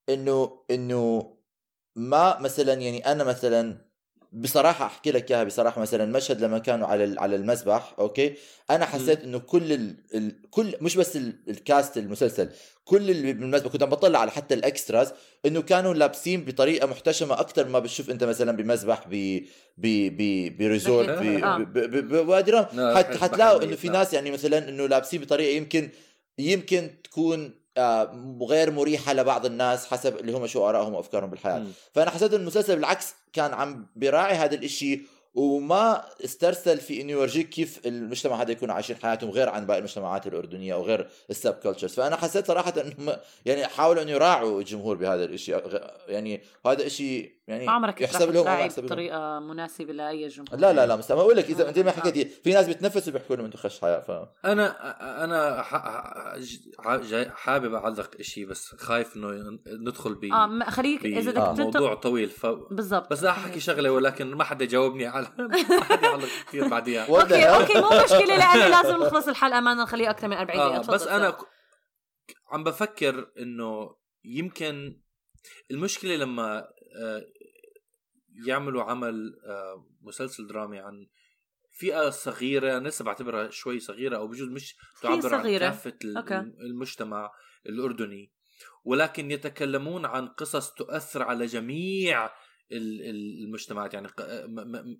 انه 0.10 0.64
إنه 0.72 1.34
ما 1.95 2.39
مثلا 2.39 2.74
يعني 2.74 3.12
أنا 3.12 3.24
مثلا 3.24 3.87
بصراحة 4.42 4.86
أحكي 4.86 5.12
لك 5.12 5.32
إياها 5.32 5.44
بصراحة 5.44 5.82
مثلا 5.82 6.06
مشهد 6.06 6.42
لما 6.42 6.60
كانوا 6.60 6.88
على 6.88 7.16
على 7.20 7.36
المسبح 7.36 7.96
أوكي؟ 8.00 8.34
أنا 8.70 8.86
حسيت 8.86 9.24
إنه 9.24 9.40
كل 9.40 9.74
ال... 9.74 9.96
ال... 10.16 10.50
كل 10.50 10.76
مش 10.82 10.96
بس 10.96 11.16
ال... 11.16 11.34
ال 11.47 11.58
cast 11.58 11.97
المسلسل 11.98 12.50
كل 12.86 13.10
اللي 13.10 13.34
بالمسبح 13.34 13.72
كنت 13.72 13.84
عم 13.84 13.90
بطلع 13.90 14.20
على 14.20 14.32
حتى 14.32 14.54
ال 14.53 14.62
extras 14.62 15.14
إنه 15.46 15.62
كانوا 15.62 15.94
لابسين 15.94 16.46
بطريقة 16.46 16.88
محتشمة 16.88 17.40
أكثر 17.40 17.68
ما 17.68 17.80
بتشوف 17.80 18.10
أنت 18.10 18.24
مثلا 18.24 18.52
بمسبح 18.58 19.08
ب 19.08 19.40
ب 19.78 19.88
ب 20.18 20.58
ب 20.58 20.65
resort 20.65 21.10
ب... 21.10 21.24
ب... 21.24 21.74
ب... 21.74 21.96
ب... 21.96 22.26
بوادي 22.26 22.52
رام 22.52 22.66
حتلاقوا 22.96 23.64
إنه 23.64 23.76
في 23.76 23.88
نعم. 23.88 23.98
ناس 23.98 24.14
يعني 24.14 24.32
مثلا 24.32 24.70
إنه 24.70 24.88
لابسين 24.88 25.22
بطريقة 25.22 25.58
يمكن 25.58 25.90
يمكن 26.38 26.90
تكون 27.04 27.54
غير 28.41 28.71
مريحة 28.71 29.13
لبعض 29.13 29.45
الناس 29.45 29.86
حسب 29.88 30.17
اللي 30.17 30.32
هم 30.32 30.47
شو 30.47 30.69
آرائهم 30.69 30.93
وأفكارهم 30.93 31.30
بالحياة. 31.30 31.59
مم. 31.59 31.71
فأنا 31.93 32.11
حسيت 32.11 32.34
إن 32.34 32.41
المسلسل 32.41 32.75
بالعكس 32.75 33.13
كان 33.34 33.53
عم 33.53 33.88
بيراعي 33.95 34.36
هذا 34.36 34.55
الإشي 34.55 35.01
وما 35.36 36.03
استرسل 36.25 36.78
في 36.78 37.01
إنه 37.01 37.11
يورجيك 37.11 37.49
كيف 37.49 37.82
المجتمع 37.86 38.41
هذا 38.41 38.51
يكون 38.51 38.71
عايشين 38.71 38.95
حياتهم 38.95 39.30
غير 39.30 39.49
عن 39.49 39.65
باقي 39.65 39.80
المجتمعات 39.80 40.28
الأردنية 40.28 40.73
أو 40.73 40.84
غير 40.84 41.07
ال 41.30 41.53
subcultures 41.53 41.93
فأنا 41.93 42.15
حسيت 42.15 42.47
صراحة 42.47 42.73
انهم 42.82 43.17
يعني 43.45 43.67
حاولوا 43.67 44.03
إنه 44.03 44.11
يراعوا 44.11 44.59
الجمهور 44.59 44.95
بهذا 44.95 45.23
الإشي. 45.23 45.51
يعني 46.07 46.41
هذا 46.65 46.86
إشي 46.86 47.37
يعني 47.48 47.66
ما 47.66 47.72
عمرك 47.72 48.02
يحسب 48.02 48.32
لهم 48.32 48.45
ما 48.45 48.60
يحسب 48.60 48.84
بطريقة 48.84 49.39
مناسبة 49.39 49.93
لأي 49.93 50.28
جمهور؟ 50.28 50.60
لا 50.60 50.74
لا 50.74 50.86
لا 50.86 50.95
مستحيل 50.95 51.22
أقول 51.22 51.38
لك 51.38 51.50
إذا 51.50 51.66
آه. 51.66 51.70
أنت 51.70 51.80
ما 51.80 51.91
حكيتي 51.91 52.26
في 52.26 52.54
ناس 52.54 52.68
بتنفسوا 52.68 53.14
بيحكوا 53.14 53.36
لهم 53.36 53.45
أنتم 53.45 53.58
خش 53.58 53.82
حياة 53.82 54.00
ف 54.00 54.12
أنا 54.45 55.24
أنا 55.24 55.62
حابب 57.36 57.74
أعلق 57.74 58.22
شيء 58.22 58.45
بس 58.45 58.76
خايف 58.76 59.16
إنه 59.16 59.60
ندخل 59.68 60.16
ب 60.16 60.26
آه 60.26 60.70
خليك 60.70 61.06
إذا 61.06 61.32
بدك 61.32 61.41
آه. 61.41 61.54
موضوع 61.54 61.93
طويل 61.93 62.30
ف 62.30 62.45
بالضبط. 62.45 63.12
بس 63.12 63.24
أحكي 63.24 63.60
شغلة 63.60 63.91
ولكن 63.91 64.28
ما 64.28 64.43
حدا 64.43 64.64
يجاوبني 64.64 65.08
على 65.08 65.28
ما 65.70 65.84
حدا 65.84 66.08
يعلق 66.08 66.28
كثير 66.48 66.68
بعديها. 66.68 67.06
okay 67.22 67.43
okay 67.43 67.82
مو 67.82 68.04
مشكلة 68.04 68.38
لأنه 68.38 68.68
لازم 68.82 69.04
نخلص 69.04 69.28
الحلقة 69.28 69.60
ما 69.60 69.74
نخليها 69.74 70.10
أكثر 70.10 70.28
من 70.28 70.38
40 70.38 70.60
دقيقة. 70.60 70.91
آه 70.91 70.93
بس 70.93 71.08
أنا 71.08 71.38
عم 72.52 72.64
بفكر 72.64 73.32
إنه 73.39 73.95
يمكن 74.26 75.02
المشكلة 75.72 76.16
لما 76.16 76.68
آه، 76.98 77.26
يعملوا 78.46 78.84
عمل 78.84 79.40
آه، 79.46 79.86
مسلسل 80.02 80.48
درامي 80.48 80.80
عن 80.80 81.08
فئة 81.72 82.10
صغيرة 82.10 82.78
أنا 82.78 82.88
لسه 82.88 83.06
بعتبرها 83.06 83.50
شوي 83.50 83.80
صغيرة 83.80 84.18
أو 84.18 84.28
بجوز 84.28 84.50
مش 84.50 84.76
تعبر 85.02 85.36
عن 85.36 85.42
صغيرة. 85.42 85.60
كافة 85.60 85.94
ال- 86.04 86.18
okay. 86.18 86.38
المجتمع 86.40 87.32
الأردني 87.66 88.32
ولكن 88.84 89.32
يتكلمون 89.32 90.06
عن 90.06 90.28
قصص 90.28 90.74
تؤثر 90.74 91.24
على 91.24 91.46
جميع 91.46 92.26
ال- 92.26 93.02
ال- 93.10 93.44
المجتمعات 93.46 93.94
يعني 93.94 94.08
م- 94.48 94.98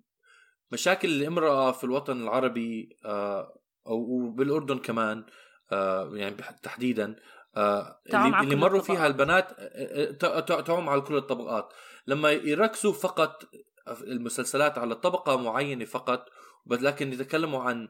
مشاكل 0.72 1.08
الامرأة 1.08 1.72
في 1.72 1.84
الوطن 1.84 2.22
العربي 2.22 2.98
آه، 3.04 3.60
أو 3.86 3.96
وبالأردن 4.10 4.78
كمان 4.78 5.26
آه، 5.72 6.10
يعني 6.14 6.36
تحديدا 6.62 7.16
آه، 7.56 8.00
اللي, 8.06 8.56
مروا. 8.56 8.80
فيها 8.80 9.06
البنات 9.06 9.52
آه، 9.58 10.16
آه، 10.24 10.40
تعم 10.60 10.88
على 10.88 11.00
كل 11.00 11.16
الطبقات 11.16 11.72
لما 12.08 12.30
يركزوا 12.30 12.92
فقط 12.92 13.44
المسلسلات 13.88 14.78
على 14.78 14.94
طبقة 14.94 15.36
معينة 15.36 15.84
فقط 15.84 16.28
لكن 16.66 17.12
يتكلموا 17.12 17.62
عن 17.62 17.88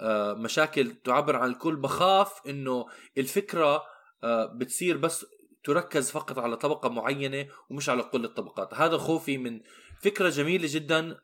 آه، 0.00 0.34
مشاكل 0.34 0.94
تعبر 0.94 1.36
عن 1.36 1.50
الكل 1.50 1.76
بخاف 1.76 2.46
إنه 2.46 2.86
الفكرة 3.18 3.82
آه، 4.24 4.46
بتصير 4.46 4.96
بس 4.96 5.26
تركز 5.64 6.10
فقط 6.10 6.38
على 6.38 6.56
طبقة 6.56 6.88
معينة 6.88 7.46
ومش 7.70 7.88
على 7.88 8.02
كل 8.02 8.24
الطبقات. 8.24 8.74
هذا 8.74 8.96
خوفي 8.96 9.38
من 9.38 9.60
فكرة 10.00 10.28
جميلة 10.28 10.68
جدا. 10.70 11.16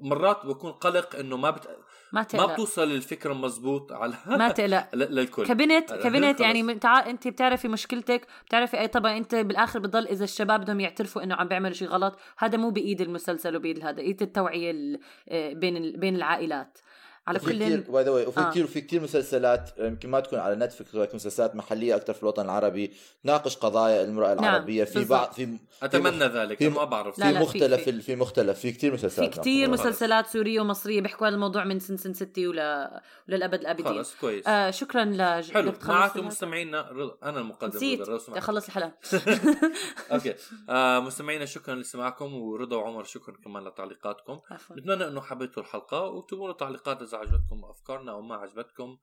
مرات 0.00 0.46
بكون 0.46 0.72
قلق 0.72 1.16
إنه 1.16 1.36
ما 1.36 1.50
بت... 1.50 1.66
ما 1.66 2.20
ما 2.20 2.22
تقلق. 2.22 2.52
بتوصل 2.52 2.82
الفكرة 2.82 3.32
مزبوط 3.32 3.92
على 3.92 4.14
ما 4.38 4.48
تقلق. 4.48 4.94
للكل. 4.94 5.46
كبنت 5.46 5.92
كبنت. 5.92 6.40
يعني 6.40 6.62
من 6.62 6.80
تع... 6.80 7.10
أنت 7.10 7.28
بتعرفي 7.28 7.68
مشكلتك 7.68 8.26
بتعرفي 8.46 8.80
أي 8.80 8.88
طبعا 8.88 9.16
أنت 9.16 9.34
بالآخر 9.34 9.78
بضل 9.78 10.06
إذا 10.06 10.24
الشباب 10.24 10.60
بدهم 10.60 10.80
يعترفوا 10.80 11.22
إنه 11.22 11.34
عم 11.34 11.48
بيعملوا 11.48 11.74
شيء 11.74 11.88
غلط 11.88 12.18
هذا 12.38 12.58
مو 12.58 12.70
بإيد 12.70 13.00
المسلسل 13.00 13.56
وبإيد 13.56 13.84
هذا 13.84 14.00
إيد 14.00 14.22
التوعية 14.22 14.70
ال... 14.70 15.00
آه، 15.28 15.52
بين 15.52 15.76
ال... 15.76 15.96
بين 15.96 16.16
العائلات. 16.16 16.78
على 17.26 17.38
كل 17.38 17.52
كتير 17.52 17.80
by 17.90 18.04
the 18.04 18.10
way 18.10 18.28
في 18.28 18.40
آه. 18.40 18.50
كثير 18.50 18.64
وفي 18.64 18.80
كثير 18.80 19.00
مسلسلات 19.02 19.70
يمكن 19.78 20.10
ما 20.10 20.20
تكون 20.20 20.38
على 20.38 20.54
نتفلكس 20.56 20.94
ولكن 20.94 21.16
مسلسلات 21.16 21.56
محلية 21.56 21.96
أكثر 21.96 22.12
في 22.14 22.22
الوطن 22.22 22.44
العربي 22.44 22.92
تناقش 23.24 23.56
قضايا 23.56 24.04
المرأة 24.04 24.34
نعم، 24.34 24.44
العربية 24.44 24.84
في 24.84 24.94
بالضبط. 24.98 25.10
بعض 25.20 25.32
في 25.32 25.58
أتمنى 25.82 26.24
ذلك 26.24 26.58
في- 26.58 26.68
ما 26.68 26.84
بعرف 26.84 27.18
لا، 27.18 27.26
في 27.26 27.32
لا، 27.32 27.38
في- 27.38 27.44
مختلف 27.44 27.80
في. 27.84 28.00
في 28.02 28.16
مختلف 28.16 28.58
في 28.58 28.72
كثير 28.72 28.90
في 28.90 28.96
مسلسلات 28.96 29.38
كتير 29.40 29.62
نعم. 29.66 29.70
مسلسلات 29.74 30.26
سورية 30.26 30.60
ومصرية 30.60 31.00
بيحكوا 31.00 31.26
هذا 31.26 31.34
الموضوع 31.34 31.64
من 31.64 31.78
سن 31.80 31.96
سن 31.96 32.14
ستي 32.14 32.46
ولا 32.46 33.02
وللأبد 33.28 33.60
الآبدين 33.60 33.86
خلص 33.86 34.14
كويس 34.20 34.46
آه 34.48 34.70
شكرا 34.70 35.04
لج... 35.04 35.50
حلو 35.52 35.70
الحلقة. 35.70 36.22
مستمعينا 36.22 36.88
رضا 36.90 37.16
أنا 37.22 37.40
المقدم 37.40 37.76
نسيت. 37.76 38.00
أخلص 38.28 38.66
الحلقة 38.66 38.92
أوكي 40.12 40.34
آه 40.68 41.00
مستمعينا 41.00 41.44
شكرا 41.44 41.74
لسماعكم 41.74 42.34
ورضا 42.34 42.76
وعمر 42.76 43.04
شكرا 43.04 43.34
كمان 43.44 43.64
لتعليقاتكم 43.64 44.40
نتمنى 44.72 45.08
أنه 45.08 45.20
حبيتوا 45.20 45.62
الحلقة 45.62 46.00
واكتبوا 46.00 46.46
لنا 46.48 46.56
تعليقات 46.56 47.02
إذا 47.10 47.18
عجبتكم 47.18 47.64
أفكارنا 47.64 48.12
أو 48.12 48.20
ما 48.22 48.34
عجبتكم 48.34 48.98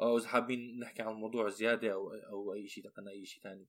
أو 0.00 0.18
إذا 0.18 0.28
حابين 0.28 0.78
نحكي 0.82 1.02
عن 1.02 1.12
موضوع 1.12 1.48
زيادة 1.48 1.92
أو 1.92 2.10
أو 2.32 2.54
أي 2.54 2.68
شيء 2.68 2.84
عن 2.98 3.08
أي 3.08 3.26
شيء 3.26 3.42
ثاني. 3.42 3.66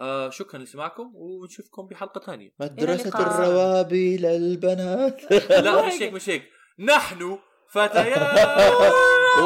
آه 0.00 0.30
شكرا 0.30 0.58
لسماعكم 0.58 1.12
ونشوفكم 1.14 1.86
بحلقة 1.86 2.20
ثانية. 2.20 2.50
مدرسه. 2.60 3.08
الروابي 3.20 4.16
للبنات 4.16 5.32
لا 5.64 5.86
مش 5.86 5.92
هيك 6.02 6.12
مش 6.18 6.28
هيك. 6.28 6.50
نحن 6.78 7.38
فتيات. 7.68 8.18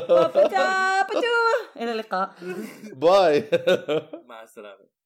وفتاة. 0.00 1.06
إلى 1.76 1.92
اللقاء. 1.92 2.34
باي. 2.92 3.48
مع 4.26 4.42
السلامة. 4.42 4.99